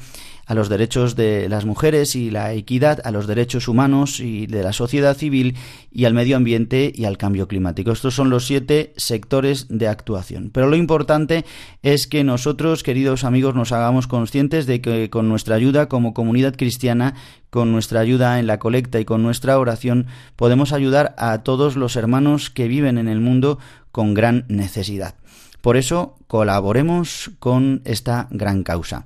a 0.49 0.55
los 0.55 0.67
derechos 0.67 1.15
de 1.15 1.47
las 1.47 1.65
mujeres 1.65 2.15
y 2.15 2.31
la 2.31 2.53
equidad, 2.53 3.01
a 3.03 3.11
los 3.11 3.27
derechos 3.27 3.67
humanos 3.67 4.19
y 4.19 4.47
de 4.47 4.63
la 4.63 4.73
sociedad 4.73 5.15
civil 5.15 5.55
y 5.91 6.05
al 6.05 6.15
medio 6.15 6.35
ambiente 6.35 6.91
y 6.93 7.05
al 7.05 7.19
cambio 7.19 7.47
climático. 7.47 7.91
Estos 7.91 8.15
son 8.15 8.31
los 8.31 8.47
siete 8.47 8.91
sectores 8.97 9.67
de 9.69 9.87
actuación. 9.87 10.49
Pero 10.51 10.67
lo 10.67 10.75
importante 10.75 11.45
es 11.83 12.07
que 12.07 12.23
nosotros, 12.23 12.81
queridos 12.81 13.25
amigos, 13.25 13.53
nos 13.53 13.71
hagamos 13.71 14.07
conscientes 14.07 14.65
de 14.65 14.81
que 14.81 15.11
con 15.11 15.29
nuestra 15.29 15.53
ayuda 15.53 15.87
como 15.87 16.15
comunidad 16.15 16.55
cristiana, 16.57 17.13
con 17.51 17.71
nuestra 17.71 17.99
ayuda 17.99 18.39
en 18.39 18.47
la 18.47 18.57
colecta 18.57 18.99
y 18.99 19.05
con 19.05 19.21
nuestra 19.21 19.59
oración, 19.59 20.07
podemos 20.35 20.73
ayudar 20.73 21.13
a 21.19 21.43
todos 21.43 21.75
los 21.75 21.95
hermanos 21.95 22.49
que 22.49 22.67
viven 22.67 22.97
en 22.97 23.07
el 23.07 23.19
mundo 23.19 23.59
con 23.91 24.15
gran 24.15 24.45
necesidad. 24.47 25.13
Por 25.61 25.77
eso, 25.77 26.15
colaboremos 26.25 27.29
con 27.37 27.83
esta 27.85 28.27
gran 28.31 28.63
causa. 28.63 29.05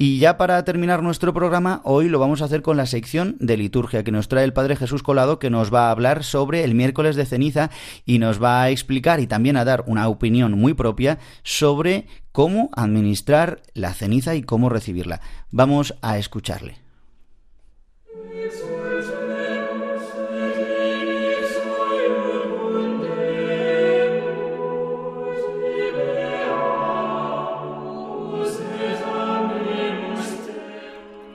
Y 0.00 0.20
ya 0.20 0.36
para 0.36 0.62
terminar 0.62 1.02
nuestro 1.02 1.34
programa, 1.34 1.80
hoy 1.82 2.08
lo 2.08 2.20
vamos 2.20 2.40
a 2.40 2.44
hacer 2.44 2.62
con 2.62 2.76
la 2.76 2.86
sección 2.86 3.34
de 3.40 3.56
liturgia 3.56 4.04
que 4.04 4.12
nos 4.12 4.28
trae 4.28 4.44
el 4.44 4.52
Padre 4.52 4.76
Jesús 4.76 5.02
Colado, 5.02 5.40
que 5.40 5.50
nos 5.50 5.74
va 5.74 5.88
a 5.88 5.90
hablar 5.90 6.22
sobre 6.22 6.62
el 6.62 6.76
miércoles 6.76 7.16
de 7.16 7.26
ceniza 7.26 7.70
y 8.06 8.20
nos 8.20 8.40
va 8.40 8.62
a 8.62 8.70
explicar 8.70 9.18
y 9.18 9.26
también 9.26 9.56
a 9.56 9.64
dar 9.64 9.82
una 9.88 10.06
opinión 10.06 10.52
muy 10.52 10.72
propia 10.74 11.18
sobre 11.42 12.06
cómo 12.30 12.70
administrar 12.74 13.60
la 13.74 13.92
ceniza 13.92 14.36
y 14.36 14.44
cómo 14.44 14.68
recibirla. 14.68 15.20
Vamos 15.50 15.96
a 16.00 16.16
escucharle. 16.16 16.76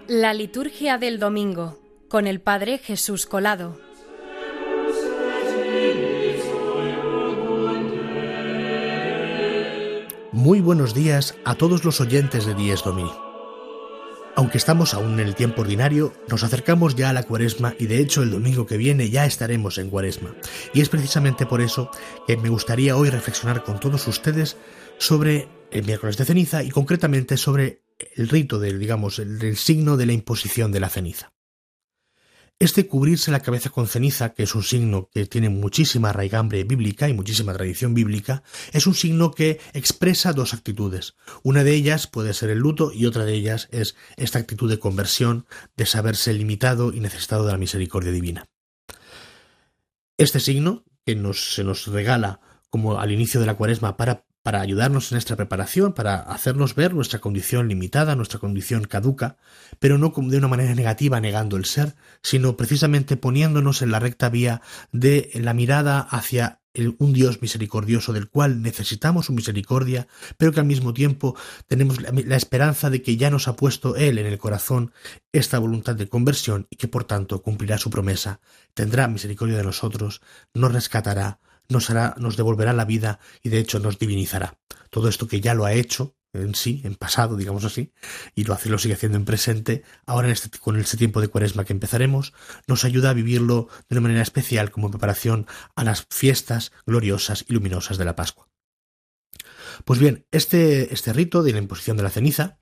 La 0.08 0.34
liturgia 0.34 0.98
del 0.98 1.18
domingo 1.18 1.80
con 2.10 2.28
el 2.28 2.42
Padre 2.42 2.78
Jesús 2.78 3.26
Colado. 3.26 3.80
Muy 10.34 10.60
buenos 10.60 10.94
días 10.94 11.36
a 11.46 11.56
todos 11.56 11.86
los 11.86 12.02
oyentes 12.02 12.46
de 12.46 12.54
Dies 12.54 12.84
Domini. 12.84 13.12
Aunque 14.36 14.58
estamos 14.58 14.94
aún 14.94 15.22
en 15.22 15.28
el 15.28 15.36
tiempo 15.36 15.62
ordinario, 15.62 16.12
nos 16.28 16.44
acercamos 16.44 16.96
ya 16.96 17.10
a 17.10 17.14
la 17.14 17.24
cuaresma 17.24 17.74
y 17.80 17.86
de 17.86 18.00
hecho 18.00 18.24
el 18.24 18.32
domingo 18.32 18.66
que 18.66 18.76
viene 18.76 19.10
ya 19.10 19.26
estaremos 19.26 19.78
en 19.78 19.90
cuaresma. 19.90 20.36
Y 20.74 20.82
es 20.82 20.90
precisamente 20.90 21.46
por 21.46 21.62
eso 21.62 21.90
que 22.28 22.36
me 22.36 22.50
gustaría 22.50 22.98
hoy 22.98 23.10
reflexionar 23.10 23.64
con 23.64 23.80
todos 23.80 24.06
ustedes 24.08 24.58
sobre 24.98 25.48
el 25.72 25.86
miércoles 25.86 26.18
de 26.18 26.26
ceniza 26.26 26.62
y 26.62 26.72
concretamente 26.72 27.38
sobre 27.38 27.83
el 28.16 28.30
rito 28.30 28.60
del, 28.60 28.80
digamos, 28.80 29.20
el 29.20 29.58
signo 29.58 29.98
de 29.98 30.06
la 30.06 30.14
imposición 30.14 30.72
de 30.72 30.80
la 30.80 30.90
ceniza. 30.90 31.34
Este 32.60 32.88
cubrirse 32.88 33.32
la 33.32 33.42
cabeza 33.42 33.72
con 33.72 33.88
ceniza, 33.88 34.34
que 34.34 34.44
es 34.44 34.56
un 34.56 34.64
signo 34.64 35.10
que 35.12 35.26
tiene 35.26 35.50
muchísima 35.50 36.14
raigambre 36.14 36.64
bíblica 36.64 37.10
y 37.10 37.14
muchísima 37.14 37.52
tradición 37.52 37.94
bíblica, 37.94 38.44
es 38.72 38.88
un 38.88 38.96
signo 38.96 39.32
que 39.32 39.60
expresa 39.74 40.32
dos 40.32 40.54
actitudes. 40.54 41.16
Una 41.42 41.64
de 41.64 41.74
ellas 41.74 42.08
puede 42.08 42.34
ser 42.34 42.52
el 42.52 42.60
luto 42.60 42.94
y 42.94 43.06
otra 43.06 43.26
de 43.26 43.34
ellas 43.34 43.68
es 43.72 43.96
esta 44.16 44.40
actitud 44.40 44.70
de 44.70 44.80
conversión, 44.80 45.46
de 45.76 45.86
saberse 45.86 46.32
limitado 46.34 46.94
y 46.94 47.02
necesitado 47.02 47.46
de 47.46 47.52
la 47.52 47.58
misericordia 47.58 48.12
divina. 48.12 48.46
Este 50.18 50.40
signo, 50.40 50.86
que 51.06 51.22
se 51.34 51.64
nos 51.66 51.88
regala 51.88 52.40
como 52.70 52.98
al 53.00 53.12
inicio 53.12 53.42
de 53.42 53.48
la 53.48 53.56
cuaresma 53.56 53.98
para 53.98 54.26
para 54.44 54.60
ayudarnos 54.60 55.12
en 55.12 55.16
nuestra 55.16 55.38
preparación, 55.38 55.94
para 55.94 56.18
hacernos 56.18 56.76
ver 56.76 56.94
nuestra 56.94 57.20
condición 57.20 57.70
limitada, 57.70 58.16
nuestra 58.16 58.40
condición 58.40 58.84
caduca, 58.84 59.38
pero 59.80 59.98
no 59.98 60.14
de 60.16 60.38
una 60.38 60.50
manera 60.50 60.76
negativa 60.76 61.20
negando 61.22 61.56
el 61.56 61.66
ser, 61.66 61.96
sino 62.22 62.58
precisamente 62.58 63.18
poniéndonos 63.18 63.82
en 63.82 63.92
la 63.92 64.00
recta 64.00 64.30
vía 64.30 64.62
de 64.92 65.32
la 65.36 65.54
mirada 65.54 66.00
hacia 66.00 66.60
un 66.98 67.14
Dios 67.14 67.42
misericordioso 67.42 68.14
del 68.14 68.30
cual 68.30 68.62
necesitamos 68.62 69.28
su 69.28 69.34
misericordia, 69.34 70.08
pero 70.38 70.52
que 70.52 70.60
al 70.60 70.66
mismo 70.66 70.94
tiempo 70.94 71.38
tenemos 71.68 72.00
la 72.02 72.36
esperanza 72.36 72.90
de 72.90 73.02
que 73.02 73.16
ya 73.16 73.30
nos 73.30 73.48
ha 73.48 73.56
puesto 73.56 73.96
Él 73.96 74.18
en 74.18 74.26
el 74.26 74.40
corazón 74.40 74.92
esta 75.32 75.60
voluntad 75.60 75.96
de 75.96 76.10
conversión 76.10 76.68
y 76.70 76.78
que 76.78 76.88
por 76.88 77.04
tanto 77.06 77.44
cumplirá 77.44 77.78
su 77.78 77.90
promesa, 77.90 78.42
tendrá 78.74 79.08
misericordia 79.08 79.58
de 79.58 79.64
nosotros, 79.64 80.22
nos 80.54 80.74
rescatará, 80.74 81.40
nos 81.74 82.38
devolverá 82.38 82.74
la 82.74 82.86
vida 82.86 83.20
y 83.42 83.50
de 83.50 83.60
hecho 83.60 83.80
nos 83.80 84.00
divinizará. 84.00 84.60
Todo 84.90 85.08
esto 85.10 85.28
que 85.28 85.42
ya 85.42 85.54
lo 85.54 85.66
ha 85.66 85.74
hecho 85.74 86.16
en 86.34 86.56
sí, 86.56 86.82
en 86.84 86.96
pasado, 86.96 87.38
digamos 87.38 87.64
así, 87.64 87.94
y 88.34 88.44
lo 88.44 88.54
hace, 88.54 88.70
lo 88.70 88.80
sigue 88.80 88.96
haciendo 88.96 89.18
en 89.18 89.26
presente, 89.26 89.84
ahora 90.06 90.28
en 90.28 90.34
este, 90.34 90.58
con 90.58 90.80
este 90.80 90.98
tiempo 90.98 91.22
de 91.22 91.28
cuaresma 91.28 91.64
que 91.64 91.74
empezaremos, 91.74 92.34
nos 92.68 92.86
ayuda 92.86 93.12
a 93.12 93.14
vivirlo 93.14 93.68
de 93.88 93.96
una 93.96 94.02
manera 94.02 94.22
especial 94.22 94.72
como 94.72 94.90
preparación 94.90 95.46
a 95.76 95.84
las 95.84 96.08
fiestas 96.10 96.72
gloriosas 96.86 97.46
y 97.48 97.54
luminosas 97.54 97.98
de 97.98 98.06
la 98.06 98.16
Pascua. 98.16 98.50
Pues 99.86 100.00
bien, 100.00 100.26
este, 100.32 100.94
este 100.94 101.14
rito 101.14 101.44
de 101.44 101.54
la 101.54 101.60
imposición 101.60 101.98
de 101.98 102.04
la 102.04 102.10
ceniza 102.10 102.58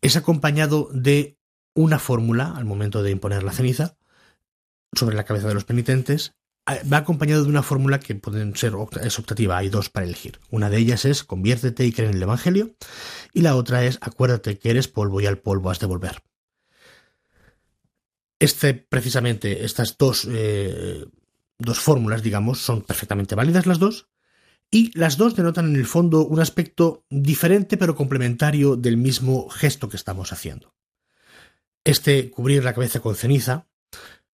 es 0.00 0.16
acompañado 0.16 0.88
de 0.92 1.38
una 1.74 1.98
fórmula 1.98 2.54
al 2.56 2.64
momento 2.64 3.02
de 3.02 3.10
imponer 3.10 3.42
la 3.42 3.52
ceniza 3.52 3.96
sobre 4.94 5.16
la 5.16 5.24
cabeza 5.24 5.48
de 5.48 5.54
los 5.54 5.64
penitentes 5.64 6.37
va 6.92 6.98
acompañado 6.98 7.44
de 7.44 7.48
una 7.48 7.62
fórmula 7.62 8.00
que 8.00 8.14
pueden 8.14 8.54
ser 8.56 8.74
es 9.02 9.18
optativa, 9.18 9.56
hay 9.56 9.68
dos 9.68 9.88
para 9.88 10.06
elegir. 10.06 10.38
Una 10.50 10.70
de 10.70 10.78
ellas 10.78 11.04
es 11.04 11.24
conviértete 11.24 11.84
y 11.84 11.92
cree 11.92 12.08
en 12.08 12.16
el 12.16 12.22
Evangelio 12.22 12.74
y 13.32 13.40
la 13.40 13.56
otra 13.56 13.84
es 13.84 13.98
acuérdate 14.00 14.58
que 14.58 14.70
eres 14.70 14.88
polvo 14.88 15.20
y 15.20 15.26
al 15.26 15.38
polvo 15.38 15.70
has 15.70 15.80
de 15.80 15.86
volver. 15.86 16.22
Este, 18.38 18.74
precisamente, 18.74 19.64
estas 19.64 19.96
dos, 19.98 20.26
eh, 20.30 21.04
dos 21.58 21.80
fórmulas, 21.80 22.22
digamos, 22.22 22.60
son 22.60 22.82
perfectamente 22.82 23.34
válidas 23.34 23.66
las 23.66 23.80
dos, 23.80 24.08
y 24.70 24.96
las 24.98 25.16
dos 25.16 25.34
denotan 25.34 25.66
en 25.66 25.76
el 25.76 25.86
fondo 25.86 26.26
un 26.26 26.40
aspecto 26.40 27.04
diferente 27.08 27.76
pero 27.76 27.96
complementario 27.96 28.76
del 28.76 28.96
mismo 28.96 29.48
gesto 29.48 29.88
que 29.88 29.96
estamos 29.96 30.32
haciendo. 30.32 30.74
Este 31.84 32.30
cubrir 32.30 32.62
la 32.62 32.74
cabeza 32.74 33.00
con 33.00 33.16
ceniza 33.16 33.66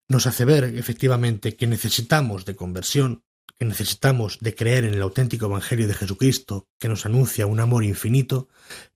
nos 0.09 0.25
hace 0.25 0.43
ver 0.43 0.63
efectivamente 0.63 1.55
que 1.55 1.67
necesitamos 1.67 2.43
de 2.43 2.55
conversión, 2.55 3.23
que 3.57 3.65
necesitamos 3.65 4.39
de 4.39 4.55
creer 4.55 4.83
en 4.83 4.95
el 4.95 5.01
auténtico 5.01 5.45
Evangelio 5.45 5.87
de 5.87 5.93
Jesucristo, 5.93 6.67
que 6.79 6.89
nos 6.89 7.05
anuncia 7.05 7.45
un 7.45 7.59
amor 7.59 7.83
infinito 7.83 8.49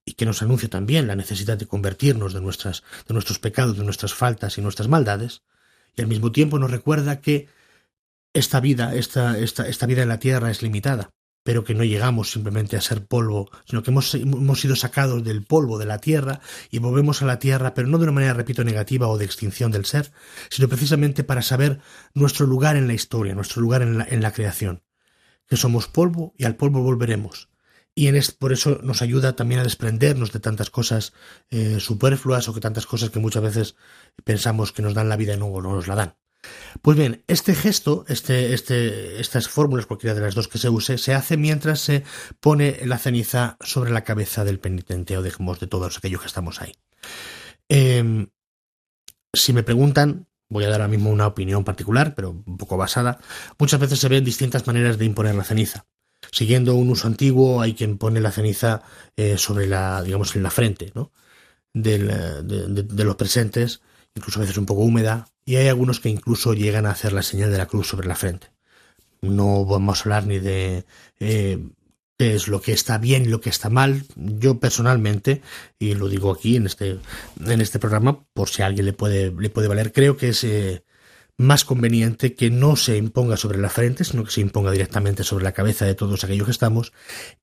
y 0.03 0.13
que 0.13 0.25
nos 0.25 0.41
anuncia 0.41 0.69
también 0.69 1.05
la 1.07 1.15
necesidad 1.15 1.57
de 1.57 1.67
convertirnos 1.67 2.33
de, 2.33 2.41
nuestras, 2.41 2.83
nuestros 3.07 3.39
pecados, 3.39 3.77
de 3.77 3.83
nuestras 3.83 4.13
faltas 4.13 4.57
y 4.57 4.61
nuestras 4.61 4.87
maldades, 4.87 5.43
y 5.95 6.01
al 6.01 6.07
mismo 6.07 6.31
tiempo 6.31 6.57
nos 6.57 6.71
recuerda 6.71 7.21
que 7.21 7.47
esta 8.33 8.59
vida, 8.59 8.95
esta, 8.95 9.37
esta, 9.37 9.67
esta 9.67 9.85
vida 9.85 10.01
en 10.01 10.09
la 10.09 10.19
tierra 10.19 10.49
es 10.49 10.63
limitada, 10.63 11.11
pero 11.43 11.63
que 11.63 11.75
no 11.75 11.83
llegamos 11.83 12.31
simplemente 12.31 12.77
a 12.77 12.81
ser 12.81 13.05
polvo, 13.05 13.49
sino 13.65 13.83
que 13.83 13.91
hemos, 13.91 14.15
hemos, 14.15 14.61
sido 14.61 14.75
sacados 14.75 15.23
del 15.23 15.43
polvo 15.43 15.77
de 15.77 15.85
la 15.85 15.99
tierra 15.99 16.39
y 16.71 16.79
volvemos 16.79 17.21
a 17.21 17.25
la 17.25 17.39
tierra, 17.39 17.73
pero 17.73 17.87
no 17.87 17.97
de 17.97 18.05
una 18.05 18.13
manera, 18.13 18.33
repito, 18.33 18.63
negativa 18.63 19.07
o 19.07 19.17
de 19.17 19.25
extinción 19.25 19.71
del 19.71 19.85
ser, 19.85 20.11
sino 20.49 20.69
precisamente 20.69 21.23
para 21.23 21.41
saber 21.41 21.79
nuestro 22.13 22.47
lugar 22.47 22.77
en 22.77 22.87
la 22.87 22.93
historia, 22.93 23.35
nuestro 23.35 23.61
lugar 23.61 23.81
en 23.81 23.97
la, 23.97 24.07
en 24.09 24.21
la 24.21 24.31
creación, 24.31 24.83
que 25.47 25.57
somos 25.57 25.87
polvo 25.87 26.33
y 26.37 26.45
al 26.45 26.55
polvo 26.55 26.81
volveremos. 26.81 27.49
Y 27.95 28.07
en 28.07 28.19
por 28.39 28.53
eso 28.53 28.79
nos 28.81 29.03
ayuda 29.03 29.35
también 29.35 29.59
a 29.59 29.63
desprendernos 29.63 30.31
de 30.31 30.39
tantas 30.39 30.71
cosas 30.71 31.13
eh, 31.51 31.79
superfluas 31.79 32.47
o 32.47 32.53
que 32.53 32.59
tantas 32.59 32.87
cosas 32.87 33.11
que 33.11 33.19
muchas 33.19 33.43
veces 33.43 33.75
pensamos 34.23 34.71
que 34.71 34.81
nos 34.81 34.95
dan 34.95 35.09
la 35.09 35.17
vida 35.17 35.35
y 35.35 35.37
no 35.37 35.61
nos 35.61 35.87
la 35.87 35.95
dan. 35.95 36.15
Pues 36.81 36.97
bien, 36.97 37.23
este 37.27 37.55
gesto, 37.55 38.05
este, 38.07 38.53
este, 38.53 39.21
estas 39.21 39.47
fórmulas, 39.47 39.85
cualquiera 39.85 40.13
de 40.13 40.21
las 40.21 40.35
dos 40.35 40.47
que 40.47 40.57
se 40.57 40.69
use, 40.69 40.97
se 40.97 41.13
hace 41.13 41.37
mientras 41.37 41.79
se 41.79 42.03
pone 42.39 42.79
la 42.85 42.97
ceniza 42.97 43.57
sobre 43.61 43.91
la 43.91 44.03
cabeza 44.03 44.43
del 44.43 44.59
penitente 44.59 45.17
o 45.17 45.21
dejemos 45.21 45.59
de 45.59 45.67
todos 45.67 45.97
aquellos 45.97 46.21
que 46.21 46.27
estamos 46.27 46.61
ahí. 46.61 46.73
Em, 47.69 48.27
si 49.31 49.53
me 49.53 49.63
preguntan, 49.63 50.27
voy 50.49 50.65
a 50.65 50.69
dar 50.69 50.81
ahora 50.81 50.91
mismo 50.91 51.09
una 51.09 51.27
opinión 51.27 51.63
particular, 51.63 52.15
pero 52.15 52.31
un 52.31 52.57
poco 52.57 52.77
basada, 52.77 53.19
muchas 53.57 53.79
veces 53.79 53.99
se 53.99 54.09
ven 54.09 54.25
distintas 54.25 54.67
maneras 54.67 54.97
de 54.97 55.05
imponer 55.05 55.35
la 55.35 55.43
ceniza. 55.43 55.85
Siguiendo 56.31 56.75
un 56.75 56.89
uso 56.89 57.07
antiguo, 57.07 57.61
hay 57.61 57.73
quien 57.73 57.97
pone 57.97 58.21
la 58.21 58.31
ceniza 58.31 58.81
eh, 59.15 59.37
sobre 59.37 59.67
la, 59.67 60.01
digamos, 60.01 60.35
en 60.35 60.43
la 60.43 60.51
frente, 60.51 60.91
¿no? 60.95 61.11
de 61.73 61.97
los 63.03 63.15
presentes 63.15 63.81
incluso 64.15 64.39
a 64.39 64.41
veces 64.41 64.57
un 64.57 64.65
poco 64.65 64.81
húmeda, 64.81 65.27
y 65.45 65.57
hay 65.57 65.67
algunos 65.67 65.99
que 65.99 66.09
incluso 66.09 66.53
llegan 66.53 66.85
a 66.85 66.91
hacer 66.91 67.13
la 67.13 67.23
señal 67.23 67.51
de 67.51 67.57
la 67.57 67.67
cruz 67.67 67.87
sobre 67.87 68.07
la 68.07 68.15
frente. 68.15 68.47
No 69.21 69.65
vamos 69.65 69.99
a 69.99 70.03
hablar 70.03 70.27
ni 70.27 70.39
de 70.39 70.85
eh, 71.19 71.59
qué 72.17 72.35
es 72.35 72.47
lo 72.47 72.61
que 72.61 72.73
está 72.73 72.97
bien 72.97 73.23
y 73.23 73.29
lo 73.29 73.41
que 73.41 73.49
está 73.49 73.69
mal. 73.69 74.05
Yo 74.15 74.59
personalmente, 74.59 75.41
y 75.79 75.95
lo 75.95 76.07
digo 76.09 76.31
aquí 76.31 76.55
en 76.55 76.65
este, 76.65 76.99
en 77.45 77.61
este 77.61 77.79
programa, 77.79 78.25
por 78.33 78.49
si 78.49 78.61
a 78.61 78.67
alguien 78.67 78.85
le 78.85 78.93
puede, 78.93 79.31
le 79.31 79.49
puede 79.49 79.67
valer, 79.67 79.91
creo 79.91 80.17
que 80.17 80.29
es 80.29 80.43
eh, 80.43 80.83
más 81.37 81.65
conveniente 81.65 82.35
que 82.35 82.49
no 82.49 82.75
se 82.75 82.97
imponga 82.97 83.37
sobre 83.37 83.59
la 83.59 83.69
frente, 83.69 84.03
sino 84.03 84.23
que 84.23 84.31
se 84.31 84.41
imponga 84.41 84.71
directamente 84.71 85.23
sobre 85.23 85.43
la 85.43 85.53
cabeza 85.53 85.85
de 85.85 85.95
todos 85.95 86.23
aquellos 86.23 86.45
que 86.45 86.51
estamos, 86.51 86.93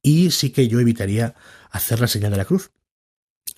y 0.03 0.31
sí 0.31 0.51
que 0.51 0.69
yo 0.69 0.81
evitaría 0.81 1.35
hacer 1.71 2.01
la 2.01 2.07
señal 2.07 2.31
de 2.31 2.39
la 2.39 2.45
cruz. 2.45 2.71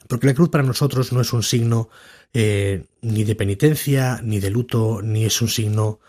Porque 0.09 0.27
la 0.27 0.35
cruz 0.35 0.49
para 0.49 0.65
nosotros 0.65 1.13
no 1.13 1.21
es 1.21 1.33
un 1.33 1.43
signo 1.43 1.89
eh, 2.33 2.87
ni 3.01 3.25
de 3.25 3.35
penitencia, 3.35 4.21
ni 4.23 4.41
de 4.41 4.51
luto, 4.51 5.01
ni 5.03 5.25
es 5.25 5.41
un 5.43 5.49
signo 5.49 6.01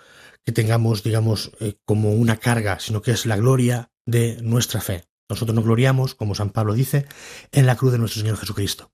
que 0.45 0.51
tengamos, 0.51 1.03
digamos, 1.03 1.51
eh, 1.59 1.76
como 1.86 2.13
una 2.13 2.38
carga, 2.38 2.80
sino 2.80 3.01
que 3.01 3.11
es 3.11 3.26
la 3.26 3.38
gloria 3.38 3.91
de 4.05 4.41
nuestra 4.41 4.82
fe. 4.82 5.05
Nosotros 5.30 5.55
nos 5.55 5.63
gloriamos, 5.63 6.15
como 6.15 6.36
San 6.36 6.49
Pablo 6.49 6.74
dice, 6.74 7.05
en 7.51 7.65
la 7.65 7.76
cruz 7.76 7.91
de 7.91 7.97
nuestro 7.97 8.21
Señor 8.21 8.38
Jesucristo. 8.38 8.91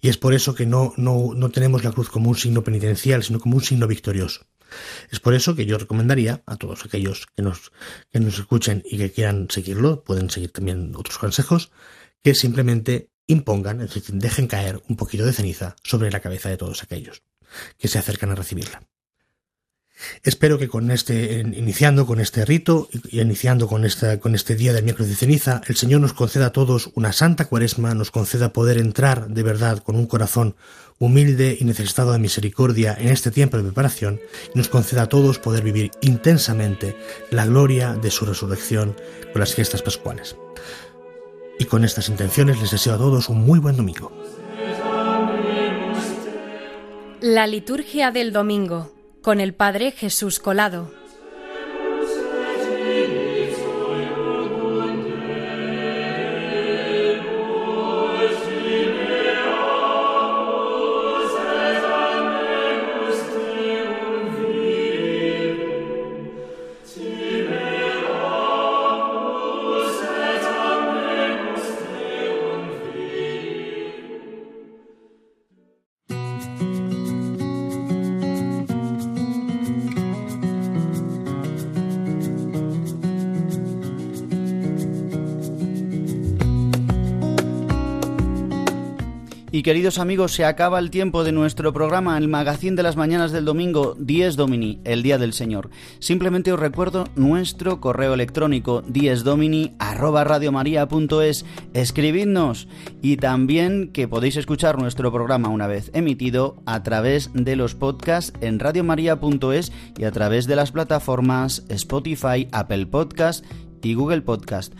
Y 0.00 0.08
es 0.08 0.18
por 0.18 0.34
eso 0.34 0.54
que 0.54 0.66
no, 0.66 0.92
no, 0.96 1.32
no 1.34 1.50
tenemos 1.50 1.82
la 1.82 1.92
cruz 1.92 2.08
como 2.08 2.30
un 2.30 2.36
signo 2.36 2.62
penitencial, 2.62 3.22
sino 3.22 3.40
como 3.40 3.56
un 3.56 3.62
signo 3.62 3.88
victorioso. 3.88 4.46
Es 5.10 5.20
por 5.20 5.34
eso 5.34 5.54
que 5.54 5.66
yo 5.66 5.78
recomendaría 5.78 6.42
a 6.46 6.56
todos 6.56 6.84
aquellos 6.84 7.26
que 7.36 7.42
nos, 7.42 7.72
que 8.10 8.20
nos 8.20 8.38
escuchen 8.38 8.82
y 8.86 8.98
que 8.98 9.12
quieran 9.12 9.48
seguirlo, 9.50 10.02
pueden 10.04 10.30
seguir 10.30 10.52
también 10.52 10.94
otros 10.96 11.18
consejos, 11.18 11.70
que 12.22 12.34
simplemente 12.34 13.10
impongan, 13.26 13.80
es 13.80 13.94
decir, 13.94 14.14
dejen 14.14 14.46
caer 14.46 14.82
un 14.88 14.96
poquito 14.96 15.24
de 15.24 15.32
ceniza 15.32 15.76
sobre 15.82 16.10
la 16.10 16.20
cabeza 16.20 16.48
de 16.48 16.56
todos 16.56 16.82
aquellos 16.82 17.22
que 17.78 17.88
se 17.88 17.98
acercan 17.98 18.30
a 18.30 18.34
recibirla. 18.34 18.82
Espero 20.22 20.58
que 20.58 20.68
con 20.68 20.90
este, 20.90 21.40
iniciando 21.40 22.06
con 22.06 22.20
este 22.20 22.44
rito 22.44 22.88
y 23.10 23.20
iniciando 23.20 23.68
con, 23.68 23.84
esta, 23.84 24.18
con 24.18 24.34
este 24.34 24.56
día 24.56 24.72
del 24.72 24.84
miércoles 24.84 25.10
de 25.10 25.16
ceniza, 25.16 25.60
el 25.66 25.76
Señor 25.76 26.00
nos 26.00 26.12
conceda 26.12 26.46
a 26.46 26.52
todos 26.52 26.90
una 26.94 27.12
santa 27.12 27.46
cuaresma, 27.46 27.94
nos 27.94 28.10
conceda 28.10 28.52
poder 28.52 28.78
entrar 28.78 29.28
de 29.28 29.42
verdad 29.42 29.78
con 29.78 29.96
un 29.96 30.06
corazón 30.06 30.56
humilde 30.98 31.56
y 31.58 31.64
necesitado 31.64 32.12
de 32.12 32.18
misericordia 32.18 32.96
en 32.98 33.08
este 33.08 33.30
tiempo 33.30 33.56
de 33.56 33.64
preparación 33.64 34.20
y 34.54 34.58
nos 34.58 34.68
conceda 34.68 35.02
a 35.02 35.08
todos 35.08 35.38
poder 35.38 35.62
vivir 35.62 35.90
intensamente 36.00 36.96
la 37.30 37.46
gloria 37.46 37.94
de 37.94 38.10
su 38.10 38.24
resurrección 38.24 38.96
con 39.32 39.40
las 39.40 39.54
fiestas 39.54 39.82
pascuales. 39.82 40.36
Y 41.62 41.66
con 41.66 41.84
estas 41.84 42.08
intenciones 42.08 42.60
les 42.60 42.72
deseo 42.72 42.94
a 42.94 42.98
todos 42.98 43.28
un 43.28 43.46
muy 43.46 43.60
buen 43.60 43.76
domingo. 43.76 44.10
La 47.20 47.46
liturgia 47.46 48.10
del 48.10 48.32
domingo 48.32 48.92
con 49.22 49.38
el 49.38 49.54
Padre 49.54 49.92
Jesús 49.92 50.40
Colado. 50.40 50.92
Queridos 89.62 89.98
amigos, 89.98 90.32
se 90.32 90.44
acaba 90.44 90.80
el 90.80 90.90
tiempo 90.90 91.22
de 91.22 91.30
nuestro 91.30 91.72
programa, 91.72 92.18
el 92.18 92.26
magazín 92.26 92.74
de 92.74 92.82
las 92.82 92.96
mañanas 92.96 93.30
del 93.30 93.44
domingo, 93.44 93.94
10 93.96 94.34
Domini, 94.34 94.80
el 94.84 95.04
Día 95.04 95.18
del 95.18 95.32
Señor. 95.32 95.70
Simplemente 96.00 96.52
os 96.52 96.58
recuerdo 96.58 97.04
nuestro 97.14 97.80
correo 97.80 98.14
electrónico, 98.14 98.82
diesdomini, 98.82 99.74
arroba 99.78 100.24
radiomaria.es. 100.24 101.44
Escribidnos 101.74 102.66
y 103.02 103.18
también 103.18 103.92
que 103.92 104.08
podéis 104.08 104.36
escuchar 104.36 104.78
nuestro 104.78 105.12
programa 105.12 105.48
una 105.48 105.68
vez 105.68 105.92
emitido 105.94 106.56
a 106.66 106.82
través 106.82 107.30
de 107.32 107.54
los 107.54 107.76
podcasts 107.76 108.32
en 108.40 108.58
radiomaria.es 108.58 109.72
y 109.96 110.04
a 110.04 110.10
través 110.10 110.46
de 110.46 110.56
las 110.56 110.72
plataformas 110.72 111.64
Spotify, 111.68 112.48
Apple 112.50 112.86
Podcast 112.86 113.44
y 113.80 113.94
Google 113.94 114.22
Podcast. 114.22 114.74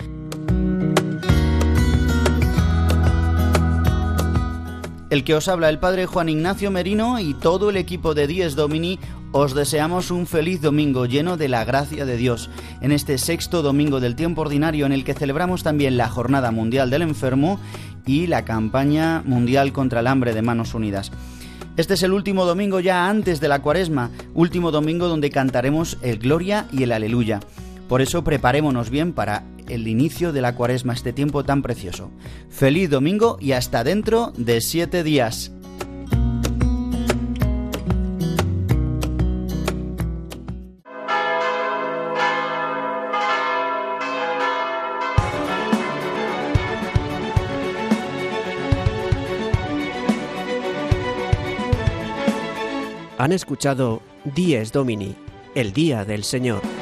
El 5.12 5.24
que 5.24 5.34
os 5.34 5.46
habla, 5.46 5.68
el 5.68 5.78
padre 5.78 6.06
Juan 6.06 6.30
Ignacio 6.30 6.70
Merino 6.70 7.20
y 7.20 7.34
todo 7.34 7.68
el 7.68 7.76
equipo 7.76 8.14
de 8.14 8.26
Dies 8.26 8.56
Domini, 8.56 8.98
os 9.32 9.54
deseamos 9.54 10.10
un 10.10 10.26
feliz 10.26 10.62
domingo 10.62 11.04
lleno 11.04 11.36
de 11.36 11.50
la 11.50 11.66
gracia 11.66 12.06
de 12.06 12.16
Dios, 12.16 12.48
en 12.80 12.92
este 12.92 13.18
sexto 13.18 13.60
domingo 13.60 14.00
del 14.00 14.16
tiempo 14.16 14.40
ordinario 14.40 14.86
en 14.86 14.92
el 14.92 15.04
que 15.04 15.12
celebramos 15.12 15.62
también 15.62 15.98
la 15.98 16.08
Jornada 16.08 16.50
Mundial 16.50 16.88
del 16.88 17.02
Enfermo 17.02 17.60
y 18.06 18.26
la 18.26 18.46
campaña 18.46 19.20
mundial 19.26 19.74
contra 19.74 20.00
el 20.00 20.06
hambre 20.06 20.32
de 20.32 20.40
Manos 20.40 20.72
Unidas. 20.72 21.12
Este 21.76 21.92
es 21.92 22.02
el 22.02 22.14
último 22.14 22.46
domingo 22.46 22.80
ya 22.80 23.10
antes 23.10 23.38
de 23.38 23.48
la 23.48 23.60
cuaresma, 23.60 24.08
último 24.32 24.70
domingo 24.70 25.08
donde 25.08 25.28
cantaremos 25.28 25.98
el 26.00 26.20
Gloria 26.20 26.68
y 26.72 26.84
el 26.84 26.92
Aleluya. 26.92 27.40
Por 27.86 28.00
eso 28.00 28.24
preparémonos 28.24 28.88
bien 28.88 29.12
para 29.12 29.44
el 29.68 29.88
inicio 29.88 30.32
de 30.32 30.40
la 30.40 30.54
cuaresma, 30.54 30.92
este 30.92 31.12
tiempo 31.12 31.44
tan 31.44 31.62
precioso. 31.62 32.10
Feliz 32.48 32.90
domingo 32.90 33.38
y 33.40 33.52
hasta 33.52 33.84
dentro 33.84 34.32
de 34.36 34.60
siete 34.60 35.02
días. 35.02 35.52
Han 53.22 53.30
escuchado 53.30 54.02
Dies 54.34 54.72
Domini, 54.72 55.14
el 55.54 55.72
Día 55.72 56.04
del 56.04 56.24
Señor. 56.24 56.82